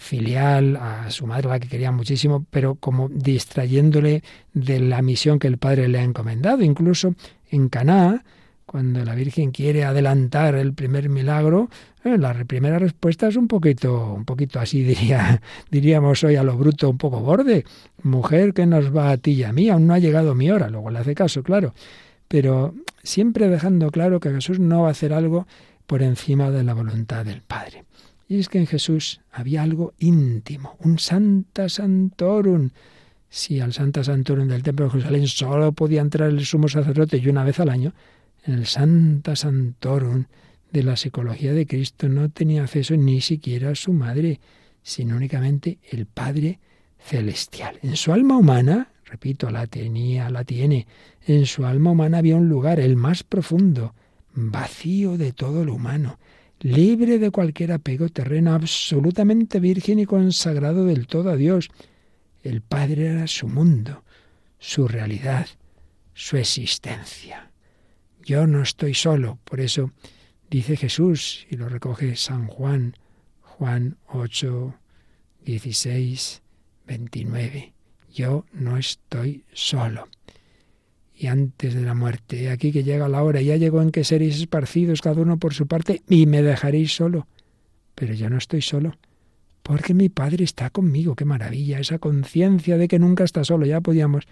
filial 0.00 0.76
a 0.76 1.10
su 1.10 1.26
madre, 1.26 1.48
la 1.48 1.60
que 1.60 1.68
quería 1.68 1.92
muchísimo, 1.92 2.44
pero 2.50 2.76
como 2.76 3.08
distrayéndole 3.08 4.22
de 4.54 4.80
la 4.80 5.02
misión 5.02 5.38
que 5.38 5.48
el 5.48 5.58
Padre 5.58 5.88
le 5.88 5.98
ha 5.98 6.02
encomendado. 6.02 6.62
Incluso 6.62 7.14
en 7.50 7.68
Caná, 7.68 8.24
cuando 8.64 9.04
la 9.04 9.14
Virgen 9.14 9.50
quiere 9.50 9.84
adelantar 9.84 10.54
el 10.54 10.72
primer 10.72 11.08
milagro, 11.08 11.68
eh, 12.04 12.16
la 12.16 12.32
primera 12.44 12.78
respuesta 12.78 13.28
es 13.28 13.36
un 13.36 13.48
poquito, 13.48 14.14
un 14.14 14.24
poquito 14.24 14.60
así 14.60 14.82
diría, 14.84 15.42
diríamos 15.70 16.24
hoy 16.24 16.36
a 16.36 16.42
lo 16.42 16.56
bruto, 16.56 16.88
un 16.88 16.98
poco 16.98 17.20
borde. 17.20 17.64
Mujer, 18.02 18.54
que 18.54 18.66
nos 18.66 18.96
va 18.96 19.10
a 19.10 19.16
ti 19.18 19.32
y 19.32 19.44
a 19.44 19.52
mí? 19.52 19.68
Aún 19.68 19.86
no 19.86 19.94
ha 19.94 19.98
llegado 19.98 20.34
mi 20.34 20.50
hora. 20.50 20.70
Luego 20.70 20.90
le 20.90 21.00
hace 21.00 21.14
caso, 21.14 21.42
claro 21.42 21.74
pero 22.32 22.74
siempre 23.02 23.46
dejando 23.46 23.90
claro 23.90 24.18
que 24.18 24.30
Jesús 24.30 24.58
no 24.58 24.84
va 24.84 24.88
a 24.88 24.92
hacer 24.92 25.12
algo 25.12 25.46
por 25.86 26.00
encima 26.02 26.50
de 26.50 26.64
la 26.64 26.72
voluntad 26.72 27.26
del 27.26 27.42
Padre. 27.42 27.84
Y 28.32 28.38
es 28.38 28.48
que 28.48 28.56
en 28.56 28.66
Jesús 28.66 29.20
había 29.30 29.62
algo 29.62 29.92
íntimo, 29.98 30.78
un 30.78 30.98
Santa 30.98 31.68
Santorum. 31.68 32.70
Si 33.28 33.60
al 33.60 33.74
Santa 33.74 34.02
Santorum 34.02 34.48
del 34.48 34.62
Templo 34.62 34.86
de 34.86 34.92
Jerusalén 34.92 35.28
solo 35.28 35.72
podía 35.72 36.00
entrar 36.00 36.30
el 36.30 36.46
sumo 36.46 36.66
sacerdote 36.66 37.18
y 37.18 37.28
una 37.28 37.44
vez 37.44 37.60
al 37.60 37.68
año, 37.68 37.92
en 38.46 38.54
el 38.54 38.64
Santa 38.64 39.36
Santorum 39.36 40.24
de 40.70 40.82
la 40.82 40.96
psicología 40.96 41.52
de 41.52 41.66
Cristo 41.66 42.08
no 42.08 42.30
tenía 42.30 42.62
acceso 42.62 42.96
ni 42.96 43.20
siquiera 43.20 43.74
su 43.74 43.92
madre, 43.92 44.40
sino 44.82 45.14
únicamente 45.14 45.76
el 45.90 46.06
Padre 46.06 46.58
celestial. 47.00 47.80
En 47.82 47.96
su 47.96 48.14
alma 48.14 48.38
humana, 48.38 48.92
repito, 49.04 49.50
la 49.50 49.66
tenía, 49.66 50.30
la 50.30 50.44
tiene. 50.44 50.86
En 51.26 51.44
su 51.44 51.66
alma 51.66 51.90
humana 51.90 52.16
había 52.16 52.36
un 52.36 52.48
lugar, 52.48 52.80
el 52.80 52.96
más 52.96 53.24
profundo, 53.24 53.94
vacío 54.32 55.18
de 55.18 55.32
todo 55.32 55.66
lo 55.66 55.74
humano, 55.74 56.18
libre 56.62 57.18
de 57.18 57.30
cualquier 57.30 57.72
apego 57.72 58.08
terreno, 58.08 58.54
absolutamente 58.54 59.60
virgen 59.60 59.98
y 59.98 60.06
consagrado 60.06 60.86
del 60.86 61.06
todo 61.06 61.30
a 61.30 61.36
Dios. 61.36 61.70
El 62.42 62.62
Padre 62.62 63.06
era 63.06 63.26
su 63.26 63.48
mundo, 63.48 64.04
su 64.58 64.88
realidad, 64.88 65.46
su 66.14 66.36
existencia. 66.36 67.50
Yo 68.24 68.46
no 68.46 68.62
estoy 68.62 68.94
solo, 68.94 69.38
por 69.44 69.60
eso 69.60 69.92
dice 70.50 70.76
Jesús, 70.76 71.46
y 71.50 71.56
lo 71.56 71.68
recoge 71.68 72.16
San 72.16 72.46
Juan, 72.46 72.96
Juan 73.40 73.96
8, 74.08 74.74
16, 75.44 76.42
29 76.86 77.72
yo 78.12 78.44
no 78.52 78.76
estoy 78.76 79.44
solo. 79.52 80.08
Y 81.22 81.28
antes 81.28 81.72
de 81.72 81.82
la 81.82 81.94
muerte, 81.94 82.50
aquí 82.50 82.72
que 82.72 82.82
llega 82.82 83.08
la 83.08 83.22
hora, 83.22 83.40
ya 83.40 83.54
llegó 83.54 83.80
en 83.80 83.92
que 83.92 84.02
seréis 84.02 84.38
esparcidos 84.38 85.00
cada 85.00 85.20
uno 85.20 85.38
por 85.38 85.54
su 85.54 85.68
parte 85.68 86.02
y 86.08 86.26
me 86.26 86.42
dejaréis 86.42 86.96
solo. 86.96 87.28
Pero 87.94 88.12
yo 88.12 88.28
no 88.28 88.38
estoy 88.38 88.60
solo, 88.60 88.96
porque 89.62 89.94
mi 89.94 90.08
Padre 90.08 90.42
está 90.42 90.70
conmigo. 90.70 91.14
Qué 91.14 91.24
maravilla, 91.24 91.78
esa 91.78 92.00
conciencia 92.00 92.76
de 92.76 92.88
que 92.88 92.98
nunca 92.98 93.22
está 93.22 93.44
solo. 93.44 93.66
Ya 93.66 93.80
podíamos 93.80 94.24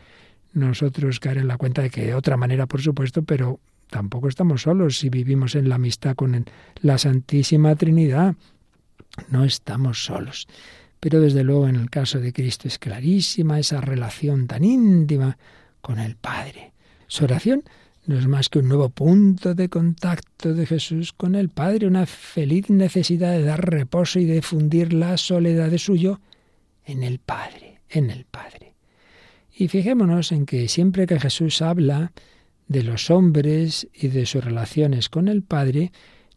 nosotros 0.52 1.20
caer 1.20 1.38
en 1.38 1.46
la 1.46 1.58
cuenta 1.58 1.80
de 1.80 1.90
que 1.90 2.06
de 2.06 2.14
otra 2.14 2.36
manera, 2.36 2.66
por 2.66 2.82
supuesto, 2.82 3.22
pero 3.22 3.60
tampoco 3.88 4.26
estamos 4.26 4.62
solos 4.62 4.98
si 4.98 5.10
vivimos 5.10 5.54
en 5.54 5.68
la 5.68 5.76
amistad 5.76 6.16
con 6.16 6.44
la 6.80 6.98
Santísima 6.98 7.76
Trinidad. 7.76 8.34
No 9.28 9.44
estamos 9.44 10.04
solos. 10.04 10.48
Pero 10.98 11.20
desde 11.20 11.44
luego 11.44 11.68
en 11.68 11.76
el 11.76 11.88
caso 11.88 12.18
de 12.18 12.32
Cristo 12.32 12.66
es 12.66 12.80
clarísima 12.80 13.60
esa 13.60 13.80
relación 13.80 14.48
tan 14.48 14.64
íntima 14.64 15.38
con 15.80 16.00
el 16.00 16.16
Padre. 16.16 16.72
Su 17.10 17.24
oración 17.24 17.64
no 18.06 18.16
es 18.16 18.28
más 18.28 18.48
que 18.48 18.60
un 18.60 18.68
nuevo 18.68 18.88
punto 18.88 19.56
de 19.56 19.68
contacto 19.68 20.54
de 20.54 20.64
Jesús 20.64 21.12
con 21.12 21.34
el 21.34 21.48
Padre, 21.48 21.88
una 21.88 22.06
feliz 22.06 22.70
necesidad 22.70 23.32
de 23.32 23.42
dar 23.42 23.68
reposo 23.68 24.20
y 24.20 24.26
de 24.26 24.42
fundir 24.42 24.92
la 24.92 25.16
soledad 25.16 25.70
de 25.70 25.78
suyo 25.78 26.20
en 26.84 27.02
el 27.02 27.18
Padre, 27.18 27.80
en 27.88 28.10
el 28.10 28.26
Padre. 28.26 28.74
Y 29.52 29.66
fijémonos 29.66 30.30
en 30.30 30.46
que 30.46 30.68
siempre 30.68 31.08
que 31.08 31.18
Jesús 31.18 31.62
habla 31.62 32.12
de 32.68 32.84
los 32.84 33.10
hombres 33.10 33.88
y 33.92 34.06
de 34.06 34.24
sus 34.24 34.44
relaciones 34.44 35.08
con 35.08 35.26
el 35.26 35.42
Padre, 35.42 35.90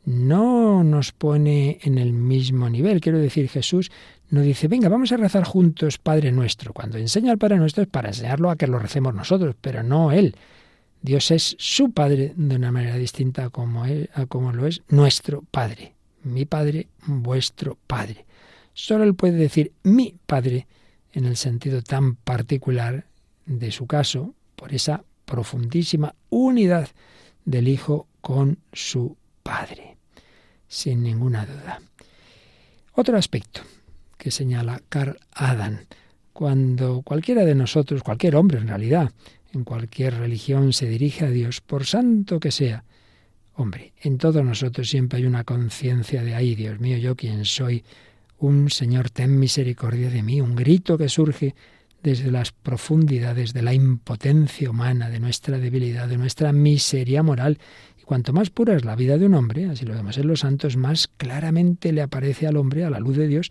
no 0.06 0.84
nos 0.84 1.12
pone 1.12 1.78
en 1.84 2.00
el 2.00 2.14
mismo 2.14 2.68
nivel. 2.68 3.00
Quiero 3.00 3.20
decir, 3.20 3.48
Jesús 3.48 3.92
no 4.32 4.42
dice, 4.42 4.68
venga, 4.68 4.90
vamos 4.90 5.12
a 5.12 5.18
rezar 5.18 5.44
juntos 5.44 6.00
Padre 6.00 6.32
nuestro. 6.32 6.74
Cuando 6.74 6.98
enseña 6.98 7.32
al 7.32 7.38
Padre 7.38 7.58
nuestro 7.58 7.84
es 7.84 7.90
para 7.90 8.08
enseñarlo 8.08 8.50
a 8.50 8.56
que 8.56 8.66
lo 8.66 8.80
recemos 8.80 9.14
nosotros, 9.14 9.56
pero 9.62 9.84
no 9.84 10.12
Él. 10.12 10.36
Dios 11.04 11.32
es 11.32 11.58
su 11.60 11.92
Padre 11.92 12.34
de 12.38 12.56
una 12.56 12.72
manera 12.72 12.96
distinta 12.96 13.44
a 13.44 13.50
como, 13.50 13.84
a 13.84 14.26
como 14.26 14.54
lo 14.54 14.66
es 14.66 14.82
nuestro 14.88 15.44
Padre. 15.52 15.96
Mi 16.24 16.46
Padre, 16.46 16.88
vuestro 17.06 17.78
Padre. 17.86 18.26
Solo 18.74 19.04
Él 19.04 19.14
puede 19.14 19.34
decir 19.34 19.74
mi 19.84 20.16
Padre 20.26 20.66
en 21.12 21.26
el 21.26 21.36
sentido 21.36 21.82
tan 21.82 22.16
particular 22.16 23.06
de 23.46 23.72
su 23.72 23.86
caso, 23.86 24.34
por 24.56 24.74
esa 24.74 25.04
profundísima 25.26 26.16
unidad 26.30 26.88
del 27.44 27.68
Hijo 27.68 28.08
con 28.22 28.60
su 28.72 29.18
Padre, 29.44 29.98
sin 30.70 31.04
ninguna 31.04 31.46
duda. 31.46 31.82
Otro 32.94 33.18
aspecto 33.18 33.60
que 34.18 34.32
señala 34.32 34.82
Carl 34.88 35.20
Adam, 35.34 35.80
cuando 36.32 37.02
cualquiera 37.02 37.44
de 37.44 37.56
nosotros, 37.56 38.04
cualquier 38.04 38.38
hombre 38.38 38.60
en 38.60 38.70
realidad, 38.70 39.12
en 39.54 39.64
cualquier 39.64 40.16
religión 40.16 40.74
se 40.74 40.88
dirige 40.88 41.26
a 41.26 41.30
Dios, 41.30 41.62
por 41.62 41.86
santo 41.86 42.40
que 42.40 42.52
sea, 42.52 42.84
hombre, 43.56 43.94
en 44.02 44.18
todos 44.18 44.44
nosotros 44.44 44.90
siempre 44.90 45.20
hay 45.20 45.26
una 45.26 45.44
conciencia 45.44 46.24
de 46.24 46.36
ahí, 46.36 46.56
Dios 46.56 46.80
mío, 46.80 46.98
yo 46.98 47.16
quien 47.16 47.46
soy, 47.46 47.84
un 48.40 48.70
Señor, 48.70 49.10
ten 49.10 49.40
misericordia 49.40 50.10
de 50.10 50.24
mí, 50.24 50.42
un 50.42 50.56
grito 50.56 50.98
que 50.98 51.08
surge 51.08 51.56
desde 52.02 52.30
las 52.32 52.52
profundidades 52.52 53.54
de 53.54 53.62
la 53.62 53.74
impotencia 53.74 54.70
humana, 54.70 55.10
de 55.10 55.20
nuestra 55.20 55.58
debilidad, 55.58 56.10
de 56.10 56.18
nuestra 56.18 56.52
miseria 56.52 57.24
moral. 57.24 57.60
Y 57.98 58.04
cuanto 58.04 58.34
más 58.34 58.50
pura 58.50 58.76
es 58.76 58.84
la 58.84 58.98
vida 58.98 59.18
de 59.18 59.26
un 59.28 59.36
hombre, 59.36 59.70
así 59.70 59.86
lo 59.86 59.94
vemos 59.94 60.18
en 60.18 60.28
los 60.28 60.42
santos, 60.42 60.76
más 60.76 61.08
claramente 61.08 61.94
le 61.94 62.02
aparece 62.02 62.46
al 62.46 62.58
hombre, 62.58 62.84
a 62.84 62.90
la 62.90 63.00
luz 63.00 63.16
de 63.16 63.28
Dios, 63.28 63.50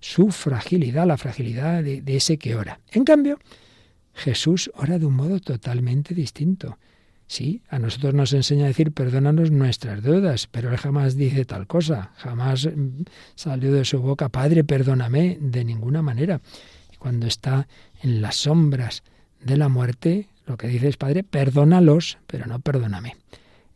su 0.00 0.32
fragilidad, 0.32 1.06
la 1.06 1.16
fragilidad 1.16 1.84
de 1.84 2.02
ese 2.16 2.38
que 2.38 2.56
ora. 2.56 2.80
En 2.90 3.04
cambio, 3.04 3.38
Jesús 4.14 4.70
ora 4.74 4.98
de 4.98 5.06
un 5.06 5.14
modo 5.14 5.40
totalmente 5.40 6.14
distinto. 6.14 6.78
Sí, 7.26 7.62
a 7.70 7.78
nosotros 7.78 8.12
nos 8.12 8.32
enseña 8.34 8.64
a 8.64 8.68
decir 8.68 8.92
perdónanos 8.92 9.50
nuestras 9.50 10.02
deudas, 10.02 10.48
pero 10.50 10.70
él 10.70 10.76
jamás 10.76 11.16
dice 11.16 11.44
tal 11.44 11.66
cosa, 11.66 12.12
jamás 12.16 12.66
mm, 12.66 13.04
salió 13.34 13.72
de 13.72 13.84
su 13.84 14.00
boca, 14.00 14.28
Padre, 14.28 14.64
perdóname, 14.64 15.38
de 15.40 15.64
ninguna 15.64 16.02
manera. 16.02 16.42
Y 16.92 16.96
cuando 16.96 17.26
está 17.26 17.68
en 18.02 18.20
las 18.20 18.36
sombras 18.36 19.02
de 19.40 19.56
la 19.56 19.68
muerte, 19.68 20.28
lo 20.46 20.56
que 20.58 20.68
dice 20.68 20.88
es, 20.88 20.96
Padre, 20.98 21.24
perdónalos, 21.24 22.18
pero 22.26 22.46
no 22.46 22.58
perdóname. 22.58 23.16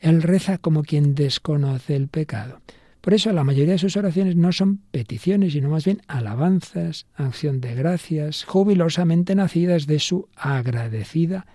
Él 0.01 0.23
reza 0.23 0.59
como 0.59 0.83
quien 0.83 1.15
desconoce 1.15 1.97
el 1.97 2.09
pecado. 2.09 2.61
Por 3.07 3.15
eso 3.15 3.33
la 3.33 3.45
mayoría 3.45 3.75
de 3.75 3.79
sus 3.79 3.97
oraciones 3.97 4.35
no 4.35 4.51
son 4.51 4.79
peticiones, 4.91 5.53
sino 5.53 5.69
más 5.69 5.85
bien 5.85 6.03
alabanzas, 6.09 7.07
acción 7.15 7.61
de 7.61 7.73
gracias, 7.77 8.43
jubilosamente 8.43 9.37
nacidas 9.37 9.87
de 9.87 10.01
su 10.01 10.29
agradecida 10.35 11.47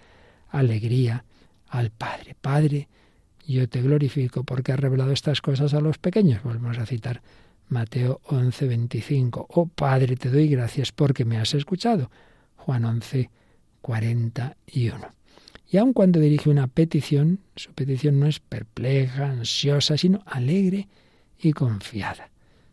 alegría 0.48 1.26
al 1.68 1.90
Padre. 1.90 2.38
Padre, 2.40 2.88
yo 3.46 3.68
te 3.68 3.82
glorifico 3.82 4.46
porque 4.46 4.72
has 4.72 4.80
revelado 4.80 5.12
estas 5.12 5.42
cosas 5.42 5.74
a 5.74 5.82
los 5.82 5.98
pequeños. 5.98 6.42
Volvemos 6.42 6.78
a 6.78 6.86
citar 6.86 7.22
Mateo 7.68 8.22
11, 8.28 8.68
25. 8.70 9.48
Oh 9.50 9.66
Padre, 9.68 10.16
te 10.16 10.30
doy 10.30 10.48
gracias 10.48 10.94
porque 10.94 11.26
me 11.26 11.38
has 11.38 11.54
escuchado. 11.54 12.10
Juan 12.56 12.86
11, 12.86 13.30
41. 13.82 15.08
Y 15.70 15.78
aun 15.78 15.92
cuando 15.92 16.22
dirige 16.22 16.50
una 16.50 16.68
petición, 16.68 17.40
su 17.58 17.74
petición 17.74 18.22
no 18.22 18.28
es 18.28 18.40
perpleja, 18.40 19.30
ansiosa, 19.30 19.98
sino 19.98 20.24
alegre 20.26 20.88
y 21.42 21.54
confiada. 21.54 22.30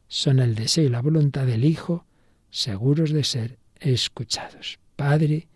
Son 0.09 0.39
el 0.39 0.55
deseo 0.55 0.85
y 0.85 0.89
la 0.89 1.03
voluntad 1.03 1.47
del 1.47 1.65
Hijo 1.65 2.05
seguros 2.51 3.11
de 3.11 3.25
ser 3.25 3.59
escuchados. 3.81 4.79
Padre, 4.97 5.49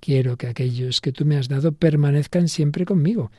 quiero 0.00 0.36
que 0.36 0.46
aquellos 0.46 1.00
que 1.00 1.12
tú 1.12 1.24
me 1.24 1.36
has 1.36 1.48
dado 1.48 1.72
permanezcan 1.72 2.48
siempre 2.48 2.84
conmigo. 2.84 3.30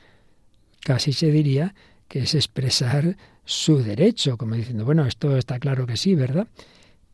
Casi 0.80 1.12
se 1.12 1.30
diría 1.30 1.74
que 2.08 2.20
es 2.20 2.34
expresar 2.34 3.16
su 3.44 3.78
derecho, 3.82 4.36
como 4.36 4.54
diciendo, 4.54 4.84
bueno, 4.84 5.06
esto 5.06 5.36
está 5.36 5.58
claro 5.58 5.86
que 5.86 5.96
sí, 5.96 6.14
¿verdad? 6.14 6.48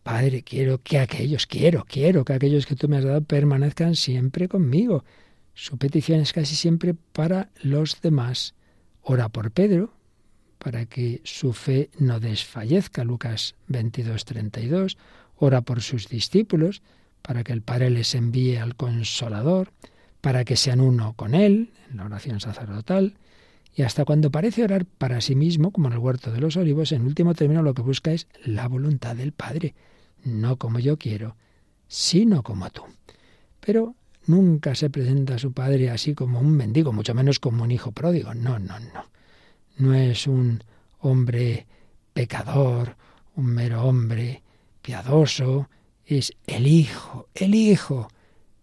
Padre, 0.02 0.42
quiero 0.42 0.78
que 0.78 0.98
aquellos, 0.98 1.46
quiero, 1.46 1.84
quiero 1.88 2.24
que 2.24 2.34
aquellos 2.34 2.66
que 2.66 2.76
tú 2.76 2.88
me 2.88 2.98
has 2.98 3.04
dado 3.04 3.22
permanezcan 3.22 3.94
siempre 3.94 4.48
conmigo. 4.48 5.04
Su 5.54 5.78
petición 5.78 6.20
es 6.20 6.32
casi 6.32 6.56
siempre 6.56 6.94
para 7.12 7.50
los 7.62 8.00
demás. 8.00 8.54
Ora 9.02 9.28
por 9.28 9.50
Pedro, 9.50 9.94
para 10.64 10.86
que 10.86 11.20
su 11.24 11.52
fe 11.52 11.90
no 11.98 12.20
desfallezca. 12.20 13.04
Lucas 13.04 13.54
22, 13.68 14.24
32. 14.24 14.96
Ora 15.36 15.60
por 15.60 15.82
sus 15.82 16.08
discípulos, 16.08 16.80
para 17.20 17.44
que 17.44 17.52
el 17.52 17.60
Padre 17.60 17.90
les 17.90 18.14
envíe 18.14 18.56
al 18.56 18.74
Consolador, 18.74 19.72
para 20.22 20.46
que 20.46 20.56
sean 20.56 20.80
uno 20.80 21.12
con 21.16 21.34
Él, 21.34 21.74
en 21.90 21.98
la 21.98 22.06
oración 22.06 22.40
sacerdotal. 22.40 23.18
Y 23.76 23.82
hasta 23.82 24.06
cuando 24.06 24.30
parece 24.30 24.64
orar 24.64 24.86
para 24.86 25.20
sí 25.20 25.34
mismo, 25.34 25.70
como 25.70 25.88
en 25.88 25.92
el 25.92 25.98
huerto 25.98 26.32
de 26.32 26.40
los 26.40 26.56
olivos, 26.56 26.92
en 26.92 27.04
último 27.04 27.34
término 27.34 27.62
lo 27.62 27.74
que 27.74 27.82
busca 27.82 28.12
es 28.12 28.26
la 28.42 28.66
voluntad 28.66 29.14
del 29.16 29.32
Padre, 29.32 29.74
no 30.24 30.56
como 30.56 30.78
yo 30.78 30.96
quiero, 30.96 31.36
sino 31.88 32.42
como 32.42 32.70
tú. 32.70 32.84
Pero 33.60 33.96
nunca 34.26 34.74
se 34.74 34.88
presenta 34.88 35.34
a 35.34 35.38
su 35.38 35.52
Padre 35.52 35.90
así 35.90 36.14
como 36.14 36.40
un 36.40 36.52
mendigo, 36.52 36.90
mucho 36.90 37.12
menos 37.12 37.38
como 37.38 37.64
un 37.64 37.70
hijo 37.70 37.92
pródigo. 37.92 38.32
No, 38.32 38.58
no, 38.58 38.80
no 38.80 39.13
no 39.76 39.94
es 39.94 40.26
un 40.26 40.62
hombre 41.00 41.66
pecador, 42.12 42.96
un 43.36 43.46
mero 43.46 43.84
hombre 43.84 44.42
piadoso, 44.80 45.68
es 46.04 46.32
el 46.46 46.66
Hijo, 46.66 47.28
el 47.34 47.54
Hijo, 47.54 48.08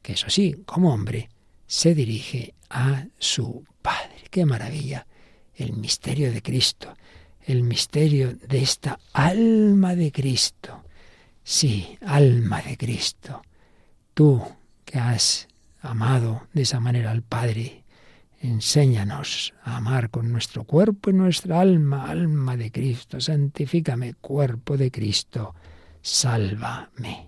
que 0.01 0.14
eso 0.14 0.30
sí, 0.30 0.64
como 0.66 0.93
hombre, 0.93 1.30
se 1.68 1.95
dirige 1.95 2.53
a 2.70 3.05
su 3.18 3.66
Padre. 3.82 4.24
¡Qué 4.30 4.45
maravilla! 4.45 5.07
El 5.55 5.74
misterio 5.74 6.32
de 6.32 6.41
Cristo, 6.41 6.95
el 7.41 7.64
misterio 7.64 8.34
de 8.34 8.62
esta 8.62 8.99
alma 9.14 9.95
de 9.95 10.12
Cristo. 10.12 10.84
Sí, 11.43 11.97
alma 12.05 12.62
de 12.62 12.78
Cristo. 12.78 13.41
Tú 14.14 14.41
que 14.86 14.99
has 14.99 15.47
amado 15.82 16.47
de 16.53 16.62
esa 16.64 16.80
manera 16.80 17.12
al 17.12 17.24
Padre 17.24 17.80
Enséñanos 18.43 19.53
a 19.63 19.77
amar 19.77 20.09
con 20.09 20.31
nuestro 20.31 20.63
cuerpo 20.63 21.11
y 21.11 21.13
nuestra 21.13 21.59
alma, 21.59 22.09
alma 22.09 22.57
de 22.57 22.71
Cristo. 22.71 23.21
Santifícame, 23.21 24.15
cuerpo 24.15 24.77
de 24.77 24.89
Cristo. 24.89 25.53
Sálvame. 26.01 27.27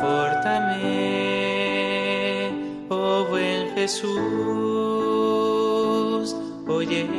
confórtame, 0.00 0.80
oh 2.88 3.26
buen 3.28 3.74
Jesús, 3.74 4.16
óyeme 6.66 7.18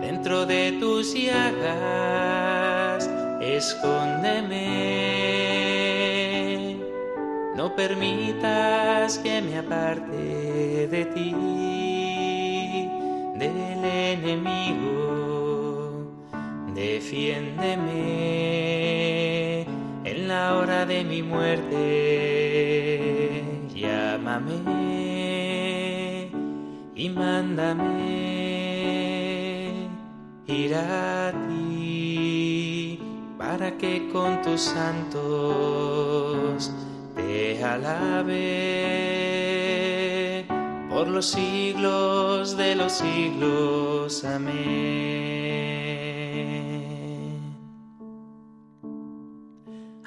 dentro 0.00 0.44
de 0.46 0.72
tus 0.72 1.14
llagas, 1.14 3.08
escóndeme. 3.40 4.90
No 7.56 7.76
permitas 7.76 9.18
que 9.18 9.40
me 9.42 9.58
aparte 9.58 10.88
de 10.88 11.04
ti, 11.14 11.30
del 13.38 13.84
enemigo. 13.84 14.90
Defiéndeme 16.74 18.99
la 20.30 20.56
hora 20.56 20.86
de 20.86 21.02
mi 21.02 21.22
muerte. 21.22 21.78
Llámame 23.74 24.58
y 26.94 27.08
mándame 27.08 27.88
ir 30.46 30.74
a 30.74 31.32
ti 31.48 33.00
para 33.38 33.76
que 33.76 34.08
con 34.12 34.40
tus 34.42 34.60
santos 34.60 36.70
te 37.16 37.64
alabe 37.64 38.36
por 40.90 41.08
los 41.08 41.26
siglos 41.26 42.56
de 42.56 42.76
los 42.76 42.92
siglos. 42.92 44.24
Amén. 44.24 45.89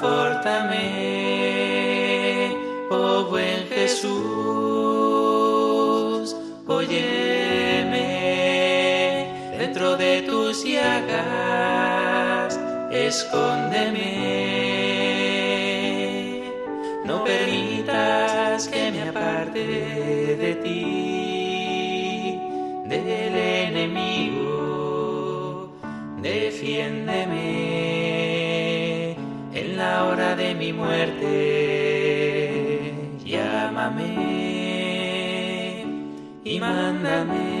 confórtame, 0.00 0.80
oh 2.90 3.24
buen 3.28 3.68
Jesús, 3.68 4.16
óyeme 6.66 7.98
dentro 9.58 9.96
de 9.98 10.22
tus 10.22 10.64
llagas, 10.64 12.58
escóndeme, 12.90 14.10
no 17.04 17.22
permitas 17.22 18.68
que 18.68 18.90
me 18.90 19.02
aparte 19.02 19.66
de 20.36 20.54
ti, 20.62 21.09
muerte, 30.80 32.42
llámame 33.24 34.10
y 36.44 36.60
mándame. 36.60 37.60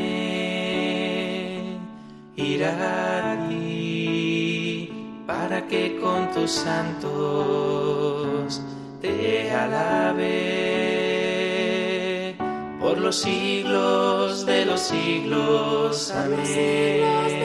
Ir 2.36 2.64
a 2.64 3.46
ti 3.48 4.90
para 5.26 5.66
que 5.68 5.98
con 6.00 6.30
tus 6.32 6.50
santos 6.50 7.10
te 9.02 9.50
alabe. 9.50 10.70
Por 12.80 12.96
los 12.98 13.16
siglos 13.16 14.46
de 14.46 14.64
los 14.64 14.80
siglos. 14.80 16.12
Por 16.12 17.39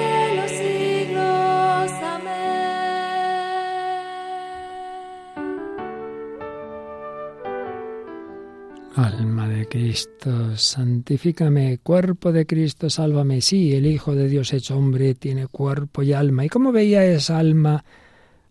Cristo, 9.67 10.57
santifícame, 10.57 11.79
cuerpo 11.79 12.31
de 12.31 12.45
Cristo, 12.45 12.89
sálvame. 12.89 13.41
Sí, 13.41 13.73
el 13.73 13.85
Hijo 13.85 14.15
de 14.15 14.27
Dios 14.27 14.53
hecho 14.53 14.77
hombre 14.77 15.15
tiene 15.15 15.47
cuerpo 15.47 16.03
y 16.03 16.13
alma. 16.13 16.45
¿Y 16.45 16.49
cómo 16.49 16.71
veía 16.71 17.05
esa 17.05 17.37
alma 17.37 17.83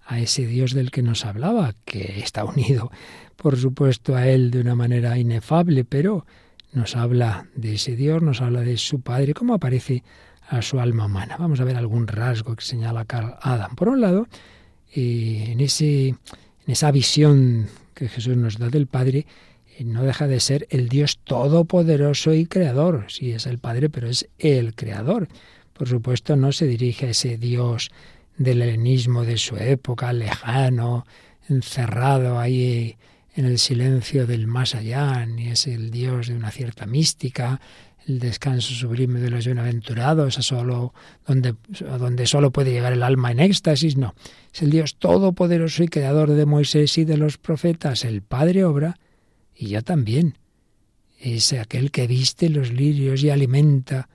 a 0.06 0.20
ese 0.20 0.46
Dios 0.46 0.74
del 0.74 0.90
que 0.90 1.02
nos 1.02 1.24
hablaba? 1.24 1.74
Que 1.84 2.20
está 2.20 2.44
unido, 2.44 2.90
por 3.36 3.56
supuesto, 3.56 4.14
a 4.14 4.28
Él 4.28 4.50
de 4.50 4.60
una 4.60 4.74
manera 4.74 5.18
inefable, 5.18 5.84
pero 5.84 6.26
nos 6.72 6.96
habla 6.96 7.46
de 7.54 7.74
ese 7.74 7.96
Dios, 7.96 8.22
nos 8.22 8.40
habla 8.40 8.60
de 8.60 8.76
su 8.76 9.00
Padre, 9.00 9.34
cómo 9.34 9.54
aparece 9.54 10.02
a 10.48 10.62
su 10.62 10.80
alma 10.80 11.06
humana. 11.06 11.36
Vamos 11.38 11.60
a 11.60 11.64
ver 11.64 11.76
algún 11.76 12.06
rasgo 12.06 12.56
que 12.56 12.64
señala 12.64 13.04
Carl 13.04 13.36
Adam. 13.40 13.74
Por 13.76 13.88
un 13.88 14.00
lado, 14.00 14.26
eh, 14.94 15.46
en, 15.48 15.60
ese, 15.60 16.08
en 16.08 16.16
esa 16.66 16.90
visión 16.90 17.68
que 17.94 18.08
Jesús 18.08 18.36
nos 18.36 18.58
da 18.58 18.68
del 18.68 18.86
Padre, 18.86 19.26
no 19.80 20.04
deja 20.04 20.28
de 20.28 20.40
ser 20.40 20.66
el 20.70 20.88
Dios 20.88 21.18
todopoderoso 21.24 22.32
y 22.34 22.46
creador. 22.46 23.06
Sí, 23.08 23.32
es 23.32 23.46
el 23.46 23.58
Padre, 23.58 23.90
pero 23.90 24.08
es 24.08 24.28
el 24.38 24.74
creador. 24.74 25.28
Por 25.72 25.88
supuesto, 25.88 26.36
no 26.36 26.52
se 26.52 26.66
dirige 26.66 27.06
a 27.06 27.10
ese 27.10 27.36
Dios 27.38 27.90
del 28.36 28.62
helenismo 28.62 29.24
de 29.24 29.36
su 29.36 29.56
época, 29.56 30.12
lejano, 30.12 31.06
encerrado 31.48 32.38
ahí 32.38 32.96
en 33.34 33.46
el 33.46 33.58
silencio 33.58 34.26
del 34.26 34.46
más 34.46 34.74
allá, 34.74 35.26
ni 35.26 35.48
es 35.48 35.66
el 35.66 35.90
Dios 35.90 36.28
de 36.28 36.36
una 36.36 36.50
cierta 36.50 36.86
mística, 36.86 37.60
el 38.06 38.18
descanso 38.20 38.74
sublime 38.74 39.20
de 39.20 39.30
los 39.30 39.46
bienaventurados, 39.46 40.38
a 40.38 40.42
solo, 40.42 40.92
donde, 41.26 41.54
a 41.90 41.98
donde 41.98 42.26
solo 42.26 42.52
puede 42.52 42.70
llegar 42.70 42.92
el 42.92 43.02
alma 43.02 43.32
en 43.32 43.40
éxtasis, 43.40 43.96
no. 43.96 44.14
Es 44.52 44.62
el 44.62 44.70
Dios 44.70 44.96
todopoderoso 44.96 45.82
y 45.82 45.88
creador 45.88 46.30
de 46.30 46.46
Moisés 46.46 46.96
y 46.98 47.04
de 47.04 47.16
los 47.16 47.38
profetas, 47.38 48.04
el 48.04 48.22
Padre 48.22 48.64
obra, 48.64 48.98
y 49.56 49.68
yo 49.68 49.82
también. 49.82 50.38
Es 51.18 51.52
aquel 51.52 51.90
que 51.90 52.06
viste 52.06 52.48
los 52.48 52.72
lirios 52.72 53.22
y 53.22 53.30
alimenta 53.30 54.08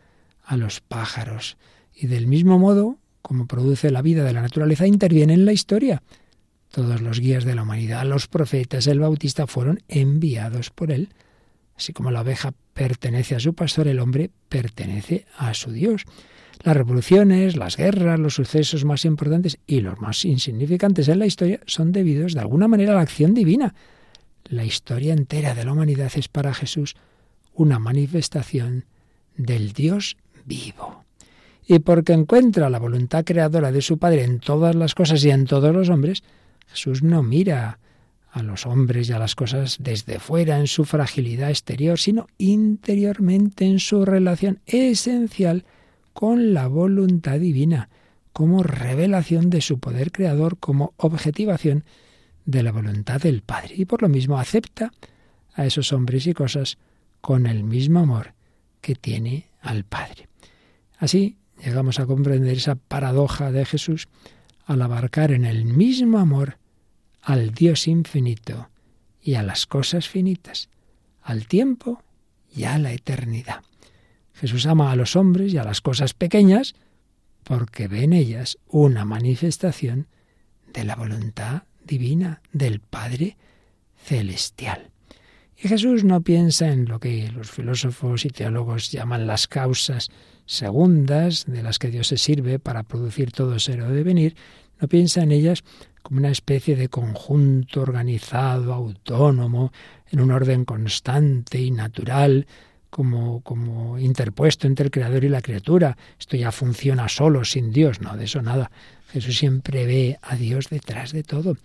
a 0.44 0.58
los 0.58 0.82
pájaros. 0.82 1.58
Y 1.96 2.08
del 2.08 2.28
mismo 2.28 2.60
modo, 2.60 2.98
como 3.22 3.48
produce 3.48 3.92
la 3.92 4.02
vida 4.02 4.24
de 4.24 4.34
la 4.34 4.42
naturaleza, 4.42 4.88
interviene 4.88 5.34
en 5.34 5.46
la 5.46 5.54
historia. 5.54 6.02
Todos 6.72 7.02
los 7.02 7.20
guías 7.20 7.46
de 7.46 7.56
la 7.56 7.64
humanidad, 7.64 8.06
los 8.06 8.28
profetas, 8.28 8.88
el 8.88 9.00
bautista, 9.00 9.48
fueron 9.48 9.80
enviados 9.88 10.70
por 10.70 10.92
él. 10.92 11.10
Así 11.76 11.94
como 11.94 12.12
la 12.12 12.22
oveja 12.22 12.54
pertenece 12.74 13.36
a 13.36 13.40
su 13.40 13.54
pastor, 13.54 13.88
el 13.88 14.00
hombre 14.00 14.30
pertenece 14.50 15.26
a 15.38 15.54
su 15.54 15.72
Dios. 15.72 16.06
Las 16.64 16.76
revoluciones, 16.76 17.56
las 17.56 17.78
guerras, 17.78 18.20
los 18.20 18.36
sucesos 18.36 18.84
más 18.84 19.06
importantes 19.06 19.58
y 19.66 19.80
los 19.80 20.00
más 20.00 20.26
insignificantes 20.26 21.08
en 21.08 21.20
la 21.20 21.26
historia 21.26 21.62
son 21.66 21.92
debidos 21.92 22.34
de 22.34 22.42
alguna 22.42 22.68
manera 22.68 22.92
a 22.92 22.96
la 22.96 23.02
acción 23.02 23.34
divina. 23.34 23.74
La 24.50 24.66
historia 24.66 25.14
entera 25.14 25.54
de 25.54 25.64
la 25.64 25.74
humanidad 25.74 26.12
es 26.16 26.28
para 26.28 26.56
Jesús 26.56 26.96
una 27.54 27.78
manifestación 27.78 28.86
del 29.38 29.74
Dios 29.74 30.18
vivo. 30.46 31.04
Y 31.68 31.78
porque 31.80 32.14
encuentra 32.14 32.72
la 32.72 32.80
voluntad 32.80 33.24
creadora 33.24 33.72
de 33.72 33.84
su 33.84 34.00
Padre 34.00 34.24
en 34.24 34.40
todas 34.40 34.76
las 34.76 34.96
cosas 34.96 35.24
y 35.24 35.30
en 35.30 35.46
todos 35.46 35.72
los 35.72 35.90
hombres, 35.90 36.24
Jesús 36.68 37.04
no 37.04 37.22
mira 37.22 37.78
a 38.32 38.42
los 38.42 38.66
hombres 38.66 39.10
y 39.10 39.14
a 39.14 39.20
las 39.20 39.36
cosas 39.36 39.78
desde 39.80 40.18
fuera 40.18 40.60
en 40.60 40.66
su 40.66 40.84
fragilidad 40.84 41.52
exterior, 41.52 42.00
sino 42.00 42.26
interiormente 42.40 43.66
en 43.66 43.80
su 43.80 44.04
relación 44.04 44.62
esencial 44.66 45.64
con 46.14 46.56
la 46.56 46.68
voluntad 46.68 47.40
divina, 47.40 47.90
como 48.34 48.64
revelación 48.64 49.52
de 49.52 49.62
su 49.62 49.80
poder 49.80 50.12
creador, 50.12 50.58
como 50.58 50.94
objetivación 50.98 51.84
de 52.50 52.64
la 52.64 52.72
voluntad 52.72 53.22
del 53.22 53.42
Padre. 53.42 53.76
Y 53.78 53.86
por 53.86 54.02
lo 54.02 54.10
mismo 54.10 54.40
acepta 54.40 54.92
a 55.54 55.66
esos 55.66 55.94
hombres 55.94 56.26
y 56.28 56.34
cosas 56.34 56.78
con 57.22 57.46
el 57.46 57.64
mismo 57.64 58.00
amor 58.00 58.34
que 58.82 58.96
tiene 58.96 59.50
al 59.62 59.84
Padre. 59.84 60.28
Así 60.98 61.38
llegamos 61.64 62.00
a 62.00 62.06
comprender 62.06 62.58
esa 62.58 62.76
paradoja 62.76 63.52
de 63.52 63.66
Jesús 63.66 64.08
al 64.66 64.82
abarcar 64.82 65.32
en 65.32 65.46
el 65.46 65.66
mismo 65.66 66.18
amor 66.18 66.58
al 67.22 67.54
Dios 67.54 67.88
infinito 67.88 68.70
y 69.22 69.36
a 69.36 69.44
las 69.44 69.66
cosas 69.68 70.08
finitas, 70.08 70.70
al 71.22 71.48
tiempo 71.48 72.02
y 72.56 72.64
a 72.64 72.78
la 72.80 72.94
eternidad. 72.94 73.62
Jesús 74.34 74.66
ama 74.66 74.92
a 74.92 74.96
los 74.96 75.16
hombres 75.16 75.54
y 75.54 75.58
a 75.58 75.64
las 75.64 75.82
cosas 75.82 76.14
pequeñas 76.14 76.74
porque 77.44 77.88
ve 77.88 78.04
en 78.04 78.14
ellas 78.14 78.58
una 78.68 79.06
manifestación 79.06 80.08
de 80.74 80.84
la 80.86 80.96
voluntad 80.96 81.64
divina 81.84 82.42
del 82.52 82.80
Padre 82.80 83.38
celestial. 83.98 84.90
Y 85.58 85.68
Jesús 85.68 86.04
no 86.04 86.22
piensa 86.22 86.72
en 86.72 86.86
lo 86.86 87.00
que 87.00 87.30
los 87.32 87.52
filósofos 87.52 88.24
y 88.26 88.30
teólogos 88.30 88.92
llaman 88.92 89.28
las 89.28 89.48
causas 89.48 90.10
segundas 90.46 91.46
de 91.48 91.62
las 91.62 91.80
que 91.80 91.90
Dios 91.90 92.08
se 92.08 92.18
sirve 92.18 92.60
para 92.60 92.84
producir 92.84 93.32
todo 93.32 93.60
ser 93.60 93.82
o 93.82 93.90
devenir, 93.90 94.36
no 94.80 94.88
piensa 94.88 95.22
en 95.22 95.32
ellas 95.32 95.64
como 96.02 96.20
una 96.20 96.32
especie 96.32 96.76
de 96.76 96.88
conjunto 96.88 97.82
organizado, 97.82 98.74
autónomo, 98.74 99.72
en 100.10 100.22
un 100.22 100.32
orden 100.32 100.66
constante 100.66 101.60
y 101.60 101.72
natural, 101.72 102.48
como, 102.90 103.42
como 103.42 104.00
interpuesto 104.00 104.66
entre 104.66 104.86
el 104.86 104.92
Creador 104.92 105.24
y 105.24 105.30
la 105.30 105.42
criatura. 105.42 105.98
Esto 106.18 106.38
ya 106.38 106.52
funciona 106.52 107.10
solo, 107.10 107.44
sin 107.44 107.72
Dios. 107.72 108.02
No, 108.02 108.16
de 108.18 108.26
eso 108.26 108.42
nada. 108.42 108.72
Jesús 109.12 109.38
siempre 109.38 109.86
ve 109.86 110.20
a 110.22 110.36
Dios 110.36 110.70
detrás 110.70 111.12
de 111.12 111.24
todo 111.24 111.58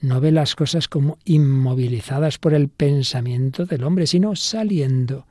no 0.00 0.20
ve 0.20 0.30
las 0.30 0.54
cosas 0.54 0.88
como 0.88 1.18
inmovilizadas 1.24 2.38
por 2.38 2.54
el 2.54 2.68
pensamiento 2.68 3.64
del 3.66 3.84
hombre, 3.84 4.06
sino 4.06 4.36
saliendo 4.36 5.26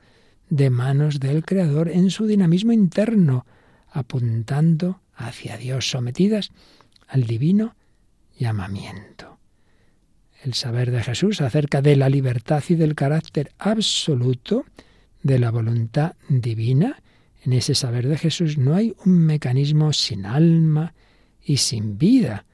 de 0.48 0.70
manos 0.70 1.20
del 1.20 1.44
Creador 1.44 1.88
en 1.88 2.10
su 2.10 2.26
dinamismo 2.26 2.72
interno, 2.72 3.46
apuntando 3.90 5.00
hacia 5.14 5.56
Dios, 5.56 5.90
sometidas 5.90 6.50
al 7.08 7.24
divino 7.24 7.76
llamamiento. 8.38 9.38
El 10.42 10.54
saber 10.54 10.90
de 10.90 11.02
Jesús 11.02 11.40
acerca 11.40 11.80
de 11.80 11.96
la 11.96 12.08
libertad 12.08 12.62
y 12.68 12.74
del 12.74 12.94
carácter 12.94 13.52
absoluto 13.58 14.64
de 15.22 15.38
la 15.38 15.50
voluntad 15.50 16.14
divina, 16.28 17.02
en 17.42 17.52
ese 17.52 17.74
saber 17.74 18.06
de 18.08 18.18
Jesús 18.18 18.58
no 18.58 18.74
hay 18.74 18.94
un 19.04 19.18
mecanismo 19.18 19.92
sin 19.92 20.26
alma 20.26 20.94
y 21.46 21.58
sin 21.58 21.96
vida, 21.96 22.44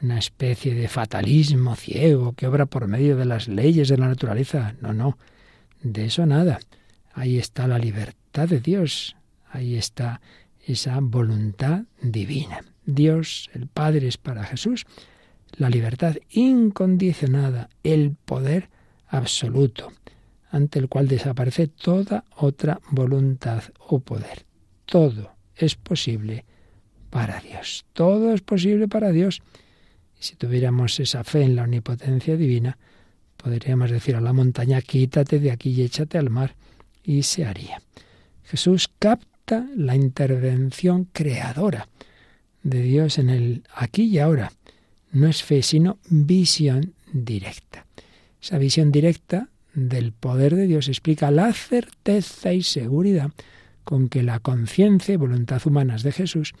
una 0.00 0.18
especie 0.18 0.74
de 0.74 0.88
fatalismo 0.88 1.74
ciego 1.74 2.32
que 2.32 2.46
obra 2.46 2.66
por 2.66 2.86
medio 2.86 3.16
de 3.16 3.24
las 3.24 3.48
leyes 3.48 3.88
de 3.88 3.98
la 3.98 4.06
naturaleza. 4.06 4.76
No, 4.80 4.92
no, 4.92 5.18
de 5.82 6.04
eso 6.04 6.24
nada. 6.26 6.60
Ahí 7.12 7.38
está 7.38 7.66
la 7.66 7.78
libertad 7.78 8.48
de 8.48 8.60
Dios, 8.60 9.16
ahí 9.50 9.74
está 9.74 10.20
esa 10.64 10.98
voluntad 11.00 11.82
divina. 12.00 12.60
Dios, 12.84 13.50
el 13.52 13.66
Padre, 13.66 14.06
es 14.06 14.16
para 14.16 14.44
Jesús 14.44 14.86
la 15.56 15.68
libertad 15.68 16.16
incondicionada, 16.30 17.68
el 17.82 18.14
poder 18.24 18.68
absoluto, 19.08 19.92
ante 20.50 20.78
el 20.78 20.88
cual 20.88 21.08
desaparece 21.08 21.66
toda 21.66 22.24
otra 22.36 22.80
voluntad 22.90 23.62
o 23.78 23.98
poder. 24.00 24.44
Todo 24.84 25.32
es 25.56 25.74
posible 25.74 26.44
para 27.10 27.40
Dios. 27.40 27.84
Todo 27.92 28.32
es 28.32 28.40
posible 28.40 28.88
para 28.88 29.12
Dios. 29.12 29.42
Y 30.20 30.24
si 30.24 30.36
tuviéramos 30.36 30.98
esa 31.00 31.24
fe 31.24 31.42
en 31.42 31.56
la 31.56 31.64
omnipotencia 31.64 32.36
divina, 32.36 32.78
podríamos 33.36 33.90
decir 33.90 34.16
a 34.16 34.20
la 34.20 34.32
montaña, 34.32 34.80
quítate 34.82 35.38
de 35.38 35.50
aquí 35.50 35.70
y 35.70 35.82
échate 35.82 36.18
al 36.18 36.30
mar, 36.30 36.54
y 37.04 37.22
se 37.22 37.44
haría. 37.44 37.80
Jesús 38.44 38.90
capta 38.98 39.66
la 39.76 39.94
intervención 39.94 41.08
creadora 41.12 41.88
de 42.62 42.82
Dios 42.82 43.18
en 43.18 43.30
el 43.30 43.62
aquí 43.74 44.04
y 44.04 44.18
ahora. 44.18 44.52
No 45.12 45.28
es 45.28 45.42
fe, 45.42 45.62
sino 45.62 45.98
visión 46.08 46.94
directa. 47.12 47.86
Esa 48.42 48.58
visión 48.58 48.92
directa 48.92 49.48
del 49.74 50.12
poder 50.12 50.56
de 50.56 50.66
Dios 50.66 50.88
explica 50.88 51.30
la 51.30 51.52
certeza 51.52 52.52
y 52.52 52.62
seguridad 52.62 53.30
con 53.84 54.08
que 54.08 54.22
la 54.22 54.40
conciencia 54.40 55.14
y 55.14 55.16
voluntad 55.16 55.62
humanas 55.64 56.02
de 56.02 56.12
Jesús 56.12 56.54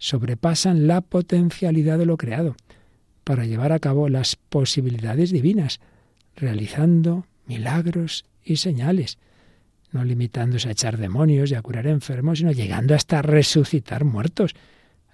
sobrepasan 0.00 0.88
la 0.88 1.02
potencialidad 1.02 1.98
de 1.98 2.06
lo 2.06 2.16
creado 2.16 2.56
para 3.22 3.44
llevar 3.44 3.70
a 3.70 3.78
cabo 3.78 4.08
las 4.08 4.34
posibilidades 4.34 5.30
divinas, 5.30 5.78
realizando 6.34 7.26
milagros 7.46 8.24
y 8.42 8.56
señales, 8.56 9.18
no 9.92 10.02
limitándose 10.02 10.68
a 10.68 10.72
echar 10.72 10.96
demonios 10.96 11.50
y 11.50 11.54
a 11.54 11.62
curar 11.62 11.86
enfermos, 11.86 12.38
sino 12.38 12.50
llegando 12.50 12.94
hasta 12.94 13.22
resucitar 13.22 14.04
muertos. 14.04 14.54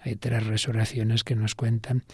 Hay 0.00 0.14
tres 0.16 0.46
resurrecciones 0.46 1.24
que 1.24 1.34
nos 1.34 1.54
cuentan 1.54 2.04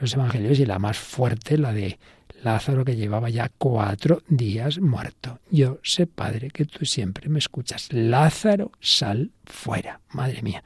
los 0.00 0.14
evangelios 0.14 0.58
y 0.58 0.64
la 0.64 0.78
más 0.78 0.98
fuerte, 0.98 1.58
la 1.58 1.72
de 1.72 1.98
Lázaro 2.42 2.84
que 2.84 2.96
llevaba 2.96 3.28
ya 3.28 3.50
cuatro 3.58 4.22
días 4.26 4.80
muerto. 4.80 5.38
Yo 5.50 5.80
sé, 5.82 6.06
Padre, 6.06 6.50
que 6.50 6.64
tú 6.64 6.86
siempre 6.86 7.28
me 7.28 7.38
escuchas. 7.38 7.92
Lázaro, 7.92 8.72
sal 8.80 9.30
fuera. 9.44 10.00
Madre 10.10 10.42
mía, 10.42 10.64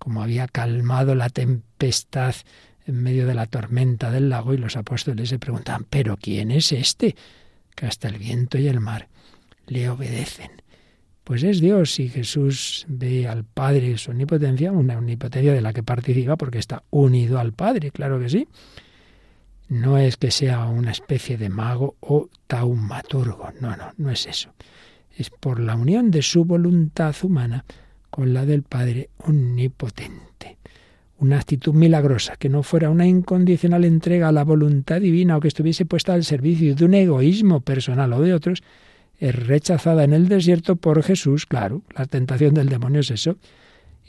como 0.00 0.22
había 0.22 0.48
calmado 0.48 1.14
la 1.14 1.28
tempestad 1.28 2.34
en 2.86 3.02
medio 3.02 3.26
de 3.26 3.34
la 3.34 3.44
tormenta 3.44 4.10
del 4.10 4.30
lago 4.30 4.54
y 4.54 4.56
los 4.56 4.76
apóstoles 4.76 5.28
se 5.28 5.38
preguntan, 5.38 5.86
¿pero 5.88 6.16
quién 6.16 6.50
es 6.50 6.72
este? 6.72 7.14
Que 7.76 7.86
hasta 7.86 8.08
el 8.08 8.18
viento 8.18 8.56
y 8.56 8.66
el 8.66 8.80
mar 8.80 9.08
le 9.66 9.90
obedecen. 9.90 10.62
Pues 11.22 11.42
es 11.42 11.60
Dios 11.60 12.00
y 12.00 12.08
Jesús 12.08 12.86
ve 12.88 13.28
al 13.28 13.44
Padre 13.44 13.98
su 13.98 14.10
omnipotencia, 14.10 14.72
una 14.72 14.96
omnipotencia 14.96 15.52
de 15.52 15.60
la 15.60 15.74
que 15.74 15.82
participa 15.82 16.36
porque 16.36 16.58
está 16.58 16.82
unido 16.88 17.38
al 17.38 17.52
Padre, 17.52 17.90
claro 17.90 18.18
que 18.18 18.30
sí. 18.30 18.48
No 19.68 19.98
es 19.98 20.16
que 20.16 20.30
sea 20.30 20.64
una 20.64 20.92
especie 20.92 21.36
de 21.36 21.50
mago 21.50 21.96
o 22.00 22.30
taumaturgo, 22.46 23.52
no, 23.60 23.76
no, 23.76 23.92
no 23.98 24.10
es 24.10 24.26
eso. 24.26 24.54
Es 25.14 25.28
por 25.28 25.60
la 25.60 25.76
unión 25.76 26.10
de 26.10 26.22
su 26.22 26.46
voluntad 26.46 27.14
humana 27.22 27.66
con 28.10 28.34
la 28.34 28.44
del 28.44 28.62
Padre 28.62 29.10
omnipotente 29.18 30.58
una 31.20 31.38
actitud 31.38 31.74
milagrosa, 31.74 32.36
que 32.36 32.48
no 32.48 32.62
fuera 32.62 32.88
una 32.88 33.06
incondicional 33.06 33.84
entrega 33.84 34.28
a 34.28 34.32
la 34.32 34.42
voluntad 34.42 35.02
divina 35.02 35.36
o 35.36 35.40
que 35.40 35.48
estuviese 35.48 35.84
puesta 35.84 36.14
al 36.14 36.24
servicio 36.24 36.74
de 36.74 36.84
un 36.84 36.94
egoísmo 36.94 37.60
personal 37.60 38.12
o 38.14 38.22
de 38.22 38.32
otros, 38.32 38.62
es 39.18 39.34
rechazada 39.34 40.02
en 40.04 40.14
el 40.14 40.28
desierto 40.28 40.76
por 40.76 41.02
Jesús, 41.02 41.44
claro, 41.44 41.82
la 41.94 42.06
tentación 42.06 42.54
del 42.54 42.70
demonio 42.70 43.00
es 43.00 43.10
eso. 43.10 43.36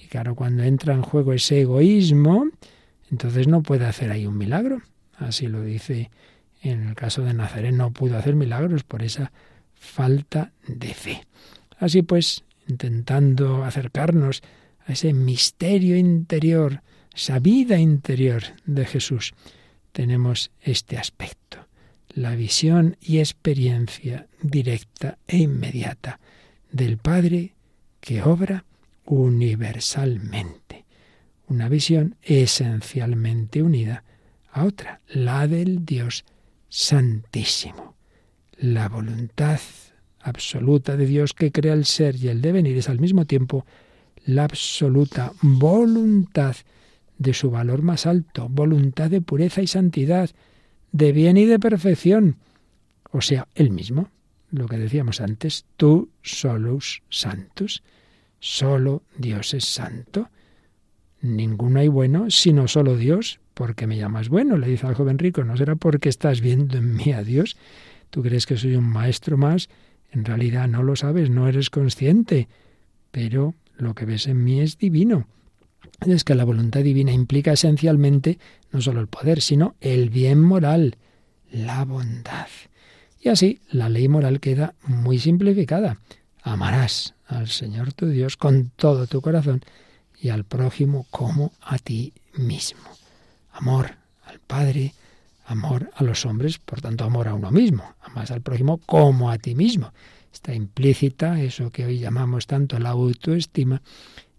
Y 0.02 0.08
claro, 0.08 0.36
cuando 0.36 0.64
entra 0.64 0.94
en 0.94 1.02
juego 1.02 1.34
ese 1.34 1.62
egoísmo, 1.62 2.48
entonces 3.12 3.46
no 3.50 3.62
puede 3.62 3.86
hacer 3.86 4.10
ahí 4.10 4.26
un 4.26 4.38
milagro. 4.38 4.82
Así 5.18 5.48
lo 5.48 5.62
dice 5.64 6.10
en 6.62 6.88
el 6.88 6.96
caso 6.96 7.24
de 7.24 7.34
Nazaret, 7.34 7.74
no 7.74 7.92
pudo 7.92 8.18
hacer 8.18 8.36
milagros 8.36 8.84
por 8.84 9.04
esa 9.04 9.34
falta 9.76 10.54
de 10.66 10.94
fe. 10.94 11.24
Así 11.78 12.04
pues, 12.04 12.46
intentando 12.72 13.64
acercarnos 13.64 14.42
a 14.86 14.94
ese 14.94 15.14
misterio 15.14 15.96
interior 15.98 16.82
esa 17.14 17.40
vida 17.40 17.78
interior 17.78 18.44
de 18.66 18.86
Jesús, 18.86 19.34
tenemos 19.92 20.52
este 20.62 20.98
aspecto, 20.98 21.68
la 22.10 22.36
visión 22.36 22.98
y 23.02 23.20
experiencia 23.20 24.28
directa 24.42 25.18
e 25.28 25.38
inmediata 25.38 26.20
del 26.72 26.98
Padre 26.98 27.54
que 28.00 28.24
obra 28.24 28.66
universalmente. 29.06 30.86
Una 31.48 31.68
visión 31.68 32.16
esencialmente 32.22 33.62
unida 33.62 34.06
a 34.50 34.64
otra, 34.64 35.02
la 35.10 35.48
del 35.48 35.86
Dios 35.86 36.24
Santísimo. 36.70 37.96
La 38.58 38.88
voluntad 38.88 39.60
absoluta 40.24 40.98
de 40.98 41.06
Dios 41.06 41.34
que 41.34 41.52
crea 41.52 41.74
el 41.74 41.86
ser 41.86 42.16
y 42.16 42.28
el 42.28 42.42
devenir 42.42 42.78
es 42.78 42.90
al 42.90 43.00
mismo 43.00 43.26
tiempo 43.26 43.66
la 44.26 44.44
absoluta 44.44 45.34
voluntad 45.42 46.56
de 47.18 47.34
su 47.34 47.52
valor 47.52 47.82
más 47.82 48.06
alto, 48.06 48.48
voluntad 48.50 49.10
de 49.10 49.22
pureza 49.22 49.62
y 49.62 49.68
santidad, 49.68 50.30
de 50.92 51.12
bien 51.12 51.38
y 51.38 51.46
de 51.46 51.60
perfección. 51.60 52.38
O 53.12 53.22
sea, 53.22 53.48
el 53.56 53.72
mismo, 53.72 54.10
lo 54.52 54.68
que 54.68 54.78
decíamos 54.78 55.22
antes, 55.22 55.66
tú 55.78 56.10
solos 56.22 57.04
santos, 57.10 57.84
solo 58.40 59.04
Dios 59.18 59.54
es 59.54 59.66
santo. 59.66 60.30
Ninguno 61.22 61.80
hay 61.80 61.88
bueno, 61.88 62.30
sino 62.30 62.68
solo 62.68 62.98
Dios. 62.98 63.40
porque 63.54 63.86
me 63.86 63.98
llamas 63.98 64.30
bueno? 64.30 64.58
Le 64.58 64.68
dice 64.68 64.88
al 64.88 64.96
joven 64.96 65.20
rico. 65.20 65.44
No 65.44 65.56
será 65.56 65.76
porque 65.76 66.10
estás 66.10 66.42
viendo 66.42 66.78
en 66.78 66.96
mí 66.96 67.12
a 67.12 67.22
Dios. 67.22 67.58
Tú 68.10 68.24
crees 68.24 68.46
que 68.48 68.58
soy 68.58 68.76
un 68.76 68.90
maestro 68.90 69.38
más. 69.38 69.70
En 70.12 70.26
realidad 70.26 70.68
no 70.68 70.84
lo 70.84 70.96
sabes, 70.96 71.30
no 71.30 71.48
eres 71.48 71.70
consciente. 71.70 72.48
Pero 73.12 73.56
lo 73.78 73.96
que 73.96 74.06
ves 74.06 74.28
en 74.28 74.44
mí 74.44 74.62
es 74.62 74.78
divino 74.78 75.28
es 76.06 76.24
que 76.24 76.36
la 76.36 76.46
voluntad 76.46 76.82
divina 76.82 77.12
implica 77.12 77.54
esencialmente 77.54 78.40
no 78.72 78.82
solo 78.82 79.02
el 79.02 79.08
poder, 79.08 79.42
sino 79.42 79.76
el 79.82 80.10
bien 80.10 80.42
moral, 80.42 80.98
la 81.52 81.86
bondad. 81.86 82.48
Y 83.20 83.30
así 83.30 83.60
la 83.70 83.90
ley 83.90 84.08
moral 84.08 84.40
queda 84.40 84.74
muy 84.84 85.20
simplificada. 85.20 86.00
Amarás 86.42 87.14
al 87.28 87.48
Señor 87.48 87.94
tu 87.94 88.08
Dios 88.08 88.36
con 88.36 88.72
todo 88.76 89.06
tu 89.06 89.22
corazón 89.22 89.62
y 90.20 90.30
al 90.30 90.44
prójimo 90.44 91.06
como 91.12 91.54
a 91.62 91.78
ti 91.78 92.14
mismo. 92.36 92.82
Amor 93.52 93.92
al 94.26 94.40
Padre, 94.40 94.94
amor 95.52 95.92
a 95.96 96.04
los 96.04 96.26
hombres, 96.26 96.58
por 96.58 96.82
tanto 96.82 97.04
amor 97.04 97.28
a 97.28 97.34
uno 97.34 97.52
mismo. 97.52 97.96
Amas 98.02 98.32
al 98.32 98.42
prójimo 98.42 98.80
como 98.86 99.30
a 99.30 99.38
ti 99.38 99.54
mismo. 99.54 99.94
Está 100.34 100.54
implícita 100.54 101.42
eso 101.42 101.70
que 101.72 101.86
hoy 101.86 102.00
llamamos 102.00 102.48
tanto 102.48 102.80
la 102.80 102.90
autoestima 102.90 103.82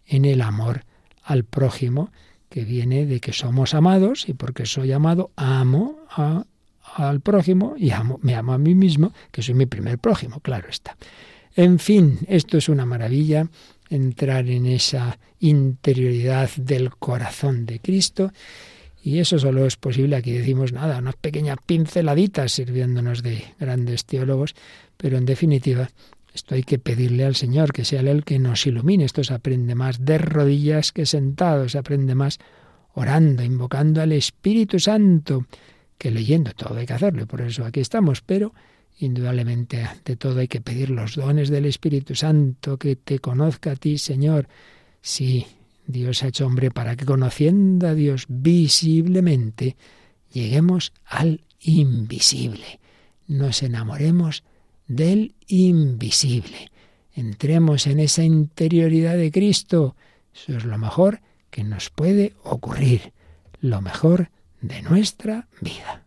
en 0.07 0.25
el 0.25 0.41
amor 0.41 0.85
al 1.23 1.45
prójimo, 1.45 2.11
que 2.49 2.65
viene 2.65 3.07
de 3.07 3.21
que 3.21 3.33
somos 3.33 3.75
amados 3.75 4.29
y 4.29 4.35
porque 4.35 4.67
soy 4.67 4.93
amado, 4.93 5.31
amo 5.37 5.99
al 6.97 7.21
prójimo 7.21 7.75
y 7.77 7.91
amo, 7.91 8.19
me 8.23 8.35
amo 8.35 8.53
a 8.53 8.59
mí 8.59 8.75
mismo, 8.75 9.13
que 9.31 9.43
soy 9.43 9.55
mi 9.55 9.67
primer 9.67 9.99
prójimo, 9.99 10.41
claro 10.41 10.69
está. 10.69 10.97
En 11.55 11.79
fin, 11.79 12.19
esto 12.29 12.59
es 12.59 12.69
una 12.69 12.87
maravilla, 12.87 13.47
entrar 13.89 14.49
en 14.49 14.67
esa 14.67 15.19
interioridad 15.39 16.51
del 16.57 16.91
corazón 16.97 17.67
de 17.67 17.79
Cristo. 17.81 18.33
Y 19.03 19.18
eso 19.18 19.38
solo 19.38 19.66
es 19.66 19.76
posible, 19.76 20.14
aquí 20.14 20.30
decimos 20.32 20.72
nada, 20.72 20.98
unas 20.98 21.16
pequeñas 21.16 21.59
pinceladitas 21.66 22.53
sirviéndonos 22.53 23.22
de 23.22 23.44
grandes 23.59 24.05
teólogos, 24.05 24.55
pero 24.96 25.18
en 25.18 25.26
definitiva 25.26 25.90
esto 26.32 26.55
hay 26.55 26.62
que 26.62 26.78
pedirle 26.78 27.24
al 27.24 27.34
Señor, 27.34 27.72
que 27.72 27.84
sea 27.84 28.00
Él 28.00 28.09
el 28.09 28.24
que 28.24 28.38
nos 28.38 28.66
ilumine. 28.66 29.05
Esto 29.05 29.22
se 29.24 29.34
aprende 29.34 29.74
más 29.74 30.05
de 30.05 30.18
rodillas 30.18 30.92
que 30.92 31.05
sentado, 31.05 31.68
se 31.68 31.78
aprende 31.78 32.14
más 32.14 32.38
orando, 32.94 33.42
invocando 33.42 34.00
al 34.00 34.12
Espíritu 34.12 34.78
Santo, 34.78 35.46
que 35.98 36.11
leyendo 36.11 36.53
todo 36.53 36.78
hay 36.78 36.86
que 36.86 36.94
hacerlo, 36.94 37.22
y 37.22 37.26
por 37.26 37.40
eso 37.40 37.64
aquí 37.64 37.80
estamos, 37.80 38.22
pero 38.22 38.55
indudablemente 38.98 39.86
de 40.05 40.16
todo 40.16 40.40
hay 40.40 40.48
que 40.48 40.61
pedir 40.61 40.90
los 40.90 41.16
dones 41.16 41.48
del 41.48 41.66
Espíritu 41.66 42.14
Santo, 42.14 42.78
que 42.78 42.96
te 42.96 43.18
conozca 43.18 43.72
a 43.72 43.76
ti, 43.76 43.98
Señor. 43.98 44.46
Sí, 45.00 45.46
Dios 45.93 46.22
ha 46.22 46.28
hecho 46.28 46.47
hombre 46.47 46.70
para 46.70 46.97
que 46.97 47.05
conociendo 47.05 47.86
a 47.86 47.95
Dios 47.95 48.24
visiblemente, 48.28 49.76
lleguemos 50.32 50.93
al 51.05 51.43
invisible. 51.61 52.80
Nos 53.28 53.62
enamoremos 53.62 54.43
del 54.88 55.34
invisible. 55.47 56.70
Entremos 57.14 57.86
en 57.86 58.01
esa 58.01 58.24
interioridad 58.24 59.16
de 59.16 59.30
Cristo. 59.30 59.97
Eso 60.34 60.57
es 60.57 60.64
lo 60.64 60.78
mejor 60.78 61.20
que 61.51 61.62
nos 61.62 61.90
puede 61.90 62.34
ocurrir, 62.43 63.12
lo 63.61 63.80
mejor 63.80 64.30
de 64.61 64.82
nuestra 64.82 65.49
vida. 65.61 66.03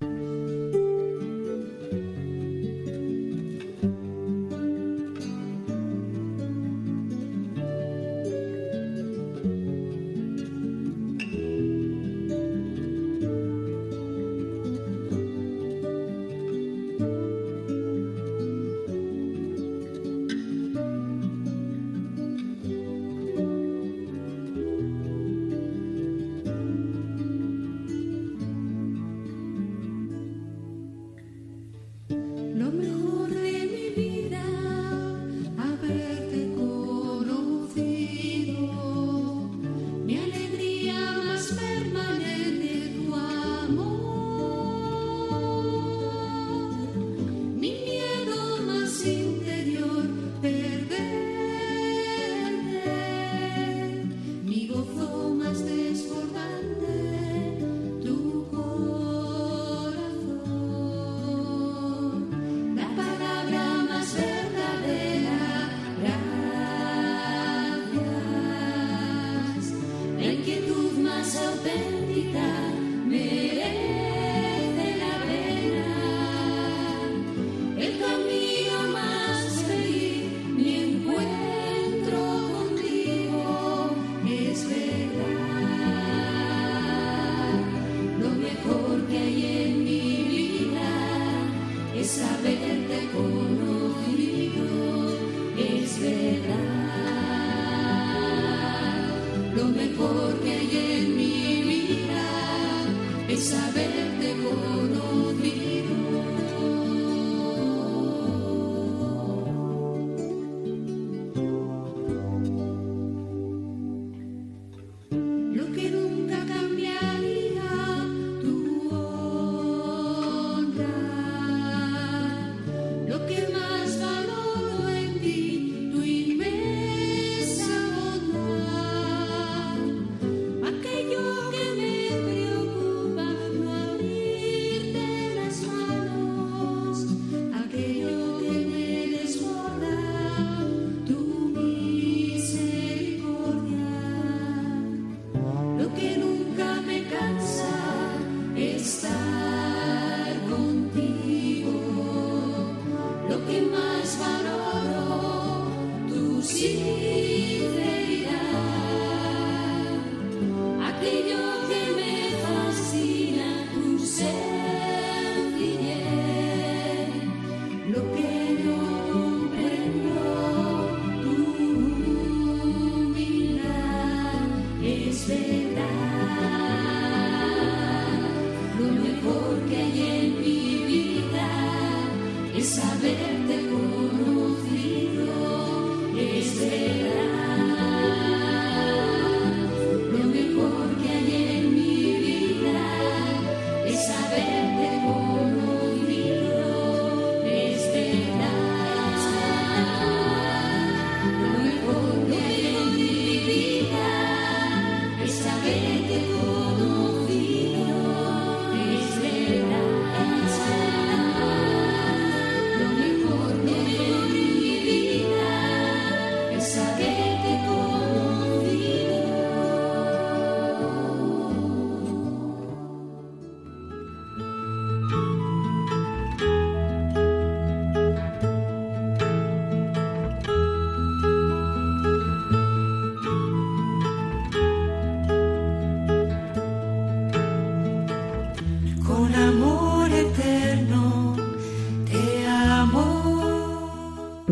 lo 153.30 153.46
que 153.46 153.62
más 153.62 154.20
valoro, 154.20 155.68
tu 156.08 156.42
sí. 156.42 157.35